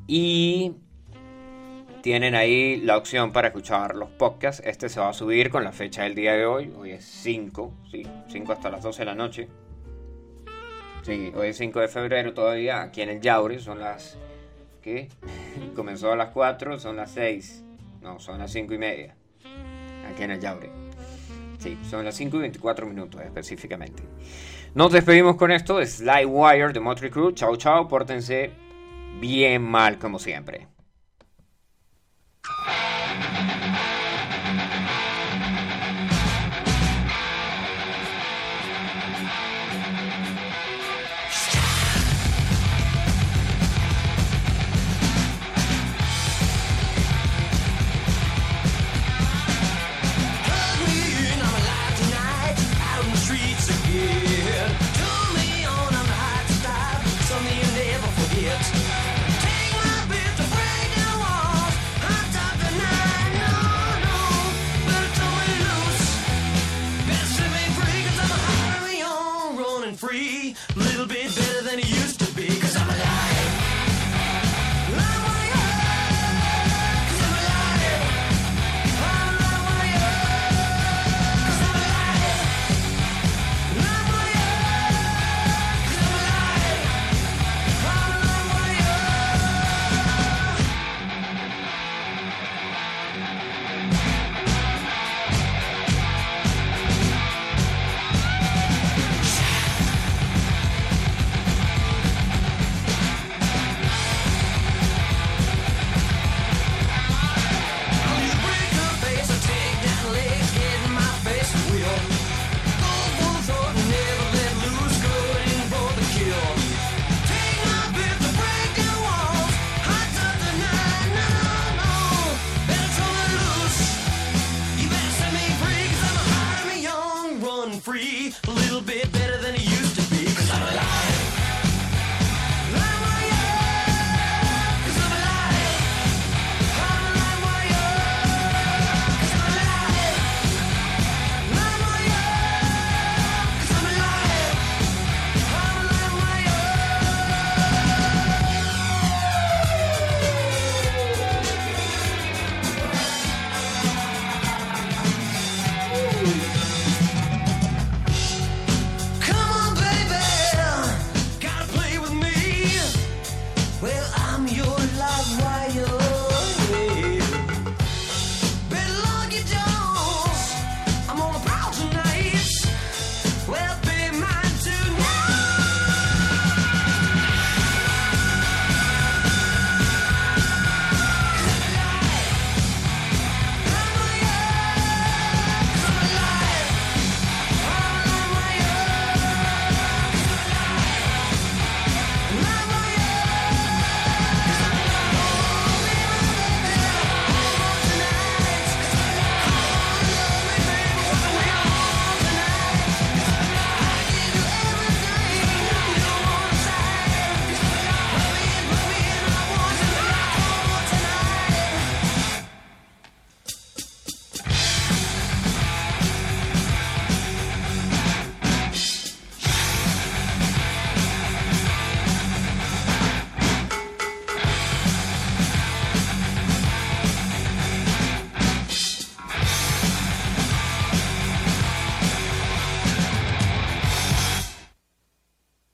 Y 0.07 0.73
tienen 2.01 2.35
ahí 2.35 2.81
la 2.81 2.97
opción 2.97 3.31
para 3.31 3.47
escuchar 3.47 3.95
los 3.95 4.09
podcasts. 4.09 4.61
Este 4.65 4.89
se 4.89 4.99
va 4.99 5.07
a 5.07 5.13
subir 5.13 5.49
con 5.49 5.63
la 5.63 5.71
fecha 5.71 6.03
del 6.03 6.15
día 6.15 6.33
de 6.33 6.45
hoy. 6.45 6.73
Hoy 6.77 6.91
es 6.91 7.05
5, 7.05 7.73
sí, 7.89 8.05
5 8.27 8.51
hasta 8.51 8.69
las 8.69 8.83
12 8.83 8.99
de 8.99 9.05
la 9.05 9.15
noche. 9.15 9.47
Sí, 11.03 11.31
hoy 11.33 11.47
es 11.47 11.57
5 11.57 11.79
de 11.79 11.87
febrero 11.87 12.33
todavía, 12.33 12.81
aquí 12.81 13.03
en 13.03 13.09
el 13.09 13.21
Yauri, 13.21 13.59
son 13.59 13.79
las... 13.79 14.17
¿Qué? 14.81 15.07
Comenzó 15.77 16.11
a 16.11 16.17
las 16.17 16.31
4, 16.31 16.77
son 16.77 16.97
las 16.97 17.11
6. 17.11 17.63
No, 18.01 18.19
son 18.19 18.37
las 18.39 18.51
5 18.51 18.73
y 18.73 18.77
media. 18.77 19.15
Aquí 20.11 20.23
en 20.23 20.31
el 20.31 20.41
Yauri. 20.41 20.82
Sí, 21.63 21.77
son 21.89 22.03
las 22.03 22.15
5 22.15 22.35
y 22.35 22.39
24 22.41 22.85
minutos 22.85 23.21
específicamente. 23.21 24.03
Nos 24.75 24.91
despedimos 24.91 25.37
con 25.37 25.49
esto, 25.49 25.79
Sly 25.81 26.25
Wire 26.25 26.73
de 26.73 26.81
Motley 26.81 27.09
Crue. 27.09 27.33
Chao, 27.33 27.55
chao, 27.55 27.87
pórtense 27.87 28.51
bien 29.21 29.61
mal 29.61 29.97
como 29.97 30.19
siempre. 30.19 30.67